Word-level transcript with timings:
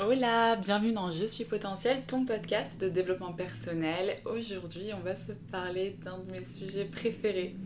Hola, 0.00 0.54
bienvenue 0.54 0.92
dans 0.92 1.10
Je 1.10 1.24
suis 1.24 1.44
potentiel, 1.44 2.04
ton 2.06 2.24
podcast 2.24 2.80
de 2.80 2.88
développement 2.88 3.32
personnel. 3.32 4.18
Aujourd'hui, 4.26 4.92
on 4.94 5.00
va 5.00 5.16
se 5.16 5.32
parler 5.50 5.98
d'un 6.04 6.18
de 6.18 6.30
mes 6.30 6.44
sujets 6.44 6.84
préférés, 6.84 7.56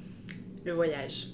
le 0.64 0.72
voyage. 0.72 1.26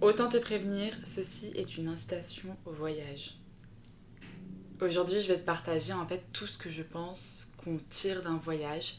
Autant 0.00 0.28
te 0.28 0.36
prévenir, 0.36 0.94
ceci 1.04 1.50
est 1.56 1.76
une 1.76 1.88
incitation 1.88 2.56
au 2.66 2.70
voyage. 2.70 3.34
Aujourd'hui, 4.80 5.20
je 5.20 5.26
vais 5.26 5.40
te 5.40 5.44
partager 5.44 5.92
en 5.92 6.06
fait 6.06 6.22
tout 6.32 6.46
ce 6.46 6.56
que 6.56 6.70
je 6.70 6.84
pense 6.84 7.48
qu'on 7.56 7.80
tire 7.90 8.22
d'un 8.22 8.36
voyage 8.36 8.98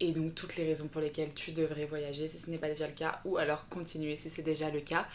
et 0.00 0.12
donc 0.12 0.34
toutes 0.34 0.56
les 0.56 0.64
raisons 0.64 0.88
pour 0.88 1.02
lesquelles 1.02 1.34
tu 1.34 1.52
devrais 1.52 1.84
voyager 1.84 2.28
si 2.28 2.38
ce 2.38 2.48
n'est 2.48 2.56
pas 2.56 2.70
déjà 2.70 2.86
le 2.86 2.94
cas 2.94 3.20
ou 3.26 3.36
alors 3.36 3.68
continuer 3.68 4.16
si 4.16 4.30
c'est 4.30 4.40
déjà 4.40 4.70
le 4.70 4.80
cas. 4.80 5.06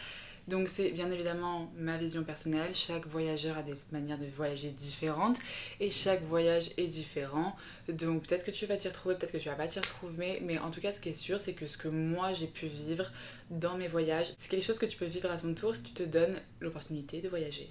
Donc 0.47 0.69
c'est 0.69 0.91
bien 0.91 1.11
évidemment 1.11 1.69
ma 1.77 1.97
vision 1.97 2.23
personnelle, 2.23 2.73
chaque 2.73 3.05
voyageur 3.07 3.57
a 3.57 3.63
des 3.63 3.75
manières 3.91 4.17
de 4.17 4.25
voyager 4.35 4.69
différentes 4.69 5.37
et 5.81 5.89
chaque 5.89 6.23
voyage 6.23 6.71
est 6.77 6.87
différent. 6.87 7.53
Donc 7.89 8.25
peut-être 8.25 8.45
que 8.45 8.51
tu 8.51 8.65
vas 8.65 8.77
t'y 8.77 8.87
retrouver, 8.87 9.15
peut-être 9.15 9.33
que 9.33 9.37
tu 9.37 9.49
vas 9.49 9.55
pas 9.55 9.67
t'y 9.67 9.79
retrouver, 9.79 10.39
mais 10.41 10.57
en 10.57 10.71
tout 10.71 10.79
cas 10.79 10.93
ce 10.93 11.01
qui 11.01 11.09
est 11.09 11.13
sûr 11.13 11.37
c'est 11.39 11.53
que 11.53 11.67
ce 11.67 11.77
que 11.77 11.89
moi 11.89 12.31
j'ai 12.31 12.47
pu 12.47 12.67
vivre 12.67 13.11
dans 13.49 13.77
mes 13.77 13.89
voyages, 13.89 14.33
c'est 14.37 14.49
quelque 14.49 14.65
chose 14.65 14.79
que 14.79 14.85
tu 14.85 14.97
peux 14.97 15.05
vivre 15.05 15.29
à 15.29 15.37
ton 15.37 15.53
tour 15.53 15.75
si 15.75 15.83
tu 15.83 15.91
te 15.91 16.03
donnes 16.03 16.39
l'opportunité 16.61 17.19
de 17.19 17.27
voyager. 17.27 17.69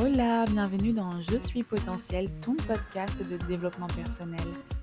Hola, 0.00 0.44
bienvenue 0.46 0.92
dans 0.92 1.20
Je 1.20 1.38
suis 1.38 1.64
potentiel, 1.64 2.30
ton 2.40 2.54
podcast 2.54 3.18
de 3.28 3.36
développement 3.48 3.88
personnel. 3.88 4.46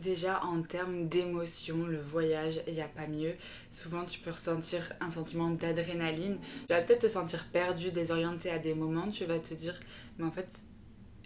Déjà 0.00 0.42
en 0.44 0.62
termes 0.62 1.08
d'émotion, 1.08 1.86
le 1.86 2.00
voyage, 2.00 2.62
il 2.66 2.72
n'y 2.72 2.80
a 2.80 2.88
pas 2.88 3.06
mieux. 3.06 3.34
Souvent 3.70 4.04
tu 4.04 4.18
peux 4.20 4.30
ressentir 4.30 4.92
un 5.00 5.10
sentiment 5.10 5.50
d'adrénaline. 5.50 6.38
Tu 6.68 6.74
vas 6.74 6.80
peut-être 6.80 7.02
te 7.02 7.08
sentir 7.08 7.46
perdu, 7.52 7.90
désorienté 7.90 8.50
à 8.50 8.58
des 8.58 8.72
moments. 8.72 9.10
Tu 9.10 9.26
vas 9.26 9.38
te 9.38 9.52
dire, 9.52 9.78
mais 10.16 10.24
en 10.24 10.30
fait, 10.30 10.62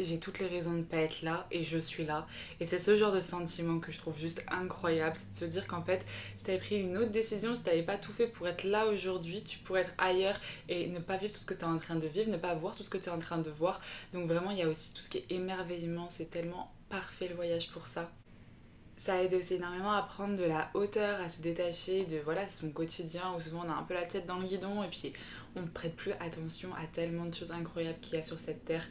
j'ai 0.00 0.18
toutes 0.18 0.40
les 0.40 0.48
raisons 0.48 0.72
de 0.72 0.78
ne 0.78 0.82
pas 0.82 0.96
être 0.96 1.22
là 1.22 1.46
et 1.52 1.62
je 1.62 1.78
suis 1.78 2.04
là. 2.04 2.26
Et 2.58 2.66
c'est 2.66 2.78
ce 2.78 2.96
genre 2.96 3.12
de 3.12 3.20
sentiment 3.20 3.78
que 3.78 3.92
je 3.92 3.98
trouve 3.98 4.18
juste 4.18 4.44
incroyable. 4.50 5.16
C'est 5.32 5.46
de 5.46 5.52
se 5.52 5.52
dire 5.52 5.68
qu'en 5.68 5.82
fait, 5.82 6.04
si 6.36 6.44
tu 6.44 6.50
avais 6.50 6.58
pris 6.58 6.80
une 6.80 6.96
autre 6.96 7.12
décision, 7.12 7.54
si 7.54 7.62
tu 7.62 7.68
n'avais 7.68 7.84
pas 7.84 7.96
tout 7.96 8.12
fait 8.12 8.26
pour 8.26 8.48
être 8.48 8.64
là 8.64 8.86
aujourd'hui, 8.86 9.44
tu 9.44 9.58
pourrais 9.58 9.82
être 9.82 9.94
ailleurs 9.98 10.40
et 10.68 10.88
ne 10.88 10.98
pas 10.98 11.16
vivre 11.16 11.32
tout 11.32 11.40
ce 11.40 11.46
que 11.46 11.54
tu 11.54 11.60
es 11.60 11.64
en 11.64 11.78
train 11.78 11.94
de 11.94 12.08
vivre, 12.08 12.28
ne 12.28 12.38
pas 12.38 12.56
voir 12.56 12.74
tout 12.74 12.82
ce 12.82 12.90
que 12.90 12.98
tu 12.98 13.04
es 13.04 13.12
en 13.12 13.20
train 13.20 13.38
de 13.38 13.50
voir. 13.50 13.80
Donc 14.12 14.26
vraiment, 14.26 14.50
il 14.50 14.58
y 14.58 14.62
a 14.62 14.68
aussi 14.68 14.92
tout 14.94 15.00
ce 15.00 15.10
qui 15.10 15.18
est 15.18 15.26
émerveillement. 15.30 16.08
C'est 16.08 16.30
tellement 16.30 16.72
parfait 16.88 17.28
le 17.28 17.36
voyage 17.36 17.70
pour 17.70 17.86
ça 17.86 18.10
ça 18.96 19.22
aide 19.22 19.34
aussi 19.34 19.54
énormément 19.54 19.92
à 19.92 20.02
prendre 20.02 20.36
de 20.36 20.44
la 20.44 20.70
hauteur, 20.74 21.20
à 21.20 21.28
se 21.28 21.42
détacher 21.42 22.04
de 22.04 22.18
voilà 22.18 22.48
son 22.48 22.70
quotidien 22.70 23.34
où 23.36 23.40
souvent 23.40 23.62
on 23.66 23.68
a 23.68 23.74
un 23.74 23.82
peu 23.82 23.94
la 23.94 24.06
tête 24.06 24.26
dans 24.26 24.38
le 24.38 24.46
guidon 24.46 24.82
et 24.84 24.88
puis 24.88 25.12
on 25.56 25.62
ne 25.62 25.66
prête 25.66 25.96
plus 25.96 26.12
attention 26.20 26.72
à 26.74 26.86
tellement 26.86 27.24
de 27.24 27.34
choses 27.34 27.52
incroyables 27.52 27.98
qu'il 28.00 28.16
y 28.16 28.20
a 28.20 28.22
sur 28.22 28.38
cette 28.38 28.64
terre. 28.64 28.86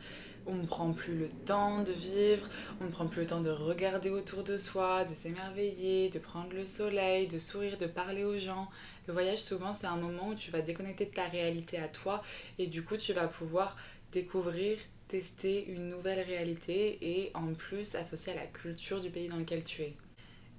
On 0.45 0.55
ne 0.55 0.65
prend 0.65 0.91
plus 0.91 1.17
le 1.17 1.29
temps 1.29 1.83
de 1.83 1.93
vivre, 1.93 2.49
on 2.81 2.85
ne 2.85 2.89
prend 2.89 3.07
plus 3.07 3.21
le 3.21 3.27
temps 3.27 3.39
de 3.39 3.49
regarder 3.49 4.09
autour 4.09 4.43
de 4.43 4.57
soi, 4.57 5.05
de 5.05 5.13
s'émerveiller, 5.13 6.09
de 6.09 6.19
prendre 6.19 6.51
le 6.53 6.65
soleil, 6.65 7.27
de 7.27 7.39
sourire, 7.39 7.77
de 7.77 7.85
parler 7.87 8.25
aux 8.25 8.37
gens. 8.37 8.69
Le 9.07 9.13
voyage 9.13 9.39
souvent 9.39 9.71
c'est 9.71 9.87
un 9.87 9.95
moment 9.95 10.29
où 10.29 10.35
tu 10.35 10.51
vas 10.51 10.61
déconnecter 10.61 11.05
de 11.05 11.13
ta 11.13 11.27
réalité 11.27 11.77
à 11.77 11.87
toi 11.87 12.21
et 12.59 12.67
du 12.67 12.83
coup 12.83 12.97
tu 12.97 13.13
vas 13.13 13.27
pouvoir 13.27 13.77
découvrir 14.11 14.77
tester 15.13 15.67
une 15.67 15.89
nouvelle 15.89 16.25
réalité 16.25 16.97
et 17.03 17.31
en 17.35 17.53
plus 17.53 17.93
associer 17.93 18.33
à 18.33 18.35
la 18.35 18.47
culture 18.47 18.99
du 18.99 19.11
pays 19.11 19.27
dans 19.27 19.35
lequel 19.35 19.63
tu 19.63 19.83
es. 19.83 19.93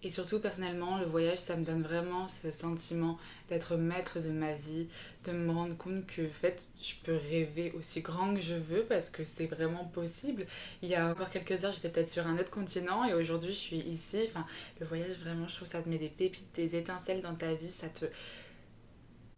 Et 0.04 0.10
surtout, 0.10 0.38
personnellement, 0.38 0.98
le 0.98 1.06
voyage, 1.06 1.38
ça 1.38 1.56
me 1.56 1.64
donne 1.64 1.82
vraiment 1.82 2.28
ce 2.28 2.52
sentiment 2.52 3.18
d'être 3.48 3.76
maître 3.76 4.20
de 4.20 4.28
ma 4.28 4.52
vie, 4.52 4.86
de 5.24 5.32
me 5.32 5.50
rendre 5.50 5.76
compte 5.76 6.06
que, 6.06 6.22
en 6.22 6.32
fait, 6.40 6.66
je 6.80 6.92
peux 7.02 7.18
rêver 7.30 7.72
aussi 7.76 8.00
grand 8.02 8.32
que 8.32 8.40
je 8.40 8.54
veux 8.54 8.84
parce 8.84 9.10
que 9.10 9.24
c'est 9.24 9.46
vraiment 9.46 9.86
possible. 9.86 10.46
Il 10.82 10.88
y 10.88 10.94
a 10.94 11.08
encore 11.10 11.30
quelques 11.30 11.64
heures, 11.64 11.72
j'étais 11.72 11.88
peut-être 11.88 12.10
sur 12.10 12.24
un 12.28 12.38
autre 12.38 12.52
continent 12.52 13.04
et 13.04 13.12
aujourd'hui, 13.12 13.54
je 13.54 13.58
suis 13.58 13.78
ici. 13.78 14.20
Enfin, 14.28 14.46
le 14.78 14.86
voyage, 14.86 15.16
vraiment, 15.24 15.48
je 15.48 15.56
trouve 15.56 15.66
ça 15.66 15.82
te 15.82 15.88
met 15.88 15.98
des 15.98 16.10
pépites, 16.10 16.54
des 16.54 16.76
étincelles 16.76 17.22
dans 17.22 17.34
ta 17.34 17.52
vie, 17.54 17.70
ça 17.70 17.88
te 17.88 18.04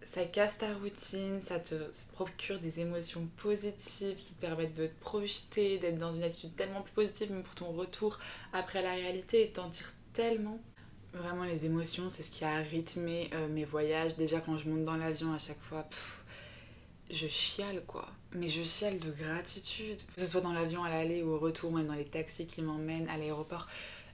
ça 0.06 0.24
casse 0.24 0.58
ta 0.58 0.72
routine, 0.74 1.40
ça 1.40 1.58
te, 1.58 1.74
procure 2.12 2.60
des 2.60 2.78
émotions 2.78 3.28
positives 3.38 4.16
qui 4.16 4.34
te 4.34 4.40
permettent 4.40 4.76
de 4.78 4.86
te 4.86 5.00
projeter, 5.00 5.78
d'être 5.78 5.98
dans 5.98 6.14
une 6.14 6.22
attitude 6.22 6.54
tellement 6.54 6.82
plus 6.82 6.92
positive 6.92 7.32
même 7.32 7.42
pour 7.42 7.56
ton 7.56 7.72
retour 7.72 8.20
après 8.52 8.82
la 8.82 8.92
réalité 8.92 9.42
et 9.42 9.50
t'en 9.50 9.68
tires 9.68 9.92
tellement. 10.12 10.60
Vraiment 11.12 11.42
les 11.42 11.66
émotions, 11.66 12.08
c'est 12.08 12.22
ce 12.22 12.30
qui 12.30 12.44
a 12.44 12.56
rythmé 12.58 13.30
euh, 13.34 13.48
mes 13.48 13.64
voyages. 13.64 14.14
Déjà 14.16 14.40
quand 14.40 14.56
je 14.56 14.68
monte 14.68 14.84
dans 14.84 14.96
l'avion 14.96 15.32
à 15.32 15.38
chaque 15.38 15.60
fois, 15.60 15.88
je 17.10 17.26
chiale 17.26 17.82
quoi. 17.84 18.06
Mais 18.32 18.48
je 18.48 18.62
chiale 18.62 19.00
de 19.00 19.10
gratitude. 19.10 20.00
Que 20.14 20.20
ce 20.20 20.26
soit 20.26 20.40
dans 20.40 20.52
l'avion 20.52 20.84
à 20.84 20.88
l'aller 20.88 21.24
ou 21.24 21.30
au 21.30 21.38
retour, 21.38 21.72
même 21.72 21.86
dans 21.86 21.94
les 21.94 22.04
taxis 22.04 22.46
qui 22.46 22.62
m'emmènent 22.62 23.08
à 23.08 23.18
l'aéroport. 23.18 23.66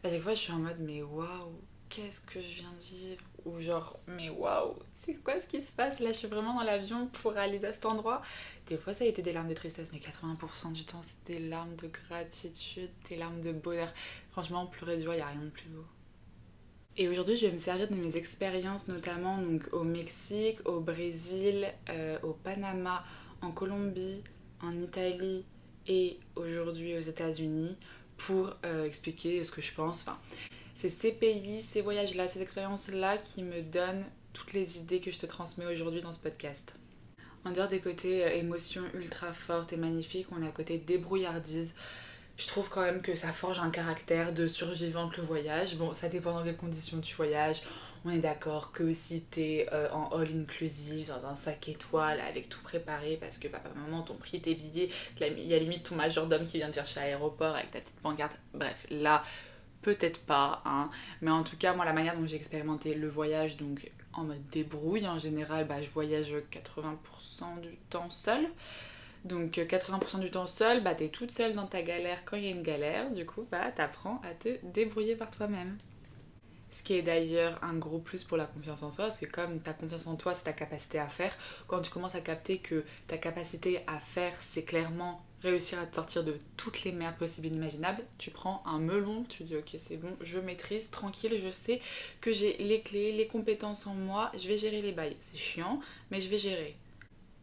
À 0.04 0.08
chaque 0.08 0.22
fois 0.22 0.32
je 0.32 0.40
suis 0.40 0.52
en 0.52 0.58
mode 0.58 0.78
mais 0.80 1.02
waouh, 1.02 1.52
qu'est-ce 1.92 2.22
que 2.22 2.40
je 2.40 2.54
viens 2.54 2.72
de 2.72 2.82
vivre 2.82 3.22
ou 3.44 3.60
genre 3.60 3.98
mais 4.06 4.30
waouh 4.30 4.74
c'est 4.94 5.14
quoi 5.16 5.38
ce 5.40 5.46
qui 5.46 5.60
se 5.60 5.72
passe? 5.72 6.00
Là 6.00 6.10
je 6.10 6.16
suis 6.16 6.28
vraiment 6.28 6.54
dans 6.54 6.64
l'avion 6.64 7.06
pour 7.08 7.36
aller 7.36 7.62
à 7.64 7.72
cet 7.72 7.84
endroit. 7.84 8.22
Des 8.66 8.78
fois 8.78 8.94
ça 8.94 9.04
a 9.04 9.06
été 9.06 9.20
des 9.20 9.32
larmes 9.32 9.48
de 9.48 9.54
tristesse 9.54 9.92
mais 9.92 9.98
80% 9.98 10.72
du 10.72 10.84
temps 10.84 11.02
c'est 11.02 11.22
des 11.26 11.38
larmes 11.38 11.76
de 11.76 11.88
gratitude 11.88 12.90
des 13.10 13.16
larmes 13.16 13.42
de 13.42 13.52
bonheur. 13.52 13.92
Franchement 14.30 14.66
pleurer 14.66 15.00
joie 15.02 15.14
il 15.14 15.18
n'y 15.18 15.22
a 15.22 15.28
rien 15.28 15.42
de 15.42 15.50
plus 15.50 15.68
beau. 15.68 15.84
Et 16.98 17.08
aujourd'hui, 17.08 17.36
je 17.36 17.46
vais 17.46 17.52
me 17.52 17.58
servir 17.58 17.88
de 17.88 17.94
mes 17.94 18.18
expériences, 18.18 18.86
notamment 18.86 19.38
donc, 19.38 19.66
au 19.72 19.82
Mexique, 19.82 20.58
au 20.66 20.80
Brésil, 20.80 21.66
euh, 21.88 22.18
au 22.22 22.34
Panama, 22.34 23.02
en 23.40 23.50
Colombie, 23.50 24.22
en 24.60 24.78
Italie 24.78 25.46
et 25.86 26.20
aujourd'hui 26.36 26.94
aux 26.94 27.00
États-Unis 27.00 27.78
pour 28.18 28.54
euh, 28.66 28.84
expliquer 28.84 29.42
ce 29.42 29.50
que 29.50 29.62
je 29.62 29.72
pense. 29.72 30.02
Enfin, 30.02 30.18
c'est 30.74 30.88
ces 30.88 31.12
pays, 31.12 31.62
ces 31.62 31.80
voyages-là, 31.80 32.28
ces 32.28 32.42
expériences-là 32.42 33.18
qui 33.18 33.42
me 33.42 33.62
donnent 33.62 34.04
toutes 34.32 34.52
les 34.52 34.78
idées 34.78 35.00
que 35.00 35.10
je 35.10 35.18
te 35.18 35.26
transmets 35.26 35.66
aujourd'hui 35.66 36.00
dans 36.00 36.12
ce 36.12 36.18
podcast. 36.18 36.74
En 37.44 37.50
dehors 37.50 37.68
des 37.68 37.80
côtés 37.80 38.24
euh, 38.24 38.34
émotions 38.34 38.82
ultra 38.94 39.32
fortes 39.32 39.72
et 39.72 39.76
magnifiques, 39.76 40.28
on 40.32 40.42
a 40.42 40.46
le 40.46 40.52
côté 40.52 40.78
débrouillardise. 40.78 41.74
Je 42.36 42.46
trouve 42.46 42.70
quand 42.70 42.80
même 42.80 43.02
que 43.02 43.14
ça 43.14 43.32
forge 43.32 43.58
un 43.58 43.70
caractère 43.70 44.32
de 44.32 44.46
survivante 44.46 45.16
le 45.16 45.22
voyage. 45.22 45.76
Bon, 45.76 45.92
ça 45.92 46.08
dépend 46.08 46.32
dans 46.32 46.44
quelles 46.44 46.56
conditions 46.56 47.00
tu 47.00 47.14
voyages. 47.14 47.62
On 48.04 48.10
est 48.10 48.18
d'accord 48.18 48.72
que 48.72 48.92
si 48.92 49.22
t'es 49.22 49.68
euh, 49.72 49.88
en 49.90 50.08
all 50.16 50.28
inclusive, 50.34 51.08
dans 51.08 51.26
un 51.26 51.36
sac 51.36 51.68
étoile, 51.68 52.20
avec 52.20 52.48
tout 52.48 52.60
préparé, 52.62 53.16
parce 53.20 53.38
que 53.38 53.48
papa, 53.48 53.68
maman 53.76 54.02
t'ont 54.02 54.14
pris 54.14 54.40
tes 54.40 54.54
billets, 54.54 54.88
il 55.20 55.46
y 55.46 55.54
a 55.54 55.58
limite 55.58 55.88
ton 55.88 55.94
majordome 55.94 56.44
qui 56.44 56.58
vient 56.58 56.70
te 56.70 56.76
chercher 56.76 57.00
à 57.00 57.04
l'aéroport 57.04 57.54
avec 57.54 57.70
ta 57.70 57.80
petite 57.80 58.00
pancarte. 58.00 58.40
Bref, 58.54 58.86
là, 58.90 59.22
peut-être 59.82 60.20
pas, 60.20 60.62
hein. 60.64 60.88
mais 61.20 61.30
en 61.30 61.42
tout 61.42 61.56
cas, 61.56 61.74
moi, 61.74 61.84
la 61.84 61.92
manière 61.92 62.16
dont 62.16 62.26
j'ai 62.26 62.36
expérimenté 62.36 62.94
le 62.94 63.08
voyage, 63.08 63.56
donc 63.56 63.90
en 64.12 64.24
mode 64.24 64.46
débrouille, 64.50 65.06
en 65.06 65.18
général, 65.18 65.66
bah, 65.66 65.82
je 65.82 65.90
voyage 65.90 66.32
80% 66.50 67.60
du 67.60 67.76
temps 67.90 68.10
seul. 68.10 68.46
Donc 69.24 69.52
80% 69.52 70.20
du 70.20 70.30
temps 70.30 70.46
seul, 70.46 70.82
bah, 70.82 70.94
t'es 70.94 71.08
toute 71.08 71.30
seule 71.30 71.54
dans 71.54 71.66
ta 71.66 71.82
galère 71.82 72.24
quand 72.24 72.36
il 72.36 72.44
y 72.44 72.48
a 72.48 72.50
une 72.50 72.62
galère, 72.62 73.10
du 73.10 73.24
coup, 73.24 73.46
bah, 73.50 73.70
t'apprends 73.70 74.20
à 74.24 74.34
te 74.34 74.58
débrouiller 74.64 75.14
par 75.14 75.30
toi-même. 75.30 75.78
Ce 76.72 76.82
qui 76.82 76.94
est 76.94 77.02
d'ailleurs 77.02 77.62
un 77.62 77.74
gros 77.74 77.98
plus 77.98 78.24
pour 78.24 78.36
la 78.36 78.46
confiance 78.46 78.82
en 78.82 78.90
soi, 78.90 79.04
parce 79.04 79.18
que 79.18 79.26
comme 79.26 79.60
ta 79.60 79.74
confiance 79.74 80.06
en 80.06 80.16
toi, 80.16 80.34
c'est 80.34 80.44
ta 80.44 80.54
capacité 80.54 80.98
à 80.98 81.06
faire, 81.06 81.36
quand 81.66 81.82
tu 81.82 81.90
commences 81.90 82.14
à 82.14 82.20
capter 82.20 82.58
que 82.58 82.84
ta 83.06 83.18
capacité 83.18 83.82
à 83.86 83.98
faire, 83.98 84.32
c'est 84.40 84.64
clairement 84.64 85.22
réussir 85.42 85.78
à 85.78 85.86
te 85.86 85.96
sortir 85.96 86.24
de 86.24 86.36
toutes 86.56 86.84
les 86.84 86.92
merdes 86.92 87.16
possibles 87.16 87.48
et 87.48 87.50
imaginables, 87.50 88.04
tu 88.18 88.30
prends 88.30 88.62
un 88.66 88.78
melon, 88.78 89.24
tu 89.28 89.44
dis 89.44 89.56
ok 89.56 89.74
c'est 89.76 89.96
bon, 89.96 90.16
je 90.20 90.38
maîtrise, 90.38 90.90
tranquille, 90.90 91.36
je 91.36 91.50
sais 91.50 91.80
que 92.20 92.32
j'ai 92.32 92.56
les 92.58 92.80
clés, 92.80 93.12
les 93.12 93.26
compétences 93.26 93.86
en 93.86 93.94
moi, 93.94 94.30
je 94.38 94.48
vais 94.48 94.58
gérer 94.58 94.82
les 94.82 94.92
bails. 94.92 95.16
C'est 95.20 95.38
chiant, 95.38 95.80
mais 96.10 96.20
je 96.20 96.28
vais 96.28 96.38
gérer. 96.38 96.76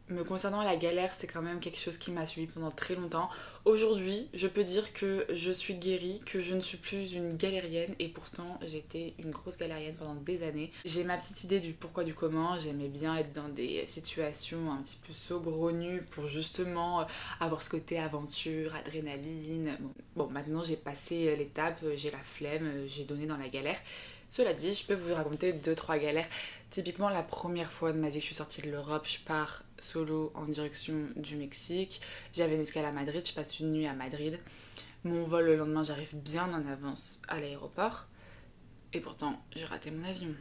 Me 0.10 0.24
concernant 0.24 0.64
la 0.64 0.76
galère, 0.76 1.14
c'est 1.14 1.28
quand 1.28 1.42
même 1.42 1.60
quelque 1.60 1.80
chose 1.80 1.98
qui 1.98 2.12
m'a 2.12 2.26
suivi 2.26 2.48
pendant 2.48 2.72
très 2.72 2.96
longtemps. 2.96 3.30
Aujourd'hui, 3.66 4.28
je 4.34 4.48
peux 4.48 4.64
dire 4.64 4.94
que 4.94 5.26
je 5.30 5.52
suis 5.52 5.76
guérie, 5.76 6.22
que 6.26 6.42
je 6.42 6.56
ne 6.56 6.62
suis 6.62 6.78
plus 6.78 7.14
une 7.14 7.36
galérienne 7.38 7.94
et 8.00 8.08
pourtant 8.08 8.60
j'étais 8.66 9.14
une 9.20 9.32
grosse 9.32 9.58
galérienne 9.58 9.96
pendant 9.96 10.16
des 10.16 10.44
années. 10.44 10.72
J'ai 10.86 11.04
ma 11.04 11.18
petite 11.18 11.44
idée 11.44 11.60
du 11.60 11.74
pourquoi 11.74 12.04
du 12.04 12.14
comment, 12.14 12.58
j'aimais 12.60 12.88
bien 12.88 13.16
être 13.18 13.34
dans 13.34 13.50
des 13.50 13.86
situations 13.88 14.72
un 14.72 14.82
petit 14.82 14.98
peu 15.06 15.14
saugrenues 15.14 16.04
pour 16.12 16.28
justement 16.28 17.06
avoir 17.40 17.62
ce 17.62 17.70
côté 17.70 18.00
aventure, 18.00 18.76
adrénaline. 18.76 19.78
Bon, 19.80 19.92
bon 20.16 20.32
maintenant 20.32 20.64
j'ai 20.64 20.78
passé 20.78 21.36
l'étape, 21.36 21.84
j'ai 21.96 22.12
la 22.12 22.20
flemme, 22.20 22.86
j'ai 22.88 23.04
donné 23.04 23.26
dans 23.26 23.38
la 23.38 23.50
galère. 23.50 23.78
Cela 24.30 24.54
dit, 24.54 24.74
je 24.74 24.86
peux 24.86 24.94
vous 24.94 25.16
raconter 25.16 25.52
2-3 25.54 26.00
galères. 26.00 26.28
Typiquement, 26.70 27.10
la 27.10 27.24
première 27.24 27.72
fois 27.72 27.92
de 27.92 27.98
ma 27.98 28.10
vie 28.10 28.20
que 28.20 28.22
je 28.22 28.26
suis 28.28 28.36
sortie 28.36 28.62
de 28.62 28.70
l'Europe, 28.70 29.08
je 29.08 29.20
pars 29.20 29.64
solo 29.80 30.32
en 30.36 30.46
direction 30.46 31.10
du 31.16 31.36
Mexique. 31.36 32.00
J'avais 32.34 32.54
une 32.54 32.62
escale 32.62 32.86
à 32.86 32.92
Madrid, 32.92 33.28
je 33.28 33.34
passe 33.34 33.60
une 33.60 33.72
nuit 33.72 33.88
à 33.88 33.94
Madrid. 33.94 34.40
Mon 35.04 35.24
vol 35.24 35.46
le 35.46 35.56
lendemain, 35.56 35.84
j'arrive 35.84 36.16
bien 36.16 36.54
en 36.54 36.68
avance 36.68 37.20
à 37.28 37.40
l'aéroport. 37.40 38.06
Et 38.94 39.00
pourtant, 39.00 39.42
j'ai 39.56 39.66
raté 39.66 39.90
mon 39.90 40.08
avion. 40.08 40.36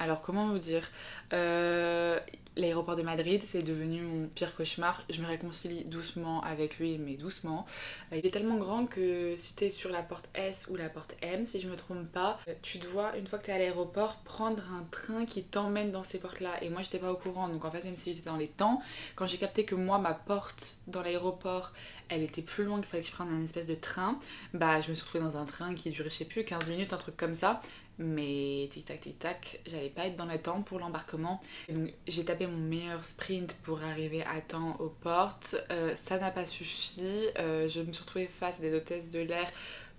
Alors 0.00 0.22
comment 0.22 0.48
vous 0.48 0.58
dire 0.58 0.88
euh, 1.34 2.18
L'aéroport 2.56 2.96
de 2.96 3.02
Madrid, 3.02 3.42
c'est 3.46 3.62
devenu 3.62 4.00
mon 4.02 4.26
pire 4.26 4.56
cauchemar. 4.56 5.04
Je 5.08 5.22
me 5.22 5.26
réconcilie 5.26 5.84
doucement 5.84 6.42
avec 6.42 6.78
lui, 6.78 6.98
mais 6.98 7.14
doucement. 7.14 7.64
Euh, 8.12 8.16
il 8.16 8.26
est 8.26 8.30
tellement 8.30 8.56
grand 8.56 8.86
que 8.86 9.34
si 9.36 9.54
tu 9.54 9.64
es 9.64 9.70
sur 9.70 9.90
la 9.90 10.02
porte 10.02 10.28
S 10.34 10.66
ou 10.68 10.76
la 10.76 10.88
porte 10.88 11.14
M, 11.22 11.44
si 11.44 11.60
je 11.60 11.68
me 11.68 11.76
trompe 11.76 12.10
pas, 12.10 12.38
euh, 12.48 12.54
tu 12.62 12.78
dois, 12.78 13.16
une 13.16 13.26
fois 13.26 13.38
que 13.38 13.44
tu 13.44 13.50
es 13.50 13.54
à 13.54 13.58
l'aéroport, 13.58 14.16
prendre 14.24 14.62
un 14.72 14.84
train 14.90 15.26
qui 15.26 15.44
t'emmène 15.44 15.92
dans 15.92 16.02
ces 16.02 16.18
portes-là. 16.18 16.62
Et 16.62 16.70
moi, 16.70 16.82
j'étais 16.82 16.98
pas 16.98 17.12
au 17.12 17.16
courant. 17.16 17.48
Donc 17.48 17.64
en 17.64 17.70
fait, 17.70 17.84
même 17.84 17.96
si 17.96 18.14
j'étais 18.14 18.28
dans 18.28 18.36
les 18.36 18.48
temps, 18.48 18.82
quand 19.16 19.26
j'ai 19.26 19.38
capté 19.38 19.64
que 19.64 19.74
moi, 19.74 19.98
ma 19.98 20.14
porte 20.14 20.76
dans 20.86 21.02
l'aéroport, 21.02 21.72
elle 22.08 22.22
était 22.22 22.42
plus 22.42 22.64
loin 22.64 22.78
qu'il 22.78 22.86
fallait 22.86 23.02
que 23.02 23.08
je 23.08 23.14
prenne 23.14 23.28
un 23.28 23.44
espèce 23.44 23.66
de 23.66 23.76
train, 23.76 24.18
bah 24.52 24.80
je 24.80 24.90
me 24.90 24.96
suis 24.96 25.04
retrouvée 25.04 25.24
dans 25.24 25.36
un 25.36 25.44
train 25.44 25.74
qui 25.74 25.90
durait, 25.90 26.10
je 26.10 26.16
sais 26.16 26.24
plus, 26.24 26.44
15 26.44 26.68
minutes, 26.68 26.92
un 26.92 26.98
truc 26.98 27.16
comme 27.16 27.34
ça. 27.34 27.62
Mais 28.02 28.66
tic-tac, 28.70 28.98
tic-tac, 29.02 29.60
j'allais 29.66 29.90
pas 29.90 30.06
être 30.06 30.16
dans 30.16 30.24
le 30.24 30.38
temps 30.38 30.62
pour 30.62 30.78
l'embarquement. 30.78 31.38
Donc 31.68 31.92
j'ai 32.08 32.24
tapé 32.24 32.46
mon 32.46 32.56
meilleur 32.56 33.04
sprint 33.04 33.54
pour 33.62 33.82
arriver 33.82 34.22
à 34.22 34.40
temps 34.40 34.76
aux 34.80 34.88
portes. 34.88 35.56
Euh, 35.70 35.94
ça 35.94 36.18
n'a 36.18 36.30
pas 36.30 36.46
suffi. 36.46 37.02
Euh, 37.38 37.68
je 37.68 37.82
me 37.82 37.92
suis 37.92 38.02
retrouvée 38.02 38.26
face 38.26 38.58
à 38.58 38.62
des 38.62 38.74
hôtesses 38.74 39.10
de 39.10 39.20
l'air 39.20 39.46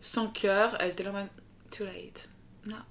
sans 0.01 0.27
cœur. 0.27 0.75
Elles 0.80 0.94
étaient 0.94 1.03
là 1.03 1.12
même 1.12 1.30
too 1.69 1.86
late. 1.86 2.27
Non, 2.65 2.81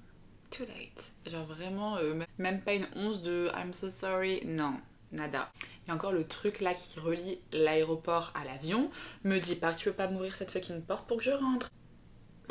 too 0.53 0.65
late. 0.65 1.11
Genre 1.27 1.45
vraiment, 1.45 1.97
euh, 1.97 2.15
même 2.39 2.61
pas 2.61 2.75
une 2.75 2.87
once 2.95 3.21
de 3.21 3.51
I'm 3.57 3.73
so 3.73 3.91
sorry. 3.91 4.43
Non, 4.47 4.75
nada. 5.11 5.51
Il 5.83 5.89
y 5.89 5.91
a 5.91 5.95
encore 5.95 6.13
le 6.13 6.25
truc 6.25 6.61
là 6.61 6.73
qui 6.73 7.01
relie 7.01 7.41
l'aéroport 7.53 8.33
à 8.41 8.45
l'avion. 8.45 8.93
Me 9.25 9.41
dit 9.41 9.57
pas 9.57 9.75
tu 9.75 9.89
veux 9.89 9.95
pas 9.97 10.07
m'ouvrir 10.07 10.37
cette 10.37 10.53
fucking 10.53 10.83
porte 10.83 11.09
pour 11.09 11.17
que 11.17 11.25
je 11.25 11.33
rentre? 11.33 11.69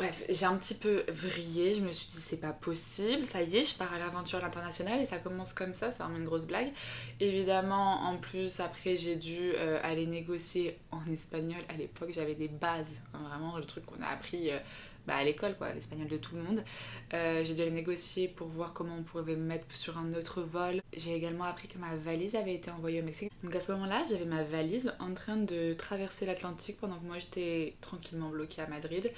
Bref, 0.00 0.24
j'ai 0.30 0.46
un 0.46 0.56
petit 0.56 0.72
peu 0.72 1.04
vrillé, 1.08 1.74
je 1.74 1.82
me 1.82 1.92
suis 1.92 2.06
dit 2.06 2.16
c'est 2.16 2.40
pas 2.40 2.54
possible, 2.54 3.26
ça 3.26 3.42
y 3.42 3.58
est, 3.58 3.66
je 3.66 3.76
pars 3.76 3.92
à 3.92 3.98
l'aventure 3.98 4.38
à 4.38 4.40
l'international 4.40 4.98
et 4.98 5.04
ça 5.04 5.18
commence 5.18 5.52
comme 5.52 5.74
ça, 5.74 5.90
c'est 5.90 6.02
vraiment 6.02 6.16
une 6.16 6.24
grosse 6.24 6.46
blague. 6.46 6.72
Évidemment, 7.20 8.00
en 8.04 8.16
plus, 8.16 8.60
après 8.60 8.96
j'ai 8.96 9.16
dû 9.16 9.52
euh, 9.56 9.78
aller 9.82 10.06
négocier 10.06 10.78
en 10.90 11.04
espagnol. 11.12 11.60
À 11.68 11.74
l'époque, 11.74 12.12
j'avais 12.14 12.34
des 12.34 12.48
bases, 12.48 13.02
hein, 13.12 13.18
vraiment 13.28 13.58
le 13.58 13.64
truc 13.66 13.84
qu'on 13.84 14.02
a 14.02 14.06
appris 14.06 14.50
euh, 14.50 14.58
bah, 15.06 15.16
à 15.16 15.24
l'école, 15.24 15.54
quoi, 15.58 15.70
l'espagnol 15.74 16.08
de 16.08 16.16
tout 16.16 16.34
le 16.34 16.44
monde. 16.44 16.64
Euh, 17.12 17.44
j'ai 17.44 17.52
dû 17.52 17.60
aller 17.60 17.70
négocier 17.70 18.26
pour 18.26 18.48
voir 18.48 18.72
comment 18.72 18.96
on 18.98 19.02
pouvait 19.02 19.36
me 19.36 19.44
mettre 19.44 19.70
sur 19.76 19.98
un 19.98 20.14
autre 20.14 20.40
vol. 20.40 20.80
J'ai 20.96 21.14
également 21.14 21.44
appris 21.44 21.68
que 21.68 21.76
ma 21.76 21.94
valise 21.96 22.36
avait 22.36 22.54
été 22.54 22.70
envoyée 22.70 23.02
au 23.02 23.04
Mexique. 23.04 23.30
Donc 23.44 23.54
à 23.54 23.60
ce 23.60 23.70
moment-là, 23.72 24.02
j'avais 24.08 24.24
ma 24.24 24.44
valise 24.44 24.94
en 24.98 25.12
train 25.12 25.36
de 25.36 25.74
traverser 25.74 26.24
l'Atlantique 26.24 26.78
pendant 26.80 26.98
que 26.98 27.04
moi 27.04 27.18
j'étais 27.18 27.76
tranquillement 27.82 28.30
bloquée 28.30 28.62
à 28.62 28.66
Madrid. 28.66 29.10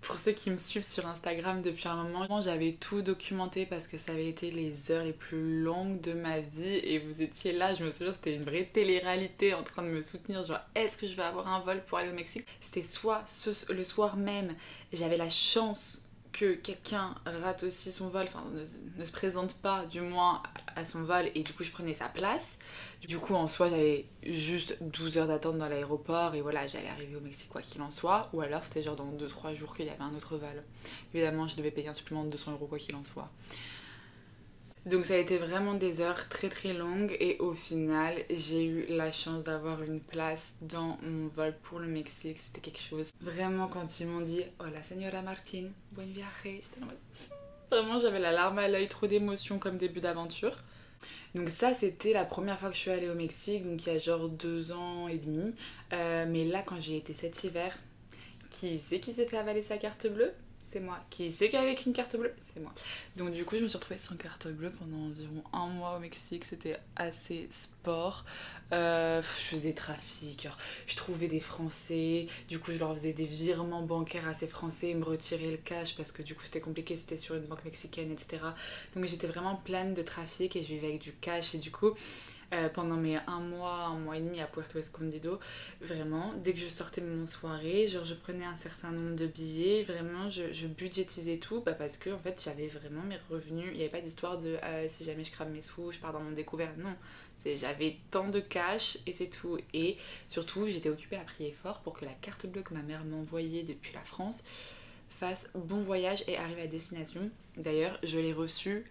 Pour 0.00 0.18
ceux 0.18 0.32
qui 0.32 0.50
me 0.50 0.56
suivent 0.56 0.84
sur 0.84 1.06
Instagram 1.06 1.60
depuis 1.60 1.86
un 1.86 2.02
moment, 2.04 2.40
j'avais 2.40 2.72
tout 2.72 3.02
documenté 3.02 3.66
parce 3.66 3.86
que 3.86 3.96
ça 3.96 4.12
avait 4.12 4.28
été 4.28 4.50
les 4.50 4.90
heures 4.90 5.04
les 5.04 5.12
plus 5.12 5.60
longues 5.60 6.00
de 6.00 6.12
ma 6.14 6.38
vie 6.38 6.80
et 6.82 6.98
vous 6.98 7.20
étiez 7.20 7.52
là, 7.52 7.74
je 7.74 7.84
me 7.84 7.90
souviens, 7.90 8.12
c'était 8.12 8.34
une 8.34 8.44
vraie 8.44 8.64
télé-réalité 8.64 9.52
en 9.54 9.62
train 9.62 9.82
de 9.82 9.88
me 9.88 10.00
soutenir, 10.00 10.44
genre 10.44 10.60
est-ce 10.74 10.96
que 10.96 11.06
je 11.06 11.14
vais 11.14 11.22
avoir 11.22 11.48
un 11.48 11.60
vol 11.60 11.82
pour 11.84 11.98
aller 11.98 12.10
au 12.10 12.14
Mexique? 12.14 12.46
C'était 12.60 12.82
soit 12.82 13.22
le 13.68 13.84
soir 13.84 14.16
même, 14.16 14.54
j'avais 14.92 15.18
la 15.18 15.28
chance 15.28 16.00
que 16.38 16.54
quelqu'un 16.54 17.16
rate 17.24 17.64
aussi 17.64 17.90
son 17.90 18.08
vol, 18.08 18.26
enfin 18.28 18.44
ne, 18.54 19.04
se 19.04 19.10
présente 19.10 19.54
pas 19.54 19.86
du 19.86 20.00
moins 20.00 20.40
à 20.76 20.84
son 20.84 21.02
vol 21.02 21.30
et 21.34 21.42
du 21.42 21.52
coup 21.52 21.64
je 21.64 21.72
prenais 21.72 21.94
sa 21.94 22.08
place. 22.08 22.60
Du 23.06 23.18
coup 23.18 23.34
en 23.34 23.48
soi 23.48 23.68
j'avais 23.68 24.06
juste 24.22 24.76
12 24.80 25.18
heures 25.18 25.26
d'attente 25.26 25.58
dans 25.58 25.68
l'aéroport 25.68 26.36
et 26.36 26.40
voilà 26.40 26.66
j'allais 26.68 26.88
arriver 26.88 27.16
au 27.16 27.20
Mexique 27.20 27.48
quoi 27.48 27.60
qu'il 27.60 27.82
en 27.82 27.90
soit 27.90 28.28
ou 28.32 28.40
alors 28.40 28.62
c'était 28.62 28.82
genre 28.82 28.94
dans 28.94 29.10
2-3 29.12 29.54
jours 29.54 29.74
qu'il 29.74 29.86
y 29.86 29.90
avait 29.90 30.02
un 30.02 30.14
autre 30.14 30.36
vol. 30.36 30.62
Évidemment 31.12 31.48
je 31.48 31.56
devais 31.56 31.72
payer 31.72 31.88
un 31.88 31.94
supplément 31.94 32.22
de 32.22 32.30
200 32.30 32.52
euros 32.52 32.66
quoi 32.66 32.78
qu'il 32.78 32.94
en 32.94 33.04
soit. 33.04 33.30
Donc 34.88 35.04
ça 35.04 35.14
a 35.14 35.16
été 35.18 35.36
vraiment 35.36 35.74
des 35.74 36.00
heures 36.00 36.30
très 36.30 36.48
très 36.48 36.72
longues 36.72 37.14
et 37.20 37.36
au 37.40 37.52
final 37.52 38.14
j'ai 38.30 38.64
eu 38.64 38.86
la 38.88 39.12
chance 39.12 39.44
d'avoir 39.44 39.82
une 39.82 40.00
place 40.00 40.54
dans 40.62 40.96
mon 41.02 41.28
vol 41.28 41.54
pour 41.62 41.78
le 41.78 41.88
Mexique. 41.88 42.38
C'était 42.40 42.62
quelque 42.62 42.80
chose. 42.80 43.12
Vraiment 43.20 43.66
quand 43.66 44.00
ils 44.00 44.06
m'ont 44.06 44.22
dit 44.22 44.44
Hola 44.58 44.82
señora 44.82 45.20
Martine, 45.20 45.72
buen 45.92 46.06
viaje, 46.06 46.30
j'étais 46.44 46.80
Vraiment 47.70 48.00
j'avais 48.00 48.18
la 48.18 48.32
larme 48.32 48.58
à 48.60 48.68
l'œil, 48.68 48.88
trop 48.88 49.06
d'émotions 49.06 49.58
comme 49.58 49.76
début 49.76 50.00
d'aventure. 50.00 50.56
Donc 51.34 51.50
ça 51.50 51.74
c'était 51.74 52.14
la 52.14 52.24
première 52.24 52.58
fois 52.58 52.70
que 52.70 52.74
je 52.74 52.80
suis 52.80 52.90
allée 52.90 53.10
au 53.10 53.14
Mexique, 53.14 53.68
donc 53.68 53.86
il 53.86 53.92
y 53.92 53.94
a 53.94 53.98
genre 53.98 54.30
deux 54.30 54.72
ans 54.72 55.06
et 55.06 55.18
demi. 55.18 55.54
Euh, 55.92 56.24
mais 56.26 56.46
là 56.46 56.62
quand 56.62 56.80
j'ai 56.80 56.96
été 56.96 57.12
cet 57.12 57.44
hiver, 57.44 57.76
qui 58.50 58.78
sait 58.78 59.00
qui 59.00 59.12
s'est 59.12 59.26
fait 59.26 59.36
avaler 59.36 59.60
sa 59.60 59.76
carte 59.76 60.06
bleue? 60.06 60.32
C'est 60.68 60.80
moi. 60.80 60.98
Qui 61.08 61.30
sait 61.30 61.48
qu'avec 61.48 61.86
une 61.86 61.94
carte 61.94 62.16
bleue 62.16 62.34
C'est 62.40 62.60
moi. 62.60 62.72
Donc 63.16 63.32
du 63.32 63.44
coup, 63.44 63.56
je 63.56 63.62
me 63.62 63.68
suis 63.68 63.78
retrouvée 63.78 63.98
sans 63.98 64.16
carte 64.16 64.48
bleue 64.48 64.70
pendant 64.70 65.06
environ 65.06 65.42
un 65.52 65.66
mois 65.68 65.96
au 65.96 65.98
Mexique. 65.98 66.44
C'était 66.44 66.76
assez 66.94 67.48
sport. 67.50 68.24
Euh, 68.72 69.22
je 69.22 69.26
faisais 69.26 69.68
des 69.68 69.74
trafics. 69.74 70.46
Je 70.86 70.96
trouvais 70.96 71.28
des 71.28 71.40
Français. 71.40 72.26
Du 72.48 72.58
coup, 72.58 72.72
je 72.72 72.78
leur 72.78 72.92
faisais 72.92 73.14
des 73.14 73.24
virements 73.24 73.82
bancaires 73.82 74.28
à 74.28 74.34
ces 74.34 74.46
Français. 74.46 74.90
Ils 74.90 74.98
me 74.98 75.04
retiraient 75.04 75.50
le 75.50 75.56
cash 75.56 75.96
parce 75.96 76.12
que 76.12 76.22
du 76.22 76.34
coup, 76.34 76.44
c'était 76.44 76.60
compliqué. 76.60 76.96
C'était 76.96 77.16
sur 77.16 77.34
une 77.34 77.46
banque 77.46 77.64
mexicaine, 77.64 78.10
etc. 78.10 78.42
Donc 78.94 79.06
j'étais 79.06 79.26
vraiment 79.26 79.56
pleine 79.56 79.94
de 79.94 80.02
trafic 80.02 80.54
et 80.54 80.62
je 80.62 80.68
vivais 80.68 80.88
avec 80.88 81.00
du 81.00 81.12
cash. 81.12 81.54
Et 81.54 81.58
du 81.58 81.70
coup, 81.70 81.94
euh, 82.52 82.68
pendant 82.68 82.96
mes 82.96 83.16
un 83.26 83.40
mois, 83.40 83.84
un 83.86 83.98
mois 83.98 84.16
et 84.16 84.20
demi 84.20 84.40
à 84.40 84.46
Puerto 84.46 84.78
Escondido. 84.78 85.38
Vraiment, 85.80 86.32
dès 86.42 86.52
que 86.54 86.58
je 86.58 86.66
sortais 86.66 87.00
mon 87.00 87.26
soirée, 87.26 87.88
genre 87.88 88.04
je 88.04 88.14
prenais 88.14 88.44
un 88.44 88.54
certain 88.54 88.90
nombre 88.90 89.16
de 89.16 89.26
billets, 89.26 89.82
vraiment 89.82 90.30
je, 90.30 90.52
je 90.52 90.66
budgétisais 90.66 91.36
tout 91.36 91.60
bah, 91.60 91.72
parce 91.72 91.96
que 91.96 92.10
en 92.10 92.18
fait 92.18 92.42
j'avais 92.42 92.68
vraiment 92.68 93.02
mes 93.02 93.18
revenus. 93.30 93.68
Il 93.72 93.76
n'y 93.76 93.82
avait 93.82 93.90
pas 93.90 94.00
d'histoire 94.00 94.38
de 94.38 94.56
euh, 94.62 94.86
si 94.88 95.04
jamais 95.04 95.24
je 95.24 95.32
crame 95.32 95.50
mes 95.50 95.62
sous, 95.62 95.92
je 95.92 95.98
pars 95.98 96.12
dans 96.12 96.20
mon 96.20 96.32
découvert. 96.32 96.72
Non, 96.78 96.94
j'avais 97.44 97.98
tant 98.10 98.28
de 98.28 98.40
cash 98.40 98.98
et 99.06 99.12
c'est 99.12 99.28
tout. 99.28 99.58
Et 99.74 99.96
surtout, 100.28 100.66
j'étais 100.68 100.88
occupée 100.88 101.16
à 101.16 101.24
prier 101.24 101.52
fort 101.52 101.80
pour 101.80 101.92
que 101.92 102.04
la 102.04 102.14
carte 102.14 102.46
bleue 102.46 102.62
que 102.62 102.74
ma 102.74 102.82
mère 102.82 103.04
m'envoyait 103.04 103.62
depuis 103.62 103.92
la 103.92 104.02
France 104.02 104.42
fasse 105.08 105.50
bon 105.54 105.80
voyage 105.80 106.24
et 106.28 106.36
arrive 106.36 106.58
à 106.58 106.66
destination. 106.66 107.30
D'ailleurs, 107.56 107.98
je 108.02 108.18
l'ai 108.18 108.32
reçue 108.32 108.90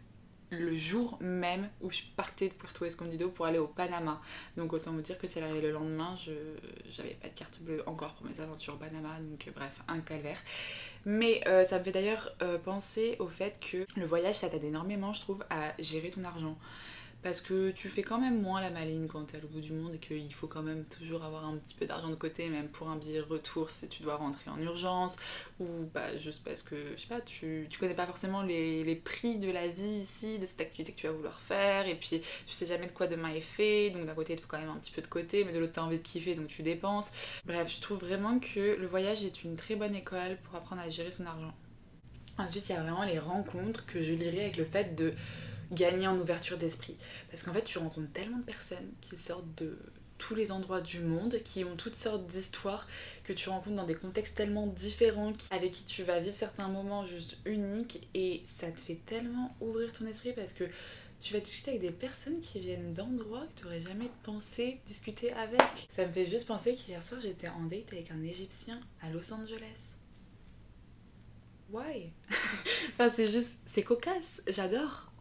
le 0.49 0.73
jour 0.75 1.17
même 1.21 1.69
où 1.81 1.91
je 1.91 2.03
partais 2.15 2.49
de 2.49 2.53
Puerto 2.53 2.85
Escondido 2.85 3.29
pour 3.29 3.45
aller 3.45 3.59
au 3.59 3.67
Panama. 3.67 4.21
Donc 4.55 4.73
autant 4.73 4.91
vous 4.91 5.01
dire 5.01 5.17
que 5.17 5.27
c'est 5.27 5.41
arrivé 5.41 5.61
le 5.61 5.71
lendemain, 5.71 6.15
je 6.23 6.31
j'avais 6.89 7.15
pas 7.15 7.27
de 7.27 7.33
carte 7.33 7.59
bleue 7.61 7.83
encore 7.85 8.13
pour 8.15 8.27
mes 8.27 8.39
aventures 8.39 8.75
au 8.75 8.77
Panama, 8.77 9.19
donc 9.19 9.49
bref, 9.55 9.81
un 9.87 9.99
calvaire. 9.99 10.39
Mais 11.05 11.41
euh, 11.47 11.63
ça 11.63 11.79
me 11.79 11.83
fait 11.83 11.91
d'ailleurs 11.91 12.31
euh, 12.41 12.57
penser 12.57 13.15
au 13.19 13.27
fait 13.27 13.59
que 13.59 13.85
le 13.95 14.05
voyage, 14.05 14.35
ça 14.35 14.49
t'aide 14.49 14.63
énormément, 14.63 15.13
je 15.13 15.21
trouve, 15.21 15.43
à 15.49 15.73
gérer 15.79 16.09
ton 16.09 16.23
argent 16.23 16.57
parce 17.27 17.41
que 17.41 17.71
tu 17.71 17.89
fais 17.89 18.03
quand 18.03 18.19
même 18.19 18.41
moins 18.41 18.61
la 18.61 18.69
maligne 18.69 19.07
quand 19.07 19.25
t'es 19.25 19.35
à 19.35 19.41
l'autre 19.41 19.51
bout 19.51 19.59
du 19.59 19.73
monde 19.73 19.95
et 19.95 19.97
qu'il 19.97 20.33
faut 20.33 20.47
quand 20.47 20.61
même 20.61 20.85
toujours 20.85 21.25
avoir 21.25 21.45
un 21.45 21.57
petit 21.57 21.73
peu 21.73 21.85
d'argent 21.85 22.07
de 22.07 22.15
côté, 22.15 22.47
même 22.47 22.69
pour 22.69 22.87
un 22.87 22.95
billet 22.95 23.19
retour 23.19 23.69
si 23.69 23.89
tu 23.89 24.01
dois 24.01 24.15
rentrer 24.15 24.49
en 24.49 24.57
urgence, 24.61 25.17
ou 25.59 25.65
bah 25.93 26.17
juste 26.19 26.45
parce 26.45 26.61
que, 26.61 26.93
je 26.95 27.01
sais 27.01 27.07
pas, 27.07 27.19
tu, 27.19 27.67
tu 27.69 27.79
connais 27.79 27.95
pas 27.95 28.05
forcément 28.05 28.43
les, 28.43 28.85
les, 28.85 28.95
prix 28.95 29.39
de 29.39 29.51
la 29.51 29.67
vie 29.67 29.99
ici, 29.99 30.39
de 30.39 30.45
cette 30.45 30.61
activité 30.61 30.93
que 30.93 30.97
tu 30.97 31.07
vas 31.07 31.11
vouloir 31.11 31.37
faire, 31.37 31.85
et 31.85 31.95
puis 31.95 32.21
tu 32.47 32.53
sais 32.53 32.65
jamais 32.65 32.87
de 32.87 32.93
quoi 32.93 33.07
demain 33.07 33.33
est 33.33 33.41
fait, 33.41 33.89
donc 33.89 34.05
d'un 34.05 34.15
côté 34.15 34.31
il 34.31 34.39
faut 34.39 34.47
quand 34.47 34.59
même 34.59 34.69
un 34.69 34.77
petit 34.77 34.91
peu 34.91 35.01
de 35.01 35.07
côté, 35.07 35.43
mais 35.43 35.51
de 35.51 35.59
l'autre 35.59 35.73
t'as 35.73 35.83
envie 35.83 35.97
de 35.97 36.03
kiffer 36.03 36.33
donc 36.33 36.47
tu 36.47 36.63
dépenses. 36.63 37.11
Bref, 37.45 37.69
je 37.75 37.81
trouve 37.81 37.99
vraiment 37.99 38.39
que 38.39 38.77
le 38.79 38.87
voyage 38.87 39.25
est 39.25 39.43
une 39.43 39.57
très 39.57 39.75
bonne 39.75 39.95
école 39.95 40.37
pour 40.45 40.55
apprendre 40.55 40.81
à 40.81 40.89
gérer 40.89 41.11
son 41.11 41.25
argent. 41.25 41.53
Ensuite, 42.37 42.69
il 42.69 42.71
y 42.71 42.75
a 42.75 42.81
vraiment 42.83 43.03
les 43.03 43.19
rencontres 43.19 43.85
que 43.85 44.01
je 44.01 44.13
lirai 44.13 44.41
avec 44.41 44.55
le 44.55 44.63
fait 44.63 44.95
de 44.95 45.13
gagner 45.71 46.07
en 46.07 46.17
ouverture 46.17 46.57
d'esprit. 46.57 46.97
Parce 47.29 47.43
qu'en 47.43 47.53
fait, 47.53 47.63
tu 47.63 47.77
rencontres 47.77 48.11
tellement 48.13 48.37
de 48.37 48.43
personnes 48.43 48.91
qui 49.01 49.17
sortent 49.17 49.53
de 49.55 49.77
tous 50.17 50.35
les 50.35 50.51
endroits 50.51 50.81
du 50.81 50.99
monde, 50.99 51.39
qui 51.43 51.63
ont 51.63 51.75
toutes 51.75 51.95
sortes 51.95 52.25
d'histoires 52.27 52.87
que 53.23 53.33
tu 53.33 53.49
rencontres 53.49 53.75
dans 53.75 53.85
des 53.85 53.95
contextes 53.95 54.35
tellement 54.35 54.67
différents, 54.67 55.33
avec 55.51 55.71
qui 55.71 55.85
tu 55.85 56.03
vas 56.03 56.19
vivre 56.19 56.35
certains 56.35 56.67
moments 56.67 57.05
juste 57.05 57.37
uniques, 57.45 58.07
et 58.13 58.41
ça 58.45 58.71
te 58.71 58.79
fait 58.79 58.99
tellement 59.05 59.55
ouvrir 59.61 59.93
ton 59.93 60.05
esprit 60.07 60.33
parce 60.33 60.53
que 60.53 60.63
tu 61.19 61.33
vas 61.33 61.39
discuter 61.39 61.71
avec 61.71 61.81
des 61.81 61.91
personnes 61.91 62.39
qui 62.41 62.59
viennent 62.59 62.93
d'endroits 62.93 63.45
que 63.47 63.59
tu 63.59 63.63
n'aurais 63.65 63.81
jamais 63.81 64.09
pensé 64.23 64.79
discuter 64.85 65.33
avec. 65.33 65.61
Ça 65.89 66.05
me 66.05 66.11
fait 66.11 66.27
juste 66.27 66.47
penser 66.47 66.75
qu'hier 66.75 67.03
soir 67.03 67.21
j'étais 67.21 67.47
en 67.47 67.63
date 67.63 67.91
avec 67.91 68.11
un 68.11 68.21
Égyptien 68.23 68.79
à 69.01 69.09
Los 69.09 69.33
Angeles. 69.33 69.95
Why? 71.71 72.11
Enfin, 72.93 73.09
c'est 73.13 73.27
juste, 73.27 73.59
c'est 73.65 73.83
cocasse, 73.83 74.41
j'adore. 74.47 75.11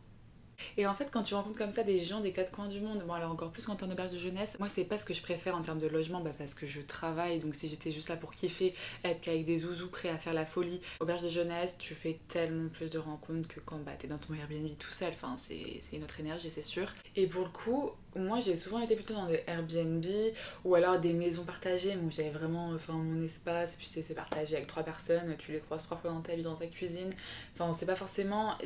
Et 0.76 0.86
en 0.86 0.94
fait, 0.94 1.10
quand 1.10 1.22
tu 1.22 1.34
rencontres 1.34 1.58
comme 1.58 1.72
ça 1.72 1.82
des 1.82 1.98
gens 1.98 2.20
des 2.20 2.32
quatre 2.32 2.52
coins 2.52 2.68
du 2.68 2.80
monde, 2.80 3.02
bon 3.06 3.14
alors 3.14 3.30
encore 3.30 3.50
plus 3.50 3.66
quand 3.66 3.82
en 3.82 3.90
auberge 3.90 4.12
de 4.12 4.18
jeunesse, 4.18 4.58
moi 4.58 4.68
c'est 4.68 4.84
pas 4.84 4.98
ce 4.98 5.04
que 5.04 5.14
je 5.14 5.22
préfère 5.22 5.56
en 5.56 5.62
termes 5.62 5.78
de 5.78 5.86
logement, 5.86 6.20
bah 6.20 6.32
parce 6.36 6.54
que 6.54 6.66
je 6.66 6.80
travaille, 6.80 7.38
donc 7.40 7.54
si 7.54 7.68
j'étais 7.68 7.90
juste 7.90 8.08
là 8.08 8.16
pour 8.16 8.32
kiffer, 8.32 8.75
être 9.04 9.20
qu'avec 9.20 9.44
des 9.44 9.58
zouzous 9.58 9.90
prêts 9.90 10.08
à 10.08 10.18
faire 10.18 10.34
la 10.34 10.46
folie, 10.46 10.80
auberge 11.00 11.22
de 11.22 11.28
jeunesse, 11.28 11.76
tu 11.78 11.94
fais 11.94 12.18
tellement 12.28 12.68
plus 12.68 12.90
de 12.90 12.98
rencontres 12.98 13.48
que 13.48 13.60
quand 13.60 13.78
bah, 13.78 13.92
t'es 13.98 14.08
dans 14.08 14.18
ton 14.18 14.34
Airbnb 14.34 14.76
tout 14.78 14.92
seul, 14.92 15.12
enfin 15.12 15.36
c'est 15.36 15.80
une 15.92 16.04
autre 16.04 16.20
énergie 16.20 16.50
c'est 16.50 16.62
sûr. 16.62 16.92
Et 17.14 17.26
pour 17.26 17.44
le 17.44 17.50
coup, 17.50 17.92
moi 18.16 18.40
j'ai 18.40 18.56
souvent 18.56 18.80
été 18.80 18.94
plutôt 18.96 19.14
dans 19.14 19.26
des 19.26 19.42
Airbnb 19.46 20.04
ou 20.64 20.75
alors 20.75 20.99
des 20.99 21.12
maisons 21.12 21.44
partagées 21.44 21.96
où 21.96 22.11
j'avais 22.11 22.30
vraiment 22.30 22.70
enfin, 22.75 22.94
mon 22.94 23.23
espace, 23.23 23.76
puis 23.76 23.87
c'est 23.87 24.14
partagé 24.14 24.56
avec 24.56 24.66
trois 24.66 24.82
personnes, 24.82 25.35
tu 25.38 25.52
les 25.52 25.61
croises 25.61 25.85
trois 25.85 25.96
fois 25.96 26.11
dans 26.11 26.20
ta 26.20 26.35
vie 26.35 26.42
dans 26.42 26.54
ta 26.54 26.66
cuisine. 26.66 27.12
Enfin, 27.54 27.73
c'est 27.73 27.87
pas 27.87 27.96
forcément. 27.96 28.56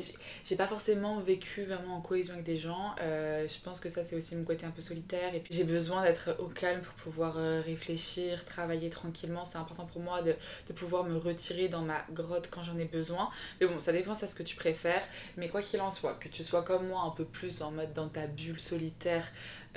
J'ai 0.45 0.55
pas 0.55 0.67
forcément 0.67 1.19
vécu 1.19 1.63
vraiment 1.63 1.97
en 1.97 2.01
cohésion 2.01 2.33
avec 2.33 2.45
des 2.45 2.57
gens. 2.57 2.95
Euh, 3.01 3.47
je 3.47 3.59
pense 3.63 3.79
que 3.79 3.89
ça 3.89 4.03
c'est 4.03 4.15
aussi 4.15 4.35
mon 4.35 4.43
côté 4.43 4.65
un 4.65 4.71
peu 4.71 4.81
solitaire 4.81 5.33
et 5.35 5.39
puis 5.39 5.53
j'ai 5.53 5.63
besoin 5.63 6.03
d'être 6.03 6.35
au 6.39 6.47
calme 6.47 6.81
pour 6.81 6.93
pouvoir 6.95 7.35
euh, 7.37 7.61
réfléchir, 7.65 8.45
travailler 8.45 8.89
tranquillement. 8.89 9.45
C'est 9.45 9.57
important 9.57 9.85
pour 9.85 10.01
moi 10.01 10.21
de, 10.21 10.35
de 10.67 10.73
pouvoir 10.73 11.03
me 11.03 11.17
retirer 11.17 11.67
dans 11.67 11.81
ma 11.81 12.05
grotte 12.11 12.49
quand 12.51 12.63
j'en 12.63 12.77
ai 12.77 12.85
besoin. 12.85 13.29
Mais 13.59 13.67
bon, 13.67 13.79
ça 13.79 13.91
dépend 13.91 14.13
de 14.13 14.17
ce 14.25 14.35
que 14.35 14.43
tu 14.43 14.55
préfères. 14.55 15.03
Mais 15.37 15.49
quoi 15.49 15.61
qu'il 15.61 15.81
en 15.81 15.91
soit, 15.91 16.13
que 16.15 16.27
tu 16.29 16.43
sois 16.43 16.63
comme 16.63 16.87
moi 16.87 17.01
un 17.01 17.11
peu 17.11 17.25
plus 17.25 17.61
en 17.61 17.71
mode 17.71 17.93
dans 17.93 18.09
ta 18.09 18.27
bulle 18.27 18.59
solitaire 18.59 19.25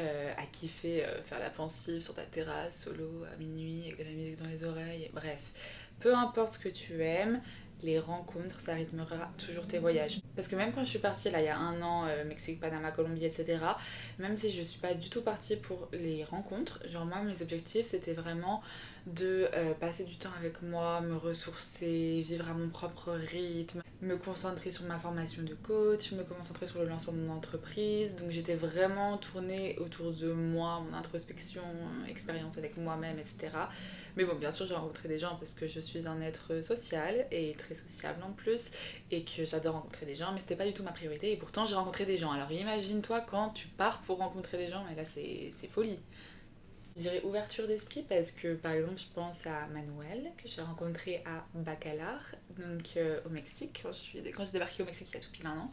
euh, 0.00 0.33
à 0.37 0.47
kiffer 0.47 1.04
euh, 1.04 1.23
faire 1.23 1.38
la 1.38 1.50
pensive 1.50 2.00
sur 2.00 2.14
ta 2.14 2.23
terrasse, 2.23 2.83
solo, 2.85 3.25
à 3.33 3.37
minuit, 3.37 3.85
avec 3.87 3.99
de 3.99 4.04
la 4.04 4.11
musique 4.11 4.38
dans 4.38 4.49
les 4.49 4.64
oreilles. 4.64 5.11
Bref, 5.12 5.52
peu 6.00 6.14
importe 6.14 6.54
ce 6.54 6.59
que 6.59 6.68
tu 6.68 7.02
aimes, 7.02 7.40
les 7.85 7.99
rencontres, 7.99 8.61
ça 8.61 8.75
rythmera 8.75 9.30
toujours 9.38 9.66
tes 9.66 9.78
voyages. 9.78 10.21
Parce 10.35 10.49
que 10.49 10.56
même 10.56 10.73
quand 10.73 10.85
je 10.85 10.90
suis 10.90 10.99
partie 10.99 11.30
là 11.30 11.40
il 11.40 11.44
y 11.44 11.49
a 11.49 11.59
un 11.59 11.80
an, 11.83 12.06
euh, 12.06 12.25
Mexique, 12.25 12.61
Panama, 12.61 12.90
Colombie, 12.90 13.25
etc., 13.25 13.59
même 14.18 14.37
si 14.37 14.50
je 14.50 14.62
suis 14.62 14.80
pas 14.80 14.94
du 14.94 15.11
tout 15.11 15.23
partie 15.23 15.56
pour 15.56 15.88
les 15.92 16.25
rencontres, 16.25 16.80
genre 16.88 17.04
moi 17.04 17.23
mes 17.23 17.42
objectifs 17.42 17.87
c'était 17.87 18.14
vraiment 18.14 18.62
de 19.06 19.49
passer 19.80 20.04
du 20.04 20.16
temps 20.16 20.32
avec 20.38 20.62
moi, 20.62 21.00
me 21.00 21.16
ressourcer, 21.16 22.23
vivre 22.26 22.49
à 22.49 22.54
mon 22.54 22.68
propre 22.68 23.12
rythme, 23.12 23.82
me 24.00 24.16
concentrer 24.16 24.70
sur 24.70 24.84
ma 24.84 24.99
formation 24.99 25.42
de 25.42 25.54
coach, 25.54 26.12
me 26.12 26.25
concentrer 26.25 26.66
sur 26.66 26.80
le 26.80 26.88
lancement 26.88 27.12
de 27.12 27.18
mon 27.18 27.32
entreprise. 27.32 28.16
Donc 28.16 28.30
j'étais 28.30 28.54
vraiment 28.54 29.18
tournée 29.18 29.78
autour 29.78 30.12
de 30.12 30.32
moi, 30.32 30.80
mon 30.80 30.96
introspection, 30.96 31.62
expérience 32.08 32.58
avec 32.58 32.76
moi-même, 32.76 33.18
etc. 33.18 33.50
Mais 34.16 34.25
bon, 34.25 34.37
bien 34.37 34.50
sûr, 34.50 34.66
j'ai 34.66 34.75
rencontré 34.75 35.08
des 35.08 35.18
gens 35.18 35.37
parce 35.37 35.54
que 35.54 35.66
je 35.66 35.80
suis 35.80 36.06
un 36.06 36.20
être 36.20 36.62
social 36.62 37.26
et 37.30 37.52
très 37.58 37.75
sociable 37.75 38.23
en 38.23 38.32
plus 38.32 38.70
et 39.11 39.25
que 39.25 39.44
j'adore 39.44 39.75
rencontrer 39.75 40.06
des 40.06 40.14
gens, 40.14 40.32
mais 40.32 40.38
c'était 40.38 40.56
pas 40.56 40.66
du 40.66 40.73
tout 40.73 40.82
ma 40.82 40.92
priorité 40.92 41.32
et 41.32 41.37
pourtant 41.37 41.66
j'ai 41.66 41.75
rencontré 41.75 42.06
des 42.06 42.16
gens. 42.16 42.30
Alors 42.32 42.50
imagine-toi 42.52 43.20
quand 43.23 43.50
tu 43.50 43.68
pars 43.68 44.00
pour 44.02 44.18
rencontrer 44.18 44.56
des 44.56 44.68
gens, 44.68 44.84
et 44.90 44.94
là 44.94 45.04
c'est 45.04 45.50
folie. 45.70 45.99
Je 46.97 47.03
dirais 47.03 47.23
ouverture 47.25 47.67
d'esprit 47.67 48.05
parce 48.09 48.31
que 48.31 48.55
par 48.55 48.73
exemple 48.73 48.99
je 48.99 49.13
pense 49.13 49.47
à 49.47 49.67
Manuel 49.67 50.31
que 50.37 50.49
j'ai 50.49 50.63
rencontré 50.63 51.23
à 51.27 51.45
Bacalar, 51.55 52.21
donc 52.57 52.97
euh, 52.97 53.19
au 53.27 53.31
Mexique, 53.31 53.81
quand 53.83 53.91
j'ai 53.93 54.53
débarqué 54.53 54.83
au 54.85 54.87
Mexique 54.87 55.09
il 55.11 55.15
y 55.15 55.19
a 55.19 55.21
tout 55.21 55.33
pile 55.33 55.47
un 55.47 55.59
an. 55.59 55.71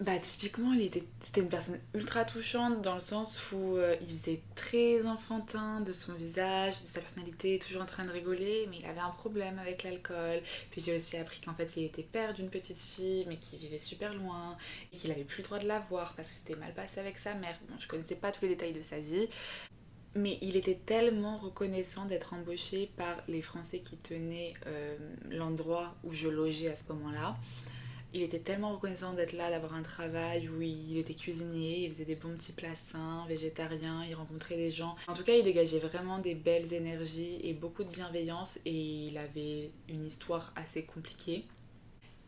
Bah 0.00 0.16
typiquement 0.22 0.72
il 0.74 0.82
était 0.82 1.02
c'était 1.24 1.40
une 1.40 1.48
personne 1.48 1.80
ultra 1.92 2.24
touchante 2.24 2.82
dans 2.82 2.94
le 2.94 3.00
sens 3.00 3.50
où 3.50 3.76
euh, 3.76 3.96
il 4.00 4.16
faisait 4.16 4.40
très 4.54 5.04
enfantin 5.04 5.80
de 5.80 5.92
son 5.92 6.12
visage, 6.12 6.80
de 6.80 6.86
sa 6.86 7.00
personnalité, 7.00 7.58
toujours 7.58 7.82
en 7.82 7.86
train 7.86 8.04
de 8.04 8.12
rigoler, 8.12 8.68
mais 8.70 8.76
il 8.78 8.86
avait 8.86 9.00
un 9.00 9.10
problème 9.10 9.58
avec 9.58 9.82
l'alcool. 9.82 10.40
Puis 10.70 10.80
j'ai 10.82 10.94
aussi 10.94 11.16
appris 11.16 11.40
qu'en 11.40 11.52
fait 11.52 11.76
il 11.76 11.82
était 11.82 12.04
père 12.04 12.32
d'une 12.32 12.48
petite 12.48 12.78
fille 12.78 13.24
mais 13.26 13.38
qui 13.38 13.56
vivait 13.56 13.80
super 13.80 14.14
loin 14.14 14.56
et 14.92 14.96
qu'il 14.96 15.10
avait 15.10 15.24
plus 15.24 15.42
le 15.42 15.46
droit 15.48 15.58
de 15.58 15.66
la 15.66 15.80
voir 15.80 16.14
parce 16.14 16.28
que 16.28 16.34
c'était 16.34 16.56
mal 16.60 16.72
passé 16.74 17.00
avec 17.00 17.18
sa 17.18 17.34
mère. 17.34 17.58
Bon, 17.68 17.74
je 17.80 17.88
connaissais 17.88 18.14
pas 18.14 18.30
tous 18.30 18.42
les 18.42 18.50
détails 18.50 18.74
de 18.74 18.82
sa 18.82 19.00
vie. 19.00 19.28
Mais 20.14 20.38
il 20.42 20.56
était 20.56 20.78
tellement 20.86 21.38
reconnaissant 21.38 22.04
d'être 22.04 22.34
embauché 22.34 22.90
par 22.96 23.16
les 23.26 23.42
Français 23.42 23.80
qui 23.80 23.96
tenaient 23.96 24.54
euh, 24.66 24.96
l'endroit 25.28 25.96
où 26.04 26.14
je 26.14 26.28
logeais 26.28 26.70
à 26.70 26.76
ce 26.76 26.84
moment-là 26.92 27.36
il 28.14 28.22
était 28.22 28.38
tellement 28.38 28.72
reconnaissant 28.72 29.12
d'être 29.12 29.32
là, 29.32 29.50
d'avoir 29.50 29.74
un 29.74 29.82
travail 29.82 30.48
où 30.48 30.62
il 30.62 30.98
était 30.98 31.14
cuisinier, 31.14 31.84
il 31.84 31.92
faisait 31.92 32.04
des 32.04 32.14
bons 32.14 32.34
petits 32.34 32.52
plats 32.52 32.74
sains, 32.74 33.24
végétariens, 33.28 34.04
il 34.08 34.14
rencontrait 34.14 34.56
des 34.56 34.70
gens. 34.70 34.96
En 35.08 35.14
tout 35.14 35.24
cas, 35.24 35.34
il 35.34 35.44
dégageait 35.44 35.78
vraiment 35.78 36.18
des 36.18 36.34
belles 36.34 36.72
énergies 36.72 37.38
et 37.42 37.52
beaucoup 37.52 37.84
de 37.84 37.90
bienveillance 37.90 38.58
et 38.64 39.08
il 39.08 39.18
avait 39.18 39.70
une 39.88 40.06
histoire 40.06 40.52
assez 40.56 40.84
compliquée. 40.84 41.44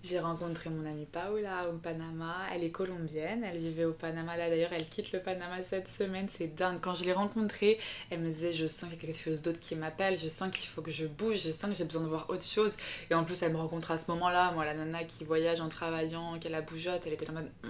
J'ai 0.02 0.18
rencontré 0.18 0.70
mon 0.70 0.86
amie 0.86 1.04
Paola 1.04 1.68
au 1.68 1.76
Panama. 1.76 2.34
Elle 2.52 2.64
est 2.64 2.70
colombienne, 2.70 3.44
elle 3.44 3.58
vivait 3.58 3.84
au 3.84 3.92
Panama. 3.92 4.34
Là 4.36 4.48
d'ailleurs, 4.48 4.72
elle 4.72 4.88
quitte 4.88 5.12
le 5.12 5.20
Panama 5.20 5.62
cette 5.62 5.88
semaine. 5.88 6.26
C'est 6.30 6.54
dingue. 6.54 6.78
Quand 6.80 6.94
je 6.94 7.04
l'ai 7.04 7.12
rencontrée, 7.12 7.78
elle 8.08 8.20
me 8.20 8.30
disait 8.30 8.52
Je 8.52 8.66
sens 8.66 8.88
qu'il 8.88 8.98
y 8.98 9.04
a 9.04 9.06
quelque 9.12 9.22
chose 9.22 9.42
d'autre 9.42 9.60
qui 9.60 9.76
m'appelle. 9.76 10.16
Je 10.16 10.28
sens 10.28 10.50
qu'il 10.50 10.70
faut 10.70 10.80
que 10.80 10.90
je 10.90 11.06
bouge. 11.06 11.42
Je 11.42 11.50
sens 11.50 11.70
que 11.70 11.76
j'ai 11.76 11.84
besoin 11.84 12.02
de 12.02 12.08
voir 12.08 12.30
autre 12.30 12.44
chose. 12.44 12.76
Et 13.10 13.14
en 13.14 13.24
plus, 13.24 13.42
elle 13.42 13.52
me 13.52 13.58
rencontre 13.58 13.90
à 13.90 13.98
ce 13.98 14.10
moment-là. 14.12 14.52
Moi, 14.52 14.64
la 14.64 14.74
nana 14.74 15.04
qui 15.04 15.24
voyage 15.24 15.60
en 15.60 15.68
travaillant, 15.68 16.38
qui 16.38 16.48
a 16.48 16.50
la 16.50 16.62
bougeotte, 16.62 17.06
elle 17.06 17.12
était 17.12 17.28
en 17.28 17.34
mode. 17.34 17.50
Hmm, 17.62 17.68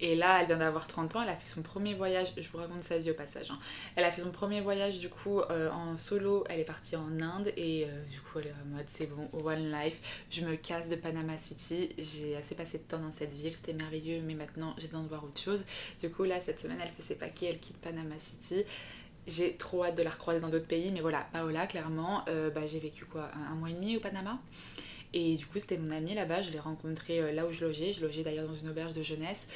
et 0.00 0.16
là, 0.16 0.40
elle 0.40 0.46
vient 0.46 0.56
d'avoir 0.56 0.86
30 0.86 1.16
ans, 1.16 1.22
elle 1.22 1.28
a 1.28 1.36
fait 1.36 1.48
son 1.48 1.62
premier 1.62 1.94
voyage, 1.94 2.32
je 2.36 2.48
vous 2.48 2.58
raconte 2.58 2.82
sa 2.82 2.98
vie 2.98 3.10
au 3.10 3.14
passage. 3.14 3.50
Hein. 3.50 3.58
Elle 3.96 4.04
a 4.04 4.12
fait 4.12 4.22
son 4.22 4.30
premier 4.30 4.60
voyage 4.62 4.98
du 4.98 5.10
coup 5.10 5.40
euh, 5.40 5.70
en 5.70 5.98
solo, 5.98 6.44
elle 6.48 6.60
est 6.60 6.64
partie 6.64 6.96
en 6.96 7.20
Inde 7.20 7.52
et 7.56 7.84
euh, 7.86 8.04
du 8.04 8.20
coup 8.20 8.38
elle 8.38 8.46
est 8.46 8.52
en 8.52 8.76
mode 8.76 8.86
c'est 8.88 9.06
bon, 9.06 9.28
one 9.44 9.70
life, 9.70 10.24
je 10.30 10.44
me 10.44 10.56
casse 10.56 10.88
de 10.88 10.96
Panama 10.96 11.36
City, 11.36 11.90
j'ai 11.98 12.34
assez 12.36 12.54
passé 12.54 12.78
de 12.78 12.84
temps 12.84 12.98
dans 12.98 13.12
cette 13.12 13.32
ville, 13.32 13.52
c'était 13.52 13.74
merveilleux, 13.74 14.22
mais 14.22 14.34
maintenant 14.34 14.74
j'ai 14.78 14.86
besoin 14.86 15.02
de 15.02 15.08
voir 15.08 15.24
autre 15.24 15.40
chose. 15.40 15.64
Du 16.00 16.10
coup 16.10 16.24
là, 16.24 16.40
cette 16.40 16.60
semaine, 16.60 16.78
elle 16.82 16.90
fait 16.90 17.02
ses 17.02 17.14
paquets, 17.16 17.46
elle 17.46 17.60
quitte 17.60 17.78
Panama 17.80 18.18
City. 18.18 18.64
J'ai 19.26 19.54
trop 19.56 19.84
hâte 19.84 19.96
de 19.96 20.02
la 20.02 20.10
recroiser 20.10 20.40
dans 20.40 20.48
d'autres 20.48 20.66
pays, 20.66 20.90
mais 20.92 21.00
voilà, 21.00 21.26
Paola, 21.32 21.66
clairement, 21.66 22.24
euh, 22.28 22.50
bah, 22.50 22.66
j'ai 22.66 22.78
vécu 22.78 23.04
quoi, 23.04 23.30
un, 23.50 23.54
mois 23.54 23.70
et 23.70 23.74
demi 23.74 23.96
au 23.98 24.00
Panama. 24.00 24.40
Et 25.12 25.36
du 25.36 25.44
coup, 25.44 25.58
c'était 25.58 25.76
mon 25.76 25.90
amie 25.90 26.14
là-bas, 26.14 26.40
je 26.42 26.50
l'ai 26.52 26.58
rencontrée 26.58 27.32
là 27.32 27.44
où 27.46 27.52
je 27.52 27.64
logeais. 27.64 27.92
Je 27.92 28.00
logeais 28.00 28.22
d'ailleurs 28.22 28.46
dans 28.46 28.54
une 28.54 28.68
auberge 28.70 28.94
de 28.94 29.02
jeunesse. 29.02 29.48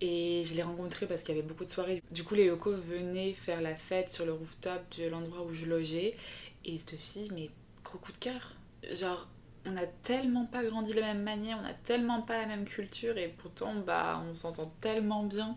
Et 0.00 0.42
je 0.44 0.54
l'ai 0.54 0.62
rencontré 0.62 1.06
parce 1.06 1.22
qu'il 1.22 1.34
y 1.34 1.38
avait 1.38 1.46
beaucoup 1.46 1.64
de 1.64 1.70
soirées. 1.70 2.02
Du 2.10 2.22
coup, 2.22 2.34
les 2.34 2.48
locaux 2.48 2.74
venaient 2.76 3.32
faire 3.32 3.62
la 3.62 3.74
fête 3.74 4.10
sur 4.10 4.26
le 4.26 4.32
rooftop 4.32 4.82
de 4.98 5.08
l'endroit 5.08 5.42
où 5.42 5.54
je 5.54 5.64
logeais. 5.64 6.16
Et 6.64 6.76
cette 6.78 6.98
fille, 6.98 7.30
mais 7.34 7.50
gros 7.84 7.98
coup 7.98 8.12
de 8.12 8.18
cœur. 8.18 8.52
Genre, 8.92 9.26
on 9.64 9.72
n'a 9.72 9.86
tellement 9.86 10.46
pas 10.46 10.64
grandi 10.64 10.92
de 10.92 11.00
la 11.00 11.14
même 11.14 11.22
manière, 11.22 11.58
on 11.58 11.62
n'a 11.62 11.74
tellement 11.74 12.22
pas 12.22 12.38
la 12.38 12.46
même 12.46 12.64
culture 12.64 13.18
et 13.18 13.28
pourtant, 13.28 13.74
bah, 13.74 14.22
on 14.30 14.34
s'entend 14.34 14.72
tellement 14.80 15.24
bien. 15.24 15.56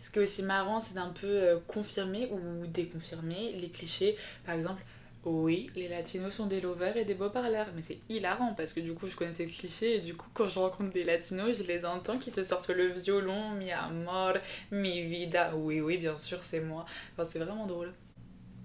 Ce 0.00 0.10
qui 0.10 0.18
est 0.18 0.22
aussi 0.22 0.42
marrant, 0.42 0.80
c'est 0.80 0.94
d'un 0.94 1.10
peu 1.10 1.26
euh, 1.26 1.58
confirmer 1.66 2.30
ou 2.30 2.66
déconfirmer 2.66 3.52
les 3.52 3.68
clichés. 3.68 4.16
Par 4.44 4.54
exemple, 4.54 4.82
oui, 5.24 5.70
les 5.74 5.88
latinos 5.88 6.32
sont 6.32 6.46
des 6.46 6.60
lovers 6.62 6.96
et 6.96 7.04
des 7.04 7.14
beaux 7.14 7.28
parleurs, 7.28 7.66
mais 7.74 7.82
c'est 7.82 7.98
hilarant 8.08 8.54
parce 8.54 8.72
que 8.72 8.80
du 8.80 8.94
coup 8.94 9.06
je 9.06 9.16
connaissais 9.16 9.44
le 9.44 9.50
cliché 9.50 9.96
et 9.96 10.00
du 10.00 10.14
coup 10.16 10.28
quand 10.32 10.48
je 10.48 10.58
rencontre 10.58 10.92
des 10.92 11.04
latinos, 11.04 11.58
je 11.58 11.62
les 11.64 11.84
entends 11.84 12.18
qui 12.18 12.32
te 12.32 12.42
sortent 12.42 12.70
le 12.70 12.86
violon, 12.88 13.50
mi 13.50 13.70
amor, 13.70 14.34
mi 14.70 15.02
vida. 15.02 15.54
Oui, 15.56 15.80
oui, 15.82 15.98
bien 15.98 16.16
sûr, 16.16 16.42
c'est 16.42 16.60
moi. 16.60 16.86
Enfin, 17.12 17.28
c'est 17.30 17.38
vraiment 17.38 17.66
drôle. 17.66 17.92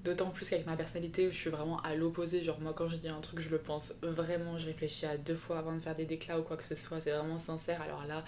D'autant 0.05 0.29
plus 0.29 0.47
qu'avec 0.47 0.67
ma 0.67 0.77
personnalité 0.77 1.31
je 1.31 1.35
suis 1.35 1.49
vraiment 1.49 1.81
à 1.81 1.95
l'opposé, 1.95 2.43
genre 2.43 2.59
moi 2.59 2.73
quand 2.75 2.87
je 2.87 2.97
dis 2.97 3.09
un 3.09 3.19
truc 3.21 3.39
je 3.39 3.49
le 3.49 3.57
pense 3.57 3.95
vraiment, 4.03 4.55
je 4.59 4.67
réfléchis 4.67 5.07
à 5.07 5.17
deux 5.17 5.35
fois 5.35 5.57
avant 5.57 5.73
de 5.73 5.79
faire 5.79 5.95
des 5.95 6.05
déclats 6.05 6.39
ou 6.39 6.43
quoi 6.43 6.57
que 6.57 6.63
ce 6.63 6.75
soit, 6.75 7.01
c'est 7.01 7.09
vraiment 7.09 7.39
sincère. 7.39 7.81
Alors 7.81 8.05
là, 8.05 8.23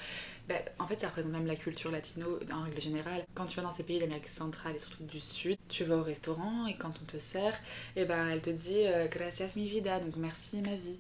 bah, 0.50 0.56
en 0.80 0.88
fait 0.88 1.00
ça 1.00 1.08
représente 1.10 1.32
même 1.32 1.46
la 1.46 1.56
culture 1.56 1.92
latino 1.92 2.40
en 2.52 2.64
règle 2.64 2.82
générale. 2.82 3.24
Quand 3.36 3.46
tu 3.46 3.58
vas 3.58 3.62
dans 3.62 3.72
ces 3.72 3.84
pays 3.84 4.00
d'Amérique 4.00 4.28
centrale 4.28 4.76
et 4.76 4.80
surtout 4.80 5.04
du 5.04 5.20
sud, 5.20 5.60
tu 5.70 5.84
vas 5.84 5.98
au 5.98 6.04
restaurant 6.04 6.66
et 6.66 6.76
quand 6.76 6.94
on 7.00 7.06
te 7.06 7.18
sert, 7.18 7.54
et 7.96 8.02
eh 8.02 8.06
ben 8.06 8.28
elle 8.28 8.42
te 8.42 8.50
dit 8.50 8.88
euh, 8.88 9.08
gracias 9.08 9.54
mi 9.56 9.70
vida, 9.70 10.00
donc 10.00 10.16
merci 10.16 10.62
ma 10.64 10.76
vie. 10.76 11.00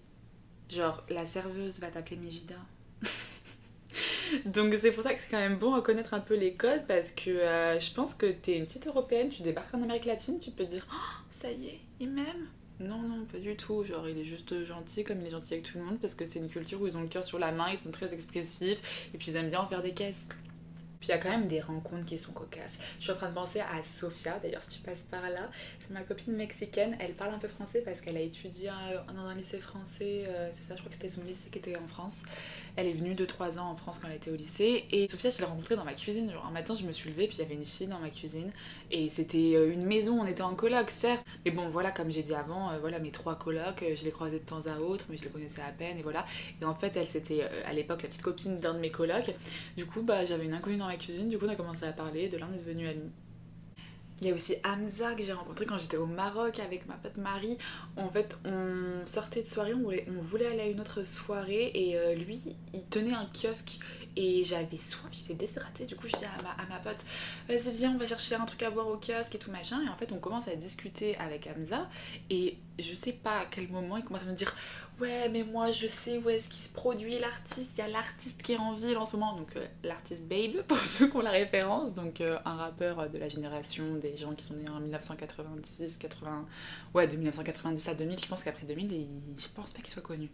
Genre 0.69 1.03
la 1.09 1.25
serveuse 1.25 1.79
va 1.79 1.89
t'appeler 1.89 2.17
mi 2.17 2.29
vida. 2.29 2.55
Donc 4.45 4.73
c'est 4.75 4.91
pour 4.91 5.03
ça 5.03 5.13
que 5.13 5.19
c'est 5.19 5.29
quand 5.29 5.39
même 5.39 5.57
bon 5.57 5.73
à 5.75 5.81
connaître 5.81 6.13
un 6.13 6.19
peu 6.19 6.35
les 6.35 6.53
codes 6.53 6.85
parce 6.87 7.11
que 7.11 7.29
euh, 7.29 7.79
je 7.79 7.93
pense 7.93 8.13
que 8.13 8.25
t'es 8.27 8.57
une 8.57 8.65
petite 8.65 8.87
européenne, 8.87 9.29
tu 9.29 9.41
débarques 9.41 9.73
en 9.73 9.81
Amérique 9.81 10.05
latine, 10.05 10.39
tu 10.39 10.51
peux 10.51 10.65
dire 10.65 10.85
oh, 10.91 11.23
ça 11.31 11.51
y 11.51 11.67
est, 11.67 11.79
il 11.99 12.09
m'aime. 12.09 12.47
Non, 12.79 12.99
non, 12.99 13.25
pas 13.25 13.39
du 13.39 13.55
tout. 13.55 13.83
Genre, 13.83 14.07
il 14.07 14.19
est 14.19 14.25
juste 14.25 14.63
gentil 14.65 15.03
comme 15.03 15.19
il 15.21 15.27
est 15.27 15.31
gentil 15.31 15.55
avec 15.55 15.65
tout 15.65 15.79
le 15.79 15.83
monde 15.83 15.97
parce 15.99 16.13
que 16.13 16.25
c'est 16.25 16.39
une 16.39 16.49
culture 16.49 16.79
où 16.79 16.85
ils 16.85 16.95
ont 16.95 17.01
le 17.01 17.07
cœur 17.07 17.25
sur 17.25 17.39
la 17.39 17.51
main, 17.51 17.69
ils 17.71 17.77
sont 17.77 17.91
très 17.91 18.13
expressifs 18.13 19.09
et 19.13 19.17
puis 19.17 19.31
ils 19.31 19.35
aiment 19.35 19.49
bien 19.49 19.61
en 19.61 19.67
faire 19.67 19.81
des 19.81 19.93
caisses. 19.93 20.27
Puis 20.99 21.09
il 21.09 21.11
y 21.11 21.13
a 21.13 21.17
quand 21.17 21.29
même 21.29 21.47
des 21.47 21.61
rencontres 21.61 22.05
qui 22.05 22.17
sont 22.17 22.33
cocasses. 22.33 22.79
Je 22.97 23.03
suis 23.03 23.11
en 23.11 23.15
train 23.15 23.29
de 23.29 23.35
penser 23.35 23.59
à 23.59 23.81
Sofia, 23.83 24.39
d'ailleurs 24.41 24.63
si 24.63 24.71
tu 24.71 24.79
passes 24.79 25.05
par 25.09 25.29
là, 25.29 25.49
c'est 25.79 25.91
ma 25.91 26.01
copine 26.01 26.35
mexicaine, 26.35 26.97
elle 26.99 27.13
parle 27.13 27.33
un 27.33 27.39
peu 27.39 27.47
français 27.47 27.81
parce 27.81 28.01
qu'elle 28.01 28.17
a 28.17 28.21
étudié 28.21 28.71
dans 29.13 29.25
un 29.25 29.35
lycée 29.35 29.59
français, 29.59 30.25
euh, 30.27 30.49
c'est 30.51 30.63
ça, 30.63 30.75
je 30.75 30.79
crois 30.79 30.89
que 30.89 30.95
c'était 30.95 31.09
son 31.09 31.23
lycée 31.23 31.49
qui 31.49 31.59
était 31.59 31.77
en 31.77 31.87
France. 31.87 32.23
Elle 32.75 32.87
est 32.87 32.93
venue 32.93 33.13
2-3 33.13 33.59
ans 33.59 33.71
en 33.71 33.75
France 33.75 33.99
quand 33.99 34.07
elle 34.07 34.17
était 34.17 34.31
au 34.31 34.35
lycée. 34.35 34.85
Et 34.91 35.07
Sofia, 35.07 35.31
je 35.31 35.39
l'ai 35.39 35.45
rencontrée 35.45 35.75
dans 35.75 35.85
ma 35.85 35.93
cuisine. 35.93 36.31
Genre, 36.31 36.45
un 36.45 36.51
matin, 36.51 36.75
je 36.75 36.83
me 36.83 36.93
suis 36.93 37.09
levée, 37.09 37.27
puis 37.27 37.37
il 37.37 37.41
y 37.41 37.45
avait 37.45 37.55
une 37.55 37.65
fille 37.65 37.87
dans 37.87 37.99
ma 37.99 38.09
cuisine. 38.09 38.51
Et 38.91 39.09
c'était 39.09 39.53
euh, 39.55 39.71
une 39.71 39.85
maison, 39.85 40.19
on 40.21 40.27
était 40.27 40.43
en 40.43 40.53
coloc, 40.53 40.89
certes. 40.91 41.25
Mais 41.45 41.51
bon, 41.51 41.69
voilà, 41.69 41.91
comme 41.91 42.11
j'ai 42.11 42.21
dit 42.21 42.35
avant, 42.35 42.71
euh, 42.71 42.77
voilà, 42.79 42.99
mes 42.99 43.11
trois 43.11 43.35
colocs, 43.35 43.83
je 43.95 44.03
les 44.03 44.11
croisais 44.11 44.39
de 44.39 44.45
temps 44.45 44.67
à 44.67 44.77
autre, 44.77 45.05
mais 45.09 45.17
je 45.17 45.23
les 45.23 45.29
connaissais 45.29 45.61
à 45.61 45.71
peine, 45.71 45.97
et 45.97 46.03
voilà. 46.03 46.25
Et 46.61 46.65
en 46.65 46.75
fait, 46.75 46.95
elle, 46.97 47.07
c'était 47.07 47.43
à 47.65 47.73
l'époque 47.73 48.03
la 48.03 48.09
petite 48.09 48.21
copine 48.21 48.59
d'un 48.59 48.75
de 48.75 48.79
mes 48.79 48.91
colocs. 48.91 49.33
Du 49.75 49.85
coup, 49.85 50.03
bah, 50.03 50.25
j'avais 50.25 50.45
une 50.45 50.53
inconnue 50.53 50.77
dans 50.77 50.87
ma 50.87 50.96
cuisine, 50.97 51.29
du 51.29 51.37
coup, 51.37 51.45
on 51.45 51.49
a 51.49 51.55
commencé 51.55 51.85
à 51.85 51.93
parler, 51.93 52.29
de 52.29 52.37
là, 52.37 52.47
on 52.51 52.53
est 52.53 52.59
devenus 52.59 52.89
amis. 52.89 53.11
Il 54.19 54.27
y 54.27 54.31
a 54.31 54.33
aussi 54.33 54.55
Hamza 54.65 55.13
que 55.13 55.21
j'ai 55.21 55.33
rencontré 55.33 55.67
quand 55.67 55.77
j'étais 55.77 55.97
au 55.97 56.07
Maroc 56.07 56.59
avec 56.59 56.87
ma 56.87 56.95
pote 56.95 57.17
Marie. 57.17 57.57
En 57.97 58.09
fait, 58.09 58.35
on 58.45 59.05
sortait 59.05 59.43
de 59.43 59.47
soirée, 59.47 59.75
on 59.75 59.83
voulait, 59.83 60.07
on 60.09 60.19
voulait 60.19 60.47
aller 60.47 60.61
à 60.61 60.67
une 60.67 60.81
autre 60.81 61.03
soirée 61.03 61.71
et 61.75 61.99
euh, 61.99 62.15
lui, 62.15 62.41
il 62.73 62.83
tenait 62.85 63.13
un 63.13 63.29
kiosque 63.31 63.77
et 64.15 64.43
j'avais 64.43 64.77
soif, 64.77 65.11
j'étais 65.11 65.35
déshydratée. 65.35 65.85
Du 65.85 65.95
coup, 65.95 66.07
je 66.07 66.17
dis 66.17 66.25
à 66.25 66.41
ma, 66.41 66.49
à 66.49 66.65
ma 66.67 66.79
pote, 66.79 67.05
vas-y, 67.47 67.71
viens, 67.73 67.91
on 67.93 67.99
va 67.99 68.07
chercher 68.07 68.33
un 68.33 68.45
truc 68.45 68.63
à 68.63 68.71
boire 68.71 68.87
au 68.87 68.97
kiosque 68.97 69.35
et 69.35 69.37
tout 69.37 69.51
machin. 69.51 69.83
Et 69.85 69.89
en 69.89 69.95
fait, 69.95 70.11
on 70.11 70.17
commence 70.17 70.47
à 70.47 70.55
discuter 70.55 71.15
avec 71.17 71.47
Hamza 71.47 71.87
et 72.31 72.57
je 72.79 72.95
sais 72.95 73.13
pas 73.13 73.41
à 73.41 73.45
quel 73.45 73.67
moment 73.67 73.97
il 73.97 74.03
commence 74.03 74.23
à 74.23 74.25
me 74.25 74.33
dire, 74.33 74.55
ouais 74.99 75.29
mais 75.29 75.43
moi 75.43 75.71
je 75.71 75.87
sais 75.87 76.17
où 76.17 76.29
est-ce 76.29 76.49
qu'il 76.49 76.61
se 76.61 76.73
produit 76.73 77.19
l'artiste, 77.19 77.77
il 77.77 77.81
y 77.81 77.83
a 77.83 77.87
l'artiste 77.87 78.41
qui 78.41 78.53
est 78.53 78.57
en 78.57 78.73
ville 78.75 78.97
en 78.97 79.05
ce 79.05 79.15
moment, 79.15 79.35
donc 79.35 79.55
euh, 79.55 79.65
l'artiste 79.83 80.27
Babe 80.27 80.63
pour 80.67 80.77
ceux 80.77 81.09
qui 81.09 81.15
ont 81.17 81.21
la 81.21 81.31
référence, 81.31 81.93
donc 81.93 82.21
euh, 82.21 82.37
un 82.45 82.55
rappeur 82.55 83.09
de 83.09 83.17
la 83.17 83.29
génération 83.29 83.95
des 83.95 84.17
gens 84.17 84.33
qui 84.33 84.43
sont 84.43 84.55
nés 84.55 84.69
en 84.69 84.79
1996, 84.79 85.97
80, 85.97 86.45
ouais 86.93 87.07
de 87.07 87.15
1990 87.15 87.87
à 87.87 87.93
2000, 87.93 88.19
je 88.19 88.25
pense 88.27 88.43
qu'après 88.43 88.65
2000 88.65 88.91
il... 88.91 89.07
je 89.37 89.47
pense 89.49 89.73
pas 89.73 89.79
qu'il 89.79 89.89
soit 89.89 90.01
connu. 90.01 90.29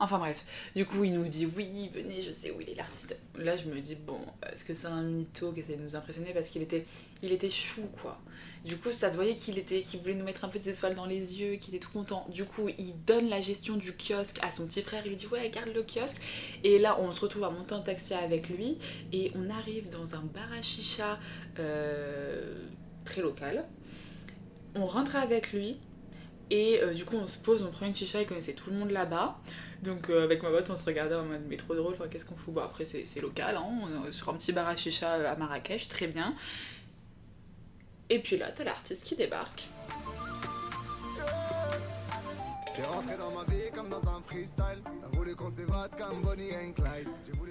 Enfin 0.00 0.18
bref, 0.18 0.44
du 0.76 0.86
coup 0.86 1.04
il 1.04 1.12
nous 1.12 1.26
dit 1.26 1.46
oui 1.56 1.90
venez 1.92 2.22
je 2.22 2.32
sais 2.32 2.50
où 2.50 2.60
il 2.60 2.70
est 2.70 2.74
l'artiste. 2.74 3.16
Là 3.36 3.56
je 3.56 3.66
me 3.66 3.80
dis 3.80 3.96
bon 3.96 4.20
est-ce 4.50 4.64
que 4.64 4.72
c'est 4.72 4.86
un 4.86 5.02
mytho 5.02 5.52
qui 5.52 5.60
essaie 5.60 5.76
de 5.76 5.82
nous 5.82 5.96
impressionner 5.96 6.32
parce 6.32 6.48
qu'il 6.48 6.62
était, 6.62 6.86
il 7.22 7.32
était 7.32 7.50
chou 7.50 7.88
quoi. 8.00 8.20
Du 8.64 8.76
coup, 8.76 8.90
ça 8.92 9.10
te 9.10 9.16
voyait 9.16 9.34
qu'il 9.34 9.58
était, 9.58 9.82
qu'il 9.82 10.00
voulait 10.00 10.14
nous 10.14 10.24
mettre 10.24 10.44
un 10.44 10.48
peu 10.48 10.58
des 10.58 10.70
étoiles 10.70 10.94
dans 10.94 11.06
les 11.06 11.40
yeux, 11.40 11.56
qu'il 11.56 11.74
est 11.74 11.78
tout 11.78 11.90
content. 11.90 12.26
Du 12.30 12.44
coup, 12.44 12.68
il 12.78 12.94
donne 13.04 13.28
la 13.28 13.40
gestion 13.40 13.76
du 13.76 13.92
kiosque 13.92 14.38
à 14.42 14.50
son 14.50 14.66
petit 14.66 14.82
frère. 14.82 15.02
Il 15.04 15.10
lui 15.10 15.16
dit 15.16 15.26
ouais, 15.28 15.48
garde 15.50 15.70
le 15.74 15.82
kiosque. 15.82 16.20
Et 16.64 16.78
là, 16.78 16.98
on 17.00 17.12
se 17.12 17.20
retrouve 17.20 17.44
à 17.44 17.50
monter 17.50 17.74
en 17.74 17.82
taxi 17.82 18.14
avec 18.14 18.48
lui 18.48 18.78
et 19.12 19.32
on 19.34 19.48
arrive 19.50 19.88
dans 19.88 20.14
un 20.14 20.22
bar 20.22 20.52
à 20.52 20.62
chicha 20.62 21.18
euh, 21.58 22.66
très 23.04 23.22
local. 23.22 23.64
On 24.74 24.86
rentre 24.86 25.16
avec 25.16 25.52
lui 25.52 25.78
et 26.50 26.80
euh, 26.82 26.94
du 26.94 27.04
coup, 27.04 27.16
on 27.16 27.26
se 27.26 27.38
pose, 27.38 27.62
on 27.62 27.70
prend 27.70 27.86
une 27.86 27.94
chicha. 27.94 28.20
Il 28.20 28.26
connaissait 28.26 28.54
tout 28.54 28.70
le 28.70 28.76
monde 28.76 28.90
là-bas. 28.90 29.38
Donc 29.82 30.10
euh, 30.10 30.24
avec 30.24 30.42
ma 30.42 30.50
pote, 30.50 30.68
on 30.70 30.76
se 30.76 30.84
regardait 30.84 31.14
en 31.14 31.24
mode 31.24 31.42
mais 31.48 31.56
trop 31.56 31.74
drôle, 31.74 31.96
qu'est-ce 32.10 32.24
qu'on 32.24 32.34
fout? 32.34 32.52
Bon 32.52 32.62
après 32.62 32.84
c'est 32.84 33.20
local, 33.20 33.56
hein, 33.56 33.64
on 33.64 34.08
est 34.08 34.12
sur 34.12 34.28
un 34.28 34.34
petit 34.34 34.52
bar 34.52 34.66
à 34.66 34.74
chicha 34.74 35.12
à 35.12 35.36
Marrakech, 35.36 35.88
très 35.88 36.08
bien. 36.08 36.34
Et 38.10 38.20
puis 38.20 38.36
là, 38.38 38.50
t'as 38.50 38.64
l'artiste 38.64 39.04
qui 39.04 39.16
débarque. 39.16 39.68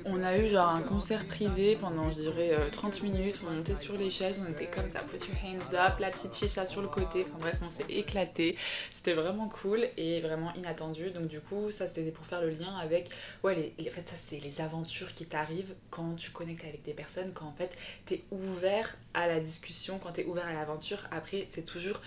On 0.05 0.21
a 0.21 0.37
eu 0.37 0.47
genre 0.47 0.69
un 0.69 0.81
concert 0.81 1.23
privé 1.25 1.77
pendant, 1.79 2.11
je 2.11 2.21
dirais, 2.21 2.51
30 2.71 2.95
euh, 2.95 3.03
minutes. 3.03 3.35
On 3.47 3.53
montait 3.53 3.75
sur 3.75 3.97
les 3.97 4.09
chaises, 4.09 4.41
on 4.45 4.51
était 4.51 4.65
comme 4.65 4.89
ça, 4.91 4.99
put 4.99 5.17
your 5.17 5.37
hands 5.43 5.73
up, 5.73 5.99
la 5.99 6.09
petite 6.09 6.35
chicha 6.35 6.65
sur 6.65 6.81
le 6.81 6.89
côté. 6.89 7.25
Enfin 7.27 7.37
bref, 7.39 7.55
on 7.63 7.69
s'est 7.69 7.85
éclaté. 7.89 8.57
C'était 8.93 9.13
vraiment 9.13 9.47
cool 9.47 9.87
et 9.95 10.19
vraiment 10.21 10.53
inattendu. 10.55 11.11
Donc 11.11 11.27
du 11.27 11.39
coup, 11.39 11.71
ça 11.71 11.87
c'était 11.87 12.11
pour 12.11 12.25
faire 12.25 12.41
le 12.41 12.49
lien 12.49 12.75
avec, 12.75 13.09
ouais, 13.43 13.73
les, 13.77 13.89
en 13.89 13.91
fait, 13.91 14.09
ça 14.09 14.15
c'est 14.15 14.39
les 14.39 14.59
aventures 14.59 15.13
qui 15.13 15.25
t'arrivent 15.25 15.73
quand 15.89 16.15
tu 16.15 16.31
connectes 16.31 16.65
avec 16.65 16.83
des 16.83 16.93
personnes, 16.93 17.31
quand 17.33 17.45
en 17.45 17.53
fait 17.53 17.77
t'es 18.05 18.23
ouvert 18.31 18.95
à 19.13 19.27
la 19.27 19.39
discussion, 19.39 19.97
quand 19.97 20.11
t'es 20.11 20.25
ouvert 20.25 20.45
à 20.45 20.53
l'aventure. 20.53 20.99
Après, 21.11 21.45
c'est 21.47 21.65
toujours 21.65 22.01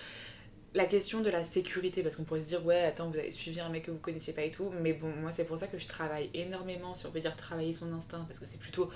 la 0.73 0.85
question 0.85 1.21
de 1.21 1.29
la 1.29 1.43
sécurité, 1.43 2.01
parce 2.01 2.15
qu'on 2.15 2.23
pourrait 2.23 2.41
se 2.41 2.47
dire, 2.47 2.65
ouais, 2.65 2.81
attends, 2.83 3.09
vous 3.09 3.17
avez 3.17 3.31
suivi 3.31 3.59
un 3.59 3.69
mec 3.69 3.83
que 3.83 3.91
vous 3.91 3.97
connaissiez 3.97 4.33
pas 4.33 4.43
et 4.43 4.51
tout, 4.51 4.71
mais 4.81 4.93
bon, 4.93 5.09
moi 5.21 5.31
c'est 5.31 5.43
pour 5.43 5.57
ça 5.57 5.67
que 5.67 5.77
je 5.77 5.87
travaille 5.87 6.29
énormément, 6.33 6.95
si 6.95 7.05
on 7.05 7.11
peut 7.11 7.19
dire 7.19 7.35
travailler 7.35 7.73
son 7.73 7.91
instinct, 7.91 8.23
parce 8.27 8.39
que 8.39 8.45
c'est 8.45 8.59
plutôt 8.59 8.89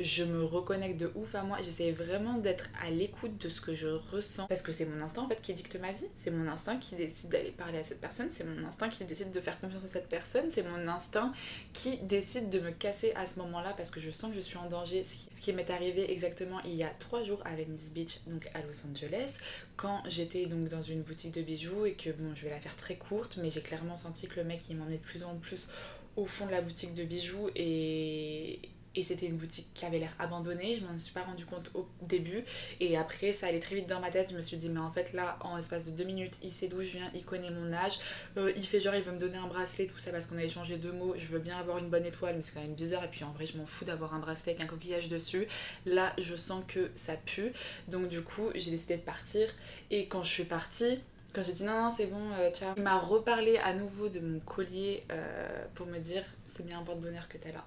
je 0.00 0.24
me 0.24 0.42
reconnecte 0.42 0.98
de 0.98 1.12
ouf 1.14 1.34
à 1.34 1.42
moi. 1.42 1.58
J'essaie 1.58 1.92
vraiment 1.92 2.38
d'être 2.38 2.70
à 2.82 2.90
l'écoute 2.90 3.36
de 3.38 3.48
ce 3.48 3.60
que 3.60 3.74
je 3.74 3.88
ressens 3.88 4.46
parce 4.46 4.62
que 4.62 4.72
c'est 4.72 4.86
mon 4.86 5.00
instinct 5.00 5.22
en 5.22 5.28
fait 5.28 5.40
qui 5.42 5.52
dicte 5.52 5.78
ma 5.78 5.92
vie. 5.92 6.06
C'est 6.14 6.30
mon 6.30 6.48
instinct 6.48 6.78
qui 6.78 6.96
décide 6.96 7.30
d'aller 7.30 7.50
parler 7.50 7.78
à 7.78 7.82
cette 7.82 8.00
personne. 8.00 8.28
C'est 8.30 8.44
mon 8.44 8.64
instinct 8.66 8.88
qui 8.88 9.04
décide 9.04 9.30
de 9.30 9.40
faire 9.40 9.60
confiance 9.60 9.84
à 9.84 9.88
cette 9.88 10.08
personne. 10.08 10.50
C'est 10.50 10.66
mon 10.66 10.88
instinct 10.88 11.32
qui 11.74 11.98
décide 11.98 12.48
de 12.48 12.60
me 12.60 12.70
casser 12.70 13.12
à 13.14 13.26
ce 13.26 13.38
moment-là 13.40 13.74
parce 13.76 13.90
que 13.90 14.00
je 14.00 14.10
sens 14.10 14.30
que 14.30 14.36
je 14.36 14.40
suis 14.40 14.56
en 14.56 14.68
danger. 14.68 15.04
Ce 15.04 15.40
qui, 15.40 15.52
m'est 15.52 15.70
arrivé 15.70 16.10
exactement 16.12 16.60
il 16.64 16.74
y 16.74 16.84
a 16.84 16.90
trois 16.98 17.22
jours 17.22 17.42
à 17.44 17.54
Venice 17.54 17.92
Beach, 17.92 18.20
donc 18.26 18.48
à 18.54 18.62
Los 18.62 18.86
Angeles, 18.88 19.38
quand 19.76 20.00
j'étais 20.06 20.46
donc 20.46 20.68
dans 20.68 20.82
une 20.82 21.02
boutique 21.02 21.32
de 21.32 21.42
bijoux 21.42 21.86
et 21.86 21.94
que 21.94 22.10
bon, 22.10 22.34
je 22.34 22.44
vais 22.44 22.50
la 22.50 22.60
faire 22.60 22.76
très 22.76 22.94
courte, 22.94 23.36
mais 23.42 23.50
j'ai 23.50 23.60
clairement 23.60 23.96
senti 23.96 24.28
que 24.28 24.36
le 24.36 24.44
mec 24.44 24.62
il 24.70 24.76
m'emmenait 24.76 24.96
de 24.96 25.02
plus 25.02 25.24
en 25.24 25.34
plus 25.34 25.68
au 26.16 26.26
fond 26.26 26.46
de 26.46 26.52
la 26.52 26.60
boutique 26.60 26.94
de 26.94 27.04
bijoux 27.04 27.50
et, 27.56 28.60
et 28.94 29.02
c'était 29.02 29.26
une 29.26 29.36
boutique 29.36 29.68
qui 29.74 29.84
avait 29.84 29.98
l'air 29.98 30.14
abandonnée, 30.18 30.74
je 30.74 30.84
m'en 30.84 30.96
suis 30.98 31.12
pas 31.12 31.22
rendu 31.22 31.46
compte 31.46 31.70
au 31.74 31.86
début. 32.02 32.44
Et 32.80 32.96
après 32.96 33.32
ça 33.32 33.46
allait 33.46 33.60
très 33.60 33.76
vite 33.76 33.86
dans 33.86 34.00
ma 34.00 34.10
tête, 34.10 34.30
je 34.30 34.36
me 34.36 34.42
suis 34.42 34.56
dit 34.56 34.68
mais 34.68 34.80
en 34.80 34.90
fait 34.90 35.12
là 35.12 35.38
en 35.40 35.58
espace 35.58 35.84
de 35.86 35.90
deux 35.90 36.04
minutes 36.04 36.38
il 36.42 36.50
sait 36.50 36.68
d'où 36.68 36.82
je 36.82 36.98
viens, 36.98 37.10
il 37.14 37.24
connaît 37.24 37.50
mon 37.50 37.72
âge, 37.72 37.98
euh, 38.36 38.52
il 38.56 38.66
fait 38.66 38.80
genre 38.80 38.94
il 38.94 39.02
veut 39.02 39.12
me 39.12 39.18
donner 39.18 39.36
un 39.36 39.46
bracelet 39.46 39.86
tout 39.86 39.98
ça 39.98 40.10
parce 40.10 40.26
qu'on 40.26 40.38
a 40.38 40.44
échangé 40.44 40.76
deux 40.76 40.92
mots, 40.92 41.14
je 41.16 41.26
veux 41.26 41.38
bien 41.38 41.56
avoir 41.58 41.78
une 41.78 41.88
bonne 41.88 42.04
étoile 42.04 42.36
mais 42.36 42.42
c'est 42.42 42.54
quand 42.54 42.62
même 42.62 42.74
bizarre. 42.74 43.04
Et 43.04 43.08
puis 43.08 43.24
en 43.24 43.32
vrai 43.32 43.46
je 43.46 43.56
m'en 43.56 43.66
fous 43.66 43.84
d'avoir 43.84 44.14
un 44.14 44.18
bracelet 44.18 44.52
avec 44.52 44.64
un 44.64 44.68
coquillage 44.68 45.08
dessus, 45.08 45.46
là 45.86 46.12
je 46.18 46.36
sens 46.36 46.64
que 46.66 46.90
ça 46.94 47.14
pue. 47.16 47.52
Donc 47.88 48.08
du 48.08 48.22
coup 48.22 48.50
j'ai 48.54 48.70
décidé 48.70 48.96
de 48.96 49.02
partir. 49.02 49.48
Et 49.90 50.06
quand 50.06 50.22
je 50.22 50.30
suis 50.30 50.44
partie 50.44 50.98
quand 51.32 51.42
j'ai 51.44 51.52
dit 51.52 51.62
non, 51.62 51.84
non, 51.84 51.90
c'est 51.90 52.06
bon, 52.06 52.32
euh, 52.40 52.50
ciao. 52.50 52.74
Il 52.76 52.82
m'a 52.82 52.98
reparlé 52.98 53.56
à 53.58 53.72
nouveau 53.72 54.08
de 54.08 54.18
mon 54.18 54.40
collier 54.40 55.04
euh, 55.12 55.64
pour 55.76 55.86
me 55.86 55.98
dire 55.98 56.24
c'est 56.44 56.66
bien 56.66 56.80
un 56.80 56.82
porte-bonheur 56.82 57.28
que 57.28 57.38
t'as 57.38 57.52
là. 57.52 57.64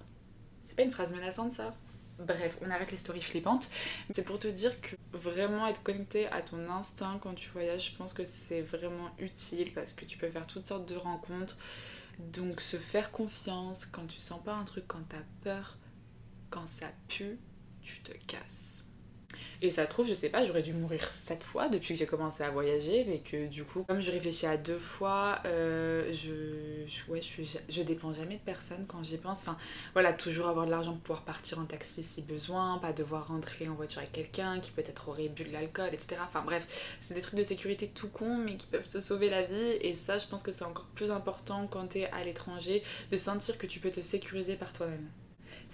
C'est 0.63 0.75
pas 0.75 0.83
une 0.83 0.91
phrase 0.91 1.13
menaçante 1.13 1.51
ça? 1.51 1.73
Bref, 2.19 2.57
on 2.61 2.69
arrête 2.69 2.91
les 2.91 2.97
stories 2.97 3.21
flippantes. 3.21 3.69
C'est 4.11 4.23
pour 4.23 4.39
te 4.39 4.47
dire 4.47 4.79
que 4.81 4.95
vraiment 5.13 5.67
être 5.67 5.81
connecté 5.83 6.27
à 6.27 6.41
ton 6.41 6.69
instinct 6.69 7.17
quand 7.21 7.33
tu 7.33 7.49
voyages, 7.49 7.91
je 7.91 7.97
pense 7.97 8.13
que 8.13 8.23
c'est 8.23 8.61
vraiment 8.61 9.09
utile 9.17 9.73
parce 9.73 9.93
que 9.93 10.05
tu 10.05 10.17
peux 10.17 10.29
faire 10.29 10.47
toutes 10.47 10.67
sortes 10.67 10.87
de 10.87 10.95
rencontres. 10.95 11.57
Donc 12.19 12.61
se 12.61 12.77
faire 12.77 13.11
confiance 13.11 13.85
quand 13.87 14.05
tu 14.05 14.21
sens 14.21 14.41
pas 14.43 14.53
un 14.53 14.63
truc, 14.63 14.85
quand 14.87 15.03
t'as 15.09 15.23
peur, 15.41 15.77
quand 16.51 16.67
ça 16.67 16.87
pue, 17.07 17.39
tu 17.81 18.01
te 18.01 18.11
casses. 18.27 18.82
Et 19.61 19.71
ça 19.71 19.85
se 19.85 19.89
trouve, 19.89 20.07
je 20.07 20.13
sais 20.13 20.29
pas, 20.29 20.43
j'aurais 20.43 20.61
dû 20.61 20.73
mourir 20.73 21.03
sept 21.07 21.43
fois 21.43 21.69
depuis 21.69 21.93
que 21.93 21.99
j'ai 21.99 22.05
commencé 22.05 22.43
à 22.43 22.49
voyager, 22.49 23.05
mais 23.07 23.19
que 23.19 23.47
du 23.47 23.63
coup, 23.63 23.83
comme 23.83 24.01
je 24.01 24.11
réfléchis 24.11 24.45
à 24.45 24.57
deux 24.57 24.77
fois, 24.77 25.39
euh, 25.45 26.11
je, 26.11 27.11
ouais, 27.11 27.21
je, 27.21 27.43
je 27.69 27.81
dépends 27.81 28.13
jamais 28.13 28.35
de 28.35 28.41
personne 28.41 28.85
quand 28.87 29.03
j'y 29.03 29.17
pense. 29.17 29.41
Enfin, 29.41 29.57
voilà, 29.93 30.13
toujours 30.13 30.47
avoir 30.47 30.65
de 30.65 30.71
l'argent 30.71 30.91
pour 30.93 31.01
pouvoir 31.01 31.21
partir 31.23 31.59
en 31.59 31.65
taxi 31.65 32.03
si 32.03 32.21
besoin, 32.21 32.77
pas 32.79 32.93
devoir 32.93 33.27
rentrer 33.27 33.67
en 33.67 33.73
voiture 33.73 33.99
avec 33.99 34.11
quelqu'un 34.11 34.59
qui 34.59 34.71
peut-être 34.71 35.09
aurait 35.09 35.29
bu 35.29 35.43
de 35.43 35.51
l'alcool, 35.51 35.89
etc. 35.93 36.17
Enfin 36.27 36.43
bref, 36.43 36.97
c'est 36.99 37.13
des 37.13 37.21
trucs 37.21 37.35
de 37.35 37.43
sécurité 37.43 37.87
tout 37.87 38.09
con, 38.09 38.37
mais 38.37 38.57
qui 38.57 38.67
peuvent 38.67 38.87
te 38.87 38.99
sauver 38.99 39.29
la 39.29 39.43
vie. 39.43 39.77
Et 39.81 39.93
ça, 39.93 40.17
je 40.17 40.27
pense 40.27 40.43
que 40.43 40.51
c'est 40.51 40.65
encore 40.65 40.87
plus 40.95 41.11
important 41.11 41.67
quand 41.67 41.87
t'es 41.87 42.05
à 42.07 42.23
l'étranger, 42.23 42.83
de 43.11 43.17
sentir 43.17 43.57
que 43.57 43.67
tu 43.67 43.79
peux 43.79 43.91
te 43.91 44.01
sécuriser 44.01 44.55
par 44.55 44.73
toi-même 44.73 45.07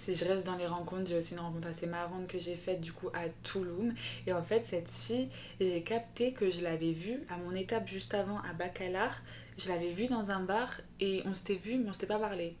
si 0.00 0.16
je 0.16 0.24
reste 0.24 0.46
dans 0.46 0.56
les 0.56 0.66
rencontres, 0.66 1.10
j'ai 1.10 1.16
aussi 1.18 1.34
une 1.34 1.40
rencontre 1.40 1.68
assez 1.68 1.86
marrante 1.86 2.26
que 2.26 2.38
j'ai 2.38 2.56
faite 2.56 2.80
du 2.80 2.90
coup 2.90 3.10
à 3.12 3.28
Touloum. 3.42 3.94
Et 4.26 4.32
en 4.32 4.42
fait, 4.42 4.66
cette 4.66 4.90
fille, 4.90 5.28
j'ai 5.60 5.82
capté 5.82 6.32
que 6.32 6.50
je 6.50 6.62
l'avais 6.62 6.92
vue 6.92 7.22
à 7.28 7.36
mon 7.36 7.54
étape 7.54 7.86
juste 7.86 8.14
avant 8.14 8.40
à 8.40 8.54
Bacalar. 8.54 9.20
Je 9.58 9.68
l'avais 9.68 9.92
vue 9.92 10.06
dans 10.06 10.30
un 10.30 10.40
bar 10.40 10.80
et 11.00 11.22
on 11.26 11.34
s'était 11.34 11.56
vu, 11.56 11.76
mais 11.76 11.90
on 11.90 11.92
s'était 11.92 12.06
pas 12.06 12.18
parlé. 12.18 12.56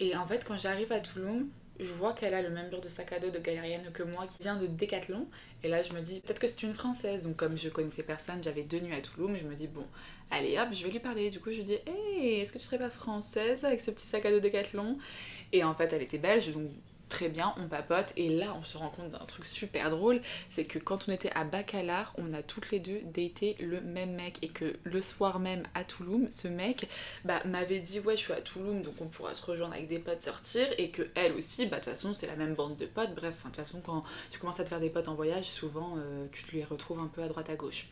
Et 0.00 0.16
en 0.16 0.26
fait, 0.26 0.42
quand 0.42 0.56
j'arrive 0.56 0.90
à 0.90 1.00
Touloum, 1.00 1.50
je 1.78 1.92
vois 1.92 2.14
qu'elle 2.14 2.32
a 2.32 2.40
le 2.40 2.48
même 2.48 2.70
genre 2.70 2.80
de 2.80 2.88
sac 2.88 3.12
à 3.12 3.20
dos 3.20 3.30
de 3.30 3.38
galérienne 3.38 3.90
que 3.92 4.02
moi 4.02 4.26
qui 4.26 4.42
vient 4.42 4.56
de 4.56 4.66
Decathlon. 4.66 5.26
Et 5.62 5.68
là, 5.68 5.82
je 5.82 5.92
me 5.92 6.00
dis, 6.00 6.20
peut-être 6.20 6.40
que 6.40 6.46
c'est 6.46 6.62
une 6.62 6.74
française. 6.74 7.24
Donc, 7.24 7.36
comme 7.36 7.58
je 7.58 7.68
connaissais 7.68 8.02
personne, 8.02 8.42
j'avais 8.42 8.62
deux 8.62 8.80
nuits 8.80 8.94
à 8.94 9.02
Toulouse, 9.02 9.36
je 9.38 9.46
me 9.46 9.54
dis, 9.54 9.66
bon, 9.66 9.86
allez 10.30 10.58
hop, 10.58 10.68
je 10.72 10.84
vais 10.84 10.92
lui 10.92 11.00
parler. 11.00 11.30
Du 11.30 11.40
coup, 11.40 11.50
je 11.50 11.58
lui 11.58 11.64
dis, 11.64 11.78
hé, 11.86 12.40
est-ce 12.40 12.52
que 12.52 12.58
tu 12.58 12.64
serais 12.64 12.78
pas 12.78 12.90
française 12.90 13.64
avec 13.64 13.80
ce 13.80 13.90
petit 13.90 14.06
sac 14.06 14.24
à 14.26 14.30
dos 14.30 14.40
Decathlon? 14.40 14.98
Et 15.52 15.64
en 15.64 15.74
fait, 15.74 15.92
elle 15.92 16.02
était 16.02 16.18
belge, 16.18 16.52
donc 16.52 16.70
très 17.10 17.28
bien, 17.28 17.52
on 17.58 17.68
papote. 17.68 18.14
Et 18.16 18.30
là 18.30 18.54
on 18.58 18.62
se 18.62 18.78
rend 18.78 18.88
compte 18.88 19.10
d'un 19.10 19.18
truc 19.26 19.44
super 19.44 19.90
drôle, 19.90 20.22
c'est 20.48 20.64
que 20.64 20.78
quand 20.78 21.08
on 21.08 21.12
était 21.12 21.32
à 21.34 21.44
Bacalar, 21.44 22.14
on 22.16 22.32
a 22.32 22.42
toutes 22.42 22.70
les 22.70 22.78
deux 22.80 23.00
daté 23.04 23.56
le 23.60 23.82
même 23.82 24.14
mec. 24.14 24.38
Et 24.42 24.48
que 24.48 24.76
le 24.84 25.00
soir 25.02 25.40
même 25.40 25.64
à 25.74 25.84
Toulouse, 25.84 26.28
ce 26.30 26.48
mec 26.48 26.88
bah, 27.26 27.42
m'avait 27.44 27.80
dit 27.80 28.00
ouais 28.00 28.16
je 28.16 28.22
suis 28.22 28.32
à 28.32 28.40
Toulouse 28.40 28.82
donc 28.82 28.94
on 29.00 29.08
pourra 29.08 29.34
se 29.34 29.44
rejoindre 29.44 29.74
avec 29.74 29.88
des 29.88 29.98
potes 29.98 30.22
sortir. 30.22 30.66
Et 30.78 30.90
que 30.90 31.02
elle 31.14 31.32
aussi, 31.34 31.66
bah 31.66 31.78
de 31.78 31.84
toute 31.84 31.92
façon 31.92 32.14
c'est 32.14 32.28
la 32.28 32.36
même 32.36 32.54
bande 32.54 32.76
de 32.76 32.86
potes, 32.86 33.14
bref, 33.14 33.36
de 33.38 33.42
toute 33.42 33.56
façon 33.56 33.82
quand 33.84 34.04
tu 34.30 34.38
commences 34.38 34.60
à 34.60 34.64
te 34.64 34.70
faire 34.70 34.80
des 34.80 34.90
potes 34.90 35.08
en 35.08 35.14
voyage, 35.14 35.44
souvent 35.44 35.96
euh, 35.98 36.26
tu 36.32 36.44
te 36.44 36.56
les 36.56 36.64
retrouves 36.64 37.00
un 37.00 37.08
peu 37.08 37.22
à 37.22 37.28
droite 37.28 37.50
à 37.50 37.56
gauche 37.56 37.88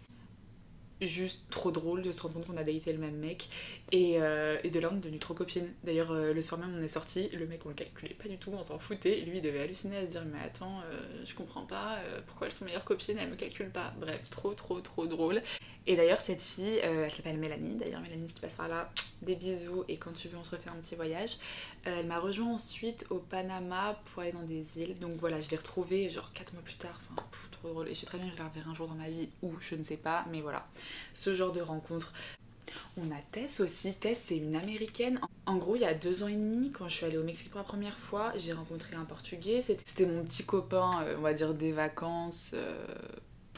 juste 1.06 1.48
trop 1.50 1.70
drôle 1.70 2.02
de 2.02 2.12
se 2.12 2.22
rendre 2.22 2.34
compte 2.34 2.46
qu'on 2.46 2.56
a 2.56 2.64
daté 2.64 2.92
le 2.92 2.98
même 2.98 3.16
mec. 3.16 3.48
Et, 3.92 4.16
euh, 4.20 4.58
et 4.64 4.70
de 4.70 4.80
là 4.80 4.90
on 4.92 4.96
est 4.96 5.00
devenu 5.00 5.18
trop 5.18 5.34
copines. 5.34 5.72
D'ailleurs 5.84 6.10
euh, 6.10 6.32
le 6.32 6.42
soir 6.42 6.60
même 6.60 6.74
on 6.78 6.82
est 6.82 6.88
sorti 6.88 7.28
le 7.30 7.46
mec 7.46 7.60
on 7.64 7.68
le 7.68 7.74
calculait 7.74 8.14
pas 8.14 8.28
du 8.28 8.36
tout 8.38 8.52
on 8.52 8.62
s'en 8.62 8.78
foutait. 8.78 9.20
Lui 9.20 9.38
il 9.38 9.42
devait 9.42 9.60
halluciner 9.60 9.98
à 9.98 10.06
se 10.06 10.12
dire 10.12 10.24
mais 10.24 10.40
attends 10.44 10.80
euh, 10.80 11.24
je 11.24 11.34
comprends 11.34 11.66
pas 11.66 11.98
pourquoi 12.26 12.46
elles 12.46 12.52
sont 12.52 12.64
meilleures 12.64 12.84
copines 12.84 13.18
elles 13.18 13.30
me 13.30 13.36
calculent 13.36 13.70
pas. 13.70 13.92
Bref 14.00 14.28
trop 14.30 14.54
trop 14.54 14.80
trop 14.80 15.06
drôle. 15.06 15.42
Et 15.86 15.96
d'ailleurs 15.96 16.20
cette 16.20 16.42
fille 16.42 16.78
elle 16.82 17.10
s'appelle 17.10 17.38
Mélanie. 17.38 17.76
D'ailleurs 17.76 18.00
Mélanie 18.00 18.28
si 18.28 18.34
tu 18.34 18.40
passes 18.40 18.56
par 18.56 18.68
là 18.68 18.90
des 19.22 19.36
bisous. 19.36 19.84
Et 19.88 19.96
quand 19.96 20.12
tu 20.12 20.28
veux 20.28 20.36
on 20.36 20.44
se 20.44 20.50
refait 20.50 20.70
un 20.70 20.80
petit 20.80 20.96
voyage. 20.96 21.38
Elle 21.84 22.06
m'a 22.06 22.18
rejoint 22.18 22.52
ensuite 22.52 23.06
au 23.10 23.18
Panama 23.18 24.00
pour 24.06 24.22
aller 24.22 24.32
dans 24.32 24.42
des 24.42 24.80
îles. 24.80 24.98
Donc 24.98 25.16
voilà 25.16 25.40
je 25.40 25.48
l'ai 25.50 25.56
retrouvée 25.56 26.10
genre 26.10 26.32
4 26.34 26.52
mois 26.52 26.62
plus 26.62 26.76
tard. 26.76 27.00
Enfin 27.12 27.22
et 27.86 27.94
je 27.94 28.00
sais 28.00 28.06
très 28.06 28.18
bien 28.18 28.28
que 28.28 28.34
je 28.34 28.38
la 28.38 28.48
reverrai 28.48 28.70
un 28.70 28.74
jour 28.74 28.88
dans 28.88 28.94
ma 28.94 29.08
vie 29.08 29.28
ou 29.42 29.52
je 29.60 29.74
ne 29.74 29.82
sais 29.82 29.96
pas, 29.96 30.24
mais 30.30 30.40
voilà. 30.40 30.66
Ce 31.14 31.34
genre 31.34 31.52
de 31.52 31.60
rencontre. 31.60 32.12
On 32.96 33.10
a 33.10 33.20
Tess 33.32 33.60
aussi. 33.60 33.94
Tess, 33.94 34.24
c'est 34.26 34.36
une 34.36 34.56
américaine. 34.56 35.20
En 35.46 35.56
gros, 35.56 35.76
il 35.76 35.82
y 35.82 35.86
a 35.86 35.94
deux 35.94 36.22
ans 36.22 36.28
et 36.28 36.36
demi, 36.36 36.70
quand 36.70 36.88
je 36.88 36.96
suis 36.96 37.06
allée 37.06 37.16
au 37.16 37.24
Mexique 37.24 37.50
pour 37.50 37.58
la 37.58 37.64
première 37.64 37.98
fois, 37.98 38.32
j'ai 38.36 38.52
rencontré 38.52 38.96
un 38.96 39.04
portugais. 39.04 39.60
C'était 39.60 40.06
mon 40.06 40.22
petit 40.24 40.44
copain, 40.44 41.02
euh, 41.02 41.16
on 41.18 41.22
va 41.22 41.32
dire, 41.32 41.54
des 41.54 41.72
vacances. 41.72 42.52
Euh, 42.54 42.84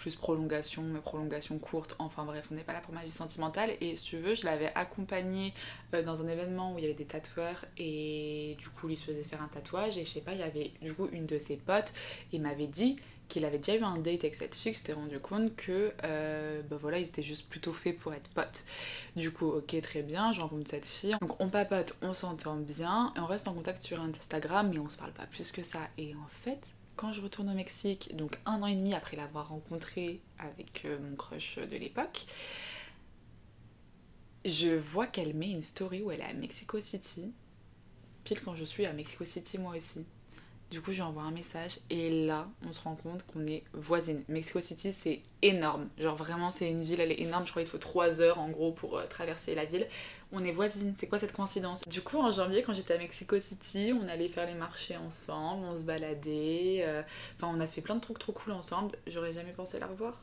plus 0.00 0.16
prolongation, 0.16 0.82
mais 0.82 1.00
prolongation 1.00 1.58
courte, 1.58 1.94
enfin 1.98 2.24
bref, 2.24 2.48
on 2.50 2.54
n'est 2.54 2.64
pas 2.64 2.72
là 2.72 2.80
pour 2.80 2.94
ma 2.94 3.04
vie 3.04 3.10
sentimentale. 3.10 3.72
Et 3.82 3.96
si 3.96 4.04
tu 4.04 4.16
veux, 4.16 4.34
je 4.34 4.46
l'avais 4.46 4.72
accompagné 4.74 5.52
euh, 5.94 6.02
dans 6.02 6.22
un 6.22 6.28
événement 6.28 6.74
où 6.74 6.78
il 6.78 6.82
y 6.82 6.84
avait 6.86 6.94
des 6.94 7.04
tatoueurs 7.04 7.66
et 7.76 8.56
du 8.58 8.70
coup, 8.70 8.88
il 8.88 8.96
se 8.96 9.04
faisait 9.04 9.22
faire 9.22 9.42
un 9.42 9.48
tatouage. 9.48 9.98
Et 9.98 10.06
je 10.06 10.10
sais 10.10 10.22
pas, 10.22 10.32
il 10.32 10.40
y 10.40 10.42
avait 10.42 10.72
du 10.80 10.94
coup 10.94 11.06
une 11.12 11.26
de 11.26 11.38
ses 11.38 11.56
potes 11.56 11.92
et 12.32 12.38
m'avait 12.38 12.66
dit 12.66 12.96
qu'il 13.30 13.46
avait 13.46 13.58
déjà 13.58 13.78
eu 13.78 13.82
un 13.82 13.96
date 13.96 14.24
avec 14.24 14.34
cette 14.34 14.54
fille, 14.54 14.74
s'était 14.74 14.92
rendu 14.92 15.18
compte 15.18 15.56
que 15.56 15.92
euh, 16.04 16.60
bah 16.68 16.76
voilà, 16.78 16.98
ils 16.98 17.08
étaient 17.08 17.22
juste 17.22 17.48
plutôt 17.48 17.72
faits 17.72 17.96
pour 17.96 18.12
être 18.12 18.28
potes. 18.30 18.64
Du 19.16 19.30
coup, 19.32 19.46
ok, 19.46 19.80
très 19.80 20.02
bien, 20.02 20.32
je 20.32 20.42
rencontre 20.42 20.68
cette 20.68 20.86
fille. 20.86 21.16
Donc 21.22 21.40
on 21.40 21.48
papote, 21.48 21.96
on 22.02 22.12
s'entend 22.12 22.56
bien, 22.56 23.14
et 23.16 23.20
on 23.20 23.26
reste 23.26 23.48
en 23.48 23.54
contact 23.54 23.80
sur 23.80 24.00
Instagram, 24.00 24.70
mais 24.70 24.78
on 24.78 24.88
se 24.90 24.98
parle 24.98 25.12
pas 25.12 25.26
plus 25.26 25.52
que 25.52 25.62
ça. 25.62 25.80
Et 25.96 26.14
en 26.14 26.28
fait, 26.44 26.60
quand 26.96 27.12
je 27.14 27.22
retourne 27.22 27.48
au 27.48 27.54
Mexique, 27.54 28.14
donc 28.14 28.38
un 28.44 28.60
an 28.62 28.66
et 28.66 28.76
demi 28.76 28.92
après 28.92 29.16
l'avoir 29.16 29.48
rencontré 29.48 30.20
avec 30.38 30.82
euh, 30.84 30.98
mon 30.98 31.16
crush 31.16 31.56
de 31.56 31.76
l'époque, 31.76 32.26
je 34.44 34.76
vois 34.76 35.06
qu'elle 35.06 35.34
met 35.34 35.50
une 35.50 35.62
story 35.62 36.02
où 36.02 36.10
elle 36.10 36.20
est 36.20 36.24
à 36.24 36.34
Mexico 36.34 36.80
City, 36.80 37.32
pile 38.24 38.40
quand 38.42 38.54
je 38.56 38.64
suis 38.64 38.86
à 38.86 38.92
Mexico 38.92 39.24
City 39.24 39.58
moi 39.58 39.76
aussi. 39.76 40.04
Du 40.70 40.80
coup, 40.80 40.92
je 40.92 40.96
lui 40.96 41.02
envoie 41.02 41.24
un 41.24 41.32
message 41.32 41.80
et 41.90 42.26
là, 42.26 42.48
on 42.64 42.72
se 42.72 42.80
rend 42.80 42.94
compte 42.94 43.26
qu'on 43.26 43.44
est 43.46 43.64
voisines. 43.72 44.22
Mexico 44.28 44.60
City, 44.60 44.92
c'est 44.92 45.20
énorme. 45.42 45.88
Genre 45.98 46.14
vraiment, 46.14 46.52
c'est 46.52 46.70
une 46.70 46.84
ville, 46.84 47.00
elle 47.00 47.10
est 47.10 47.20
énorme. 47.20 47.44
Je 47.44 47.50
crois 47.50 47.62
qu'il 47.62 47.70
faut 47.70 47.78
3 47.78 48.20
heures 48.20 48.38
en 48.38 48.48
gros 48.50 48.70
pour 48.70 48.96
euh, 48.96 49.06
traverser 49.08 49.56
la 49.56 49.64
ville. 49.64 49.88
On 50.30 50.44
est 50.44 50.52
voisines. 50.52 50.94
C'est 50.98 51.08
quoi 51.08 51.18
cette 51.18 51.32
coïncidence? 51.32 51.82
Du 51.88 52.02
coup, 52.02 52.18
en 52.18 52.30
janvier, 52.30 52.62
quand 52.62 52.72
j'étais 52.72 52.94
à 52.94 52.98
Mexico 52.98 53.36
City, 53.40 53.92
on 54.00 54.06
allait 54.06 54.28
faire 54.28 54.46
les 54.46 54.54
marchés 54.54 54.96
ensemble, 54.96 55.64
on 55.64 55.76
se 55.76 55.82
baladait. 55.82 56.84
Euh, 56.84 57.02
enfin, 57.36 57.52
on 57.52 57.58
a 57.58 57.66
fait 57.66 57.80
plein 57.80 57.96
de 57.96 58.00
trucs 58.00 58.20
trop 58.20 58.32
cool 58.32 58.52
ensemble. 58.52 58.96
J'aurais 59.08 59.32
jamais 59.32 59.52
pensé 59.52 59.80
la 59.80 59.88
revoir. 59.88 60.22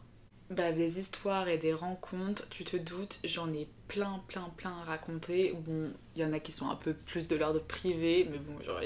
Bah, 0.49 0.71
des 0.71 0.97
histoires 0.97 1.49
et 1.49 1.57
des 1.57 1.73
rencontres, 1.73 2.47
tu 2.47 2.63
te 2.63 2.77
doutes, 2.77 3.19
j'en 3.25 3.51
ai 3.51 3.67
plein, 3.89 4.21
plein, 4.29 4.49
plein 4.55 4.79
à 4.79 4.85
raconter. 4.85 5.51
Bon, 5.53 5.91
il 6.15 6.21
y 6.21 6.25
en 6.25 6.31
a 6.31 6.39
qui 6.39 6.53
sont 6.53 6.69
un 6.69 6.75
peu 6.75 6.93
plus 6.93 7.27
de 7.27 7.35
l'ordre 7.35 7.59
privé, 7.59 8.25
mais 8.31 8.37
bon, 8.37 8.61
genre, 8.63 8.79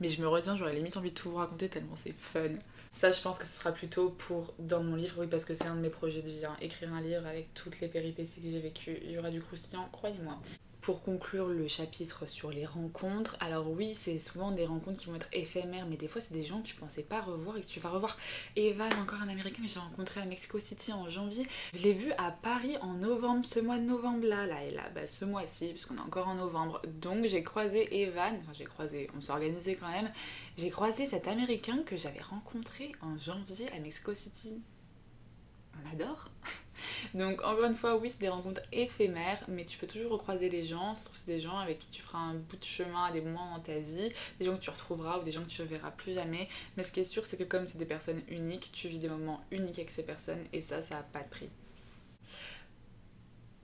mais 0.00 0.08
je 0.08 0.20
me 0.20 0.28
retiens, 0.28 0.56
j'aurais 0.56 0.74
limite 0.74 0.96
envie 0.96 1.10
de 1.10 1.14
tout 1.14 1.30
vous 1.30 1.36
raconter 1.36 1.68
tellement 1.68 1.96
c'est 1.96 2.12
fun. 2.12 2.50
Ça, 2.92 3.12
je 3.12 3.20
pense 3.20 3.38
que 3.38 3.44
ce 3.44 3.58
sera 3.58 3.72
plutôt 3.72 4.10
pour 4.10 4.54
dans 4.58 4.82
mon 4.82 4.96
livre, 4.96 5.16
oui, 5.18 5.26
parce 5.26 5.44
que 5.44 5.54
c'est 5.54 5.66
un 5.66 5.74
de 5.74 5.80
mes 5.80 5.90
projets 5.90 6.22
de 6.22 6.30
vie. 6.30 6.46
Hein. 6.46 6.56
Écrire 6.62 6.92
un 6.94 7.02
livre 7.02 7.26
avec 7.26 7.52
toutes 7.52 7.80
les 7.80 7.88
péripéties 7.88 8.40
que 8.40 8.50
j'ai 8.50 8.60
vécues. 8.60 8.98
Il 9.02 9.10
y 9.10 9.18
aura 9.18 9.30
du 9.30 9.40
croustillant, 9.40 9.88
croyez-moi 9.92 10.38
pour 10.86 11.02
conclure 11.02 11.48
le 11.48 11.66
chapitre 11.66 12.28
sur 12.28 12.52
les 12.52 12.64
rencontres, 12.64 13.36
alors 13.40 13.68
oui, 13.68 13.92
c'est 13.92 14.20
souvent 14.20 14.52
des 14.52 14.66
rencontres 14.66 15.00
qui 15.00 15.06
vont 15.06 15.16
être 15.16 15.26
éphémères, 15.32 15.84
mais 15.84 15.96
des 15.96 16.06
fois, 16.06 16.20
c'est 16.20 16.32
des 16.32 16.44
gens 16.44 16.60
que 16.60 16.68
tu 16.68 16.76
pensais 16.76 17.02
pas 17.02 17.20
revoir 17.20 17.56
et 17.56 17.62
que 17.62 17.66
tu 17.66 17.80
vas 17.80 17.88
revoir. 17.88 18.16
Evan, 18.54 18.92
encore 19.02 19.20
un 19.20 19.28
américain 19.28 19.62
que 19.62 19.68
j'ai 19.68 19.80
rencontré 19.80 20.20
à 20.20 20.26
Mexico 20.26 20.60
City 20.60 20.92
en 20.92 21.08
janvier. 21.08 21.44
Je 21.74 21.82
l'ai 21.82 21.92
vu 21.92 22.12
à 22.18 22.30
Paris 22.30 22.76
en 22.82 22.92
novembre, 22.92 23.44
ce 23.44 23.58
mois 23.58 23.78
de 23.78 23.82
novembre-là, 23.82 24.46
là 24.46 24.62
et 24.62 24.70
là, 24.70 24.84
bah, 24.94 25.08
ce 25.08 25.24
mois-ci, 25.24 25.70
puisqu'on 25.70 25.96
est 25.96 26.06
encore 26.06 26.28
en 26.28 26.36
novembre. 26.36 26.80
Donc, 26.86 27.24
j'ai 27.24 27.42
croisé 27.42 28.02
Evan, 28.02 28.36
enfin, 28.40 28.52
j'ai 28.52 28.66
croisé, 28.66 29.10
on 29.16 29.20
s'est 29.20 29.32
organisé 29.32 29.74
quand 29.74 29.90
même. 29.90 30.12
J'ai 30.56 30.70
croisé 30.70 31.04
cet 31.04 31.26
américain 31.26 31.82
que 31.84 31.96
j'avais 31.96 32.22
rencontré 32.22 32.92
en 33.02 33.18
janvier 33.18 33.68
à 33.72 33.80
Mexico 33.80 34.14
City. 34.14 34.62
On 35.84 35.92
adore! 35.92 36.30
Donc 37.14 37.42
encore 37.42 37.64
une 37.64 37.74
fois, 37.74 37.96
oui, 37.96 38.10
c'est 38.10 38.20
des 38.20 38.28
rencontres 38.28 38.62
éphémères, 38.72 39.42
mais 39.48 39.64
tu 39.64 39.78
peux 39.78 39.86
toujours 39.86 40.12
recroiser 40.12 40.48
les 40.48 40.64
gens. 40.64 40.94
Ça 40.94 41.02
se 41.02 41.06
trouve, 41.06 41.18
c'est 41.18 41.32
des 41.32 41.40
gens 41.40 41.58
avec 41.58 41.78
qui 41.78 41.90
tu 41.90 42.02
feras 42.02 42.18
un 42.18 42.34
bout 42.34 42.56
de 42.56 42.64
chemin 42.64 43.04
à 43.06 43.12
des 43.12 43.20
moments 43.20 43.54
dans 43.54 43.60
ta 43.60 43.78
vie, 43.78 44.12
des 44.38 44.44
gens 44.44 44.56
que 44.56 44.62
tu 44.62 44.70
retrouveras 44.70 45.18
ou 45.18 45.22
des 45.22 45.32
gens 45.32 45.42
que 45.42 45.48
tu 45.48 45.62
ne 45.62 45.66
verras 45.66 45.90
plus 45.90 46.14
jamais. 46.14 46.48
Mais 46.76 46.82
ce 46.82 46.92
qui 46.92 47.00
est 47.00 47.04
sûr, 47.04 47.26
c'est 47.26 47.36
que 47.36 47.44
comme 47.44 47.66
c'est 47.66 47.78
des 47.78 47.86
personnes 47.86 48.22
uniques, 48.28 48.70
tu 48.72 48.88
vis 48.88 48.98
des 48.98 49.08
moments 49.08 49.42
uniques 49.50 49.78
avec 49.78 49.90
ces 49.90 50.04
personnes 50.04 50.44
et 50.52 50.60
ça, 50.60 50.82
ça 50.82 50.96
n'a 50.96 51.02
pas 51.02 51.22
de 51.22 51.28
prix. 51.28 51.48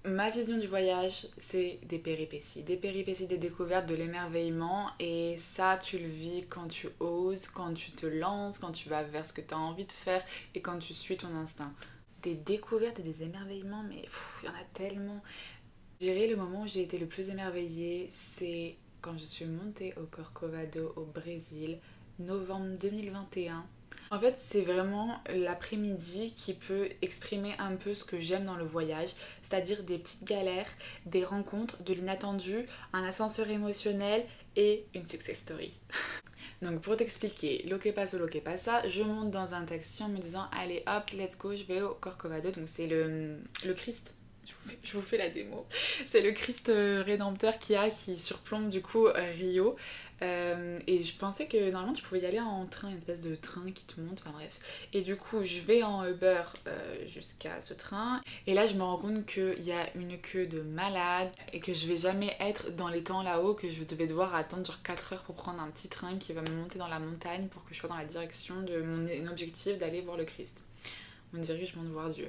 Ma 0.05 0.31
vision 0.31 0.59
du 0.59 0.67
voyage, 0.67 1.29
c'est 1.39 1.79
des 1.85 1.99
péripéties. 1.99 2.65
Des 2.65 2.77
péripéties, 2.77 3.29
des 3.29 3.39
découvertes, 3.39 3.87
de 3.87 3.95
l'émerveillement. 3.95 4.89
Et 4.99 5.37
ça, 5.37 5.79
tu 5.79 5.97
le 5.97 6.09
vis 6.09 6.45
quand 6.49 6.67
tu 6.67 6.89
oses, 6.99 7.47
quand 7.47 7.73
tu 7.73 7.93
te 7.93 8.07
lances, 8.07 8.59
quand 8.59 8.73
tu 8.73 8.89
vas 8.89 9.05
vers 9.05 9.25
ce 9.25 9.33
que 9.33 9.41
tu 9.41 9.55
as 9.55 9.59
envie 9.59 9.85
de 9.85 9.93
faire 9.93 10.25
et 10.57 10.61
quand 10.61 10.79
tu 10.79 10.93
suis 10.93 11.17
ton 11.17 11.33
instinct 11.37 11.73
des 12.23 12.35
découvertes 12.35 12.99
et 13.01 13.03
des 13.03 13.23
émerveillements, 13.23 13.85
mais 13.89 14.05
il 14.43 14.47
y 14.47 14.49
en 14.49 14.55
a 14.55 14.65
tellement. 14.75 15.23
Je 16.01 16.07
dirais 16.07 16.27
le 16.27 16.37
moment 16.37 16.63
où 16.63 16.67
j'ai 16.67 16.83
été 16.83 16.99
le 16.99 17.07
plus 17.07 17.31
émerveillée, 17.31 18.09
c'est 18.11 18.77
quand 19.01 19.19
je 19.19 19.25
suis 19.25 19.45
montée 19.45 19.95
au 19.97 20.07
Corcovado 20.07 20.93
au 20.97 21.05
Brésil, 21.05 21.79
novembre 22.19 22.77
2021. 22.81 23.65
En 24.11 24.21
fait, 24.21 24.39
c'est 24.39 24.63
vraiment 24.63 25.21
l'après-midi 25.29 26.35
qui 26.35 26.55
peut 26.55 26.89
exprimer 27.03 27.55
un 27.59 27.77
peu 27.77 27.95
ce 27.95 28.05
que 28.05 28.19
j'aime 28.19 28.45
dans 28.45 28.57
le 28.57 28.65
voyage, 28.65 29.15
c'est-à-dire 29.43 29.83
des 29.85 29.99
petites 29.99 30.25
galères, 30.25 30.69
des 31.07 31.25
rencontres, 31.25 31.83
de 31.83 31.95
l'inattendu, 31.95 32.67
un 32.93 33.05
ascenseur 33.05 33.49
émotionnel 33.49 34.25
et 34.57 34.87
une 34.95 35.07
success 35.07 35.39
story. 35.39 35.73
Donc 36.63 36.81
pour 36.81 36.97
t'expliquer, 36.97 37.65
lo 37.69 37.79
que 37.79 37.91
pasa, 37.91 38.19
lo 38.19 38.29
que 38.29 38.39
pasa, 38.39 38.87
je 38.89 39.03
monte 39.03 39.31
dans 39.31 39.53
un 39.53 39.65
taxi 39.65 40.03
en 40.03 40.09
me 40.09 40.19
disant 40.19 40.49
allez 40.57 40.85
hop, 40.87 41.11
let's 41.11 41.37
go, 41.37 41.55
je 41.55 41.65
vais 41.65 41.83
au 41.83 41.95
Corcovado. 41.95 42.53
Donc 42.53 42.69
c'est 42.69 42.87
le, 42.87 43.39
le 43.67 43.75
Christ 43.75 44.17
je 44.45 44.93
vous, 44.95 45.03
fais, 45.03 45.19
la 45.19 45.29
démo. 45.29 45.67
C'est 46.07 46.21
le 46.21 46.33
Christ 46.33 46.69
euh, 46.69 47.03
rédempteur 47.07 47.59
qui 47.59 47.77
a 47.77 47.91
qui 47.91 48.19
surplombe 48.19 48.71
du 48.71 48.83
coup 48.83 49.07
euh, 49.07 49.33
Rio. 49.39 49.77
Euh, 50.23 50.79
et 50.87 51.03
je 51.03 51.17
pensais 51.17 51.47
que 51.47 51.71
normalement 51.71 51.93
tu 51.93 52.03
pouvais 52.03 52.21
y 52.21 52.27
aller 52.27 52.41
en 52.41 52.65
train, 52.67 52.91
une 52.91 52.99
espèce 52.99 53.23
de 53.23 53.35
train 53.35 53.71
qui 53.73 53.85
te 53.85 54.01
monte, 54.01 54.21
enfin 54.21 54.31
bref. 54.33 54.61
Et 54.93 55.03
du 55.03 55.17
coup, 55.17 55.43
je 55.43 55.61
vais 55.61 55.83
en 55.83 56.07
Uber 56.07 56.43
jusqu'à 57.07 57.61
ce 57.61 57.75
train. 57.75 58.21
Et 58.47 58.55
là, 58.55 58.67
je 58.67 58.75
me 58.77 58.83
rends 58.83 58.99
compte 58.99 59.27
qu'il 59.27 59.65
y 59.65 59.73
a 59.73 59.95
une 59.97 60.19
queue 60.19 60.47
de 60.47 60.61
malade 60.61 61.31
et 61.53 61.61
que 61.61 61.73
je 61.73 61.87
vais 61.87 61.97
jamais 61.97 62.37
être 62.41 62.71
dans 62.75 62.89
les 62.89 63.03
temps 63.03 63.23
là-haut, 63.23 63.55
que 63.55 63.69
je 63.69 63.83
devais 63.85 64.07
devoir 64.07 64.35
attendre 64.35 64.65
genre 64.65 64.83
4 64.83 65.15
heures 65.15 65.23
pour 65.23 65.35
prendre 65.35 65.61
un 65.61 65.71
petit 65.71 65.89
train 65.89 66.17
qui 66.19 66.33
va 66.33 66.43
me 66.43 66.51
monter 66.51 66.79
dans 66.79 66.89
la 66.89 66.99
montagne 66.99 67.49
pour 67.49 67.65
que 67.65 67.75
je 67.75 67.81
sois 67.81 67.89
dans 67.89 67.99
la 67.99 68.05
direction 68.05 68.63
de 68.63 68.83
mon 68.83 69.27
objectif 69.29 69.79
d'aller 69.79 70.01
voir 70.01 70.17
le 70.17 70.25
Christ. 70.25 70.63
Mon 71.33 71.41
dirigement 71.41 71.83
de 71.83 71.89
voir 71.89 72.11
Dieu. 72.11 72.29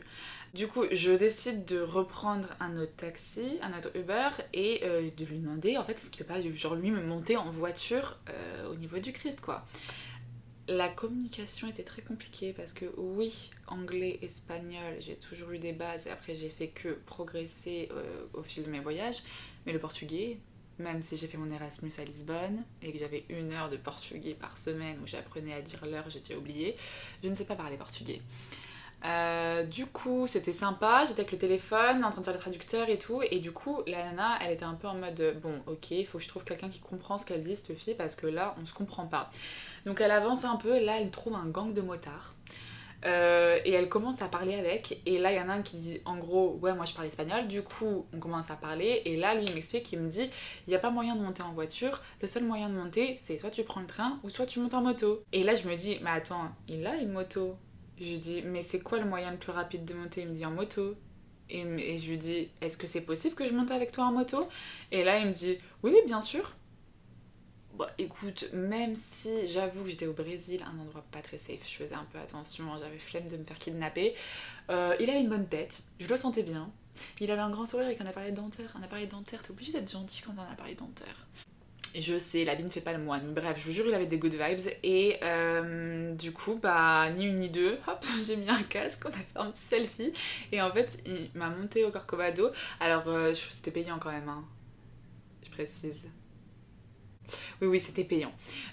Du 0.53 0.67
coup, 0.67 0.83
je 0.91 1.09
décide 1.09 1.65
de 1.65 1.79
reprendre 1.79 2.47
un 2.59 2.77
autre 2.77 2.95
taxi, 2.95 3.57
un 3.63 3.75
autre 3.75 3.89
Uber, 3.95 4.29
et 4.53 4.81
euh, 4.83 5.09
de 5.17 5.25
lui 5.25 5.39
demander, 5.39 5.77
en 5.77 5.83
fait, 5.83 5.93
est-ce 5.93 6.11
qu'il 6.11 6.23
peut 6.23 6.31
pas, 6.31 6.39
genre, 6.53 6.75
lui, 6.75 6.91
me 6.91 7.01
monter 7.01 7.37
en 7.37 7.49
voiture 7.49 8.19
euh, 8.29 8.71
au 8.71 8.75
niveau 8.75 8.99
du 8.99 9.13
Christ, 9.13 9.41
quoi. 9.41 9.65
La 10.67 10.89
communication 10.89 11.67
était 11.67 11.83
très 11.83 12.03
compliquée 12.03 12.53
parce 12.53 12.71
que 12.71 12.85
oui, 12.97 13.49
anglais, 13.67 14.19
espagnol, 14.21 14.95
j'ai 14.99 15.15
toujours 15.15 15.51
eu 15.51 15.57
des 15.57 15.73
bases 15.73 16.07
et 16.07 16.09
après 16.09 16.35
j'ai 16.35 16.47
fait 16.47 16.69
que 16.69 16.99
progresser 17.05 17.89
euh, 17.91 18.25
au 18.33 18.43
fil 18.43 18.63
de 18.63 18.69
mes 18.69 18.79
voyages. 18.79 19.23
Mais 19.65 19.73
le 19.73 19.79
portugais, 19.79 20.37
même 20.79 21.01
si 21.01 21.17
j'ai 21.17 21.27
fait 21.27 21.37
mon 21.37 21.51
Erasmus 21.51 21.91
à 21.97 22.05
Lisbonne 22.05 22.63
et 22.81 22.93
que 22.93 22.97
j'avais 22.97 23.25
une 23.27 23.51
heure 23.51 23.69
de 23.69 23.75
portugais 23.75 24.35
par 24.35 24.57
semaine 24.57 24.97
où 25.03 25.05
j'apprenais 25.05 25.53
à 25.53 25.61
dire 25.61 25.85
l'heure, 25.85 26.09
j'ai 26.09 26.21
déjà 26.21 26.37
oublié, 26.37 26.77
je 27.21 27.27
ne 27.27 27.35
sais 27.35 27.45
pas 27.45 27.55
parler 27.55 27.75
portugais. 27.75 28.21
Du 29.69 29.85
coup, 29.85 30.27
c'était 30.27 30.53
sympa, 30.53 31.05
j'étais 31.05 31.21
avec 31.21 31.31
le 31.31 31.37
téléphone, 31.37 32.03
en 32.03 32.09
train 32.11 32.21
de 32.21 32.25
faire 32.25 32.33
le 32.33 32.39
traducteur 32.39 32.89
et 32.89 32.97
tout, 32.97 33.21
et 33.29 33.39
du 33.39 33.51
coup, 33.51 33.81
la 33.87 34.03
nana, 34.05 34.39
elle 34.41 34.53
était 34.53 34.65
un 34.65 34.75
peu 34.75 34.87
en 34.87 34.95
mode 34.95 35.39
bon, 35.41 35.61
ok, 35.67 35.91
il 35.91 36.05
faut 36.05 36.17
que 36.17 36.23
je 36.23 36.29
trouve 36.29 36.43
quelqu'un 36.43 36.69
qui 36.69 36.79
comprend 36.79 37.17
ce 37.17 37.25
qu'elle 37.25 37.43
dit, 37.43 37.55
cette 37.55 37.77
fille, 37.77 37.95
parce 37.95 38.15
que 38.15 38.27
là, 38.27 38.55
on 38.61 38.65
se 38.65 38.73
comprend 38.73 39.05
pas. 39.07 39.29
Donc 39.85 40.01
elle 40.01 40.11
avance 40.11 40.45
un 40.45 40.55
peu, 40.55 40.79
là, 40.83 40.99
elle 40.99 41.11
trouve 41.11 41.35
un 41.35 41.47
gang 41.47 41.73
de 41.73 41.81
motards. 41.81 42.33
Euh, 43.05 43.59
et 43.65 43.71
elle 43.71 43.89
commence 43.89 44.21
à 44.21 44.27
parler 44.27 44.55
avec. 44.55 45.01
Et 45.05 45.19
là, 45.19 45.31
il 45.31 45.37
y 45.37 45.41
en 45.41 45.49
a 45.49 45.53
un 45.53 45.61
qui 45.61 45.77
dit 45.77 45.99
en 46.05 46.17
gros, 46.17 46.57
ouais, 46.61 46.73
moi 46.73 46.85
je 46.85 46.93
parle 46.93 47.07
espagnol. 47.07 47.47
Du 47.47 47.61
coup, 47.61 48.05
on 48.13 48.19
commence 48.19 48.51
à 48.51 48.55
parler. 48.55 49.01
Et 49.05 49.17
là, 49.17 49.35
lui, 49.35 49.45
il 49.45 49.53
m'explique, 49.53 49.91
il 49.91 49.99
me 49.99 50.09
dit, 50.09 50.29
il 50.67 50.69
n'y 50.69 50.75
a 50.75 50.79
pas 50.79 50.89
moyen 50.89 51.15
de 51.15 51.21
monter 51.21 51.43
en 51.43 51.53
voiture. 51.53 52.01
Le 52.21 52.27
seul 52.27 52.43
moyen 52.43 52.69
de 52.69 52.75
monter, 52.75 53.17
c'est 53.19 53.37
soit 53.37 53.51
tu 53.51 53.63
prends 53.63 53.81
le 53.81 53.87
train 53.87 54.19
ou 54.23 54.29
soit 54.29 54.45
tu 54.45 54.59
montes 54.59 54.73
en 54.73 54.81
moto. 54.81 55.23
Et 55.33 55.43
là, 55.43 55.55
je 55.55 55.67
me 55.67 55.75
dis, 55.75 55.99
mais 56.01 56.11
attends, 56.11 56.49
il 56.67 56.85
a 56.87 56.95
une 56.95 57.11
moto. 57.11 57.57
Je 57.99 58.15
dis, 58.17 58.41
mais 58.41 58.61
c'est 58.61 58.79
quoi 58.79 58.99
le 58.99 59.05
moyen 59.05 59.31
le 59.31 59.37
plus 59.37 59.51
rapide 59.51 59.85
de 59.85 59.93
monter? 59.93 60.21
Il 60.21 60.29
me 60.29 60.33
dit 60.33 60.45
en 60.45 60.51
moto. 60.51 60.95
Et, 61.49 61.97
je 61.97 62.09
lui 62.09 62.17
dis, 62.17 62.49
est-ce 62.61 62.77
que 62.77 62.87
c'est 62.87 63.01
possible 63.01 63.35
que 63.35 63.45
je 63.47 63.53
monte 63.53 63.71
avec 63.71 63.91
toi 63.91 64.05
en 64.05 64.11
moto? 64.11 64.47
Et 64.91 65.03
là, 65.03 65.19
il 65.19 65.27
me 65.27 65.33
dit, 65.33 65.57
oui, 65.83 65.91
oui, 65.93 65.99
bien 66.05 66.21
sûr. 66.21 66.55
Bon, 67.73 67.85
écoute, 67.97 68.49
même 68.53 68.95
si 68.95 69.47
j'avoue 69.47 69.83
que 69.83 69.89
j'étais 69.89 70.07
au 70.07 70.13
Brésil, 70.13 70.63
un 70.63 70.79
endroit 70.79 71.03
pas 71.11 71.21
très 71.21 71.37
safe, 71.39 71.67
je 71.67 71.75
faisais 71.75 71.95
un 71.95 72.05
peu 72.11 72.19
attention, 72.19 72.65
j'avais 72.79 72.99
flemme 72.99 73.27
de 73.27 73.37
me 73.37 73.43
faire 73.43 73.57
kidnapper. 73.57 74.13
Euh, 74.69 74.95
il 74.99 75.09
avait 75.09 75.21
une 75.21 75.29
bonne 75.29 75.47
tête, 75.47 75.81
je 75.99 76.07
le 76.07 76.17
sentais 76.17 76.43
bien. 76.43 76.71
Il 77.19 77.31
avait 77.31 77.41
un 77.41 77.49
grand 77.49 77.65
sourire 77.65 77.87
avec 77.87 77.99
un 78.01 78.05
appareil 78.05 78.31
dentaire. 78.31 78.75
Un 78.77 78.83
appareil 78.83 79.07
dentaire, 79.07 79.41
t'es 79.41 79.51
obligé 79.51 79.71
d'être 79.71 79.91
gentil 79.91 80.21
quand 80.21 80.33
t'as 80.33 80.43
un 80.43 80.51
appareil 80.51 80.75
dentaire. 80.75 81.27
Je 81.95 82.17
sais, 82.17 82.43
la 82.43 82.55
vie 82.55 82.63
ne 82.63 82.69
fait 82.69 82.81
pas 82.81 82.93
le 82.93 83.03
moine. 83.03 83.33
Bref, 83.33 83.57
je 83.57 83.65
vous 83.65 83.71
jure, 83.71 83.85
il 83.87 83.93
avait 83.93 84.07
des 84.07 84.17
good 84.17 84.33
vibes. 84.33 84.73
Et 84.83 85.17
euh, 85.21 86.13
du 86.15 86.31
coup, 86.31 86.59
bah, 86.61 87.09
ni 87.11 87.25
une 87.25 87.35
ni 87.35 87.49
deux, 87.49 87.77
hop, 87.87 88.05
j'ai 88.25 88.35
mis 88.35 88.49
un 88.49 88.63
casque, 88.63 89.03
on 89.05 89.09
a 89.09 89.11
fait 89.11 89.27
un 89.35 89.51
petit 89.51 89.61
selfie. 89.61 90.13
Et 90.51 90.61
en 90.61 90.71
fait, 90.71 91.01
il 91.05 91.29
m'a 91.35 91.49
monté 91.49 91.83
au 91.85 91.91
Corcovado. 91.91 92.49
Alors, 92.79 93.07
euh, 93.07 93.33
c'était 93.33 93.71
payant 93.71 93.99
quand 93.99 94.11
même, 94.11 94.29
hein. 94.29 94.43
Je 95.45 95.51
précise. 95.51 96.09
Oui, 97.61 97.67
oui, 97.67 97.79
c'était 97.79 98.03
payant. 98.03 98.31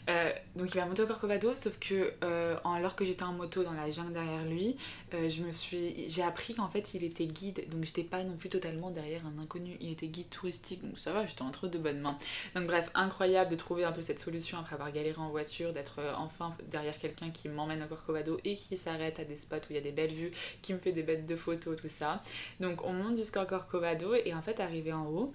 Euh, 0.08 0.32
donc 0.56 0.74
il 0.74 0.78
va 0.78 0.86
monter 0.86 1.02
au 1.02 1.06
Corcovado, 1.06 1.54
sauf 1.56 1.78
que 1.78 2.12
euh, 2.24 2.56
alors 2.64 2.96
que 2.96 3.04
j'étais 3.04 3.22
en 3.22 3.32
moto 3.32 3.62
dans 3.62 3.72
la 3.72 3.90
jungle 3.90 4.12
derrière 4.12 4.44
lui, 4.44 4.76
euh, 5.14 5.28
j'ai 5.28 6.22
appris 6.22 6.54
qu'en 6.54 6.68
fait 6.68 6.94
il 6.94 7.04
était 7.04 7.26
guide, 7.26 7.68
donc 7.70 7.84
j'étais 7.84 8.02
pas 8.02 8.22
non 8.24 8.36
plus 8.36 8.48
totalement 8.48 8.90
derrière 8.90 9.22
un 9.26 9.42
inconnu. 9.42 9.76
Il 9.80 9.90
était 9.90 10.08
guide 10.08 10.30
touristique, 10.30 10.84
donc 10.84 10.98
ça 10.98 11.12
va, 11.12 11.26
j'étais 11.26 11.42
entre 11.42 11.68
de 11.68 11.78
bonnes 11.78 12.00
mains. 12.00 12.18
Donc 12.54 12.66
bref, 12.66 12.90
incroyable 12.94 13.50
de 13.50 13.56
trouver 13.56 13.84
un 13.84 13.92
peu 13.92 14.02
cette 14.02 14.20
solution 14.20 14.58
après 14.58 14.74
avoir 14.74 14.92
galéré 14.92 15.18
en 15.18 15.30
voiture, 15.30 15.72
d'être 15.72 16.00
enfin 16.16 16.54
derrière 16.70 16.98
quelqu'un 16.98 17.30
qui 17.30 17.48
m'emmène 17.48 17.82
au 17.82 17.86
Corcovado 17.86 18.38
et 18.44 18.56
qui 18.56 18.76
s'arrête 18.76 19.18
à 19.20 19.24
des 19.24 19.36
spots 19.36 19.56
où 19.56 19.70
il 19.70 19.76
y 19.76 19.78
a 19.78 19.82
des 19.82 19.92
belles 19.92 20.12
vues, 20.12 20.30
qui 20.62 20.72
me 20.72 20.78
fait 20.78 20.92
des 20.92 21.02
bêtes 21.02 21.26
de 21.26 21.36
photos, 21.36 21.76
tout 21.80 21.88
ça. 21.88 22.22
Donc 22.60 22.84
on 22.84 22.92
monte 22.92 23.16
jusqu'au 23.16 23.44
Corcovado 23.44 24.14
et 24.14 24.34
en 24.34 24.42
fait 24.42 24.60
arrivé 24.60 24.92
en 24.92 25.06
haut, 25.06 25.32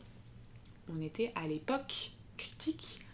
on 0.89 1.01
était 1.01 1.31
à 1.35 1.47
l'époque 1.47 2.11
critique 2.37 3.04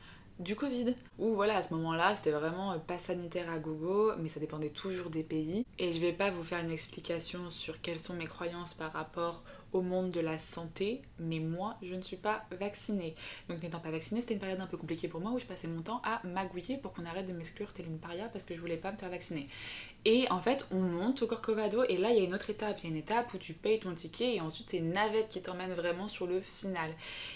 du 0.42 0.56
Covid. 0.56 0.96
Ou 1.20 1.36
voilà, 1.36 1.58
à 1.58 1.64
ce 1.64 1.74
moment-là, 1.76 2.16
c'était 2.16 2.32
vraiment 2.32 2.74
euh, 2.74 2.78
pas 2.78 2.98
sanitaire 2.98 3.50
à 3.50 3.60
gogo, 3.60 4.12
mais 4.20 4.28
ça 4.28 4.40
dépendait 4.40 4.70
toujours 4.70 5.10
des 5.10 5.24
pays. 5.24 5.66
Et 5.80 5.92
je 5.92 6.00
vais 6.00 6.14
pas 6.14 6.32
vous 6.32 6.44
faire 6.44 6.60
une 6.60 6.72
explication 6.72 7.50
sur 7.50 7.82
quelles 7.82 8.00
sont 8.00 8.16
mes 8.16 8.28
croyances 8.28 8.74
par 8.74 8.92
rapport 8.92 9.44
au 9.74 9.82
monde 9.82 10.12
de 10.12 10.20
la 10.20 10.38
santé, 10.38 11.02
mais 11.20 11.40
moi, 11.40 11.78
je 11.82 11.96
ne 11.96 12.02
suis 12.02 12.18
pas 12.18 12.46
vaccinée. 12.52 13.16
Donc 13.48 13.64
n'étant 13.64 13.80
pas 13.80 13.92
vaccinée, 13.92 14.22
c'était 14.22 14.34
une 14.34 14.40
période 14.40 14.60
un 14.60 14.68
peu 14.68 14.78
compliquée 14.78 15.08
pour 15.08 15.22
moi 15.22 15.32
où 15.32 15.40
je 15.40 15.46
passais 15.46 15.68
mon 15.68 15.82
temps 15.82 16.02
à 16.04 16.22
magouiller 16.28 16.78
pour 16.78 16.94
qu'on 16.94 17.06
arrête 17.06 17.28
de 17.28 17.34
m'exclure 17.34 17.72
telle 17.74 17.88
une 17.88 18.00
paria 18.00 18.28
parce 18.28 18.46
que 18.46 18.56
je 18.56 18.60
voulais 18.60 18.78
pas 18.78 18.92
me 18.92 18.98
faire 18.98 19.10
vacciner. 19.10 19.48
Et 20.04 20.26
en 20.32 20.42
fait, 20.42 20.66
on 20.72 20.80
monte 20.80 21.22
au 21.22 21.28
Corcovado 21.28 21.84
et 21.84 21.98
là, 21.98 22.10
il 22.10 22.18
y 22.18 22.22
a 22.22 22.24
une 22.24 22.34
autre 22.34 22.50
étape. 22.50 22.80
Il 22.80 22.84
y 22.86 22.88
a 22.88 22.90
une 22.90 23.00
étape 23.00 23.32
où 23.36 23.38
tu 23.38 23.54
payes 23.54 23.80
ton 23.80 23.94
ticket 23.94 24.36
et 24.36 24.42
ensuite 24.42 24.72
c'est 24.72 24.80
navette 24.80 25.30
qui 25.30 25.44
t'emmène 25.44 25.74
vraiment 25.74 26.08
sur 26.08 26.26
le 26.26 26.42
final. 26.42 26.92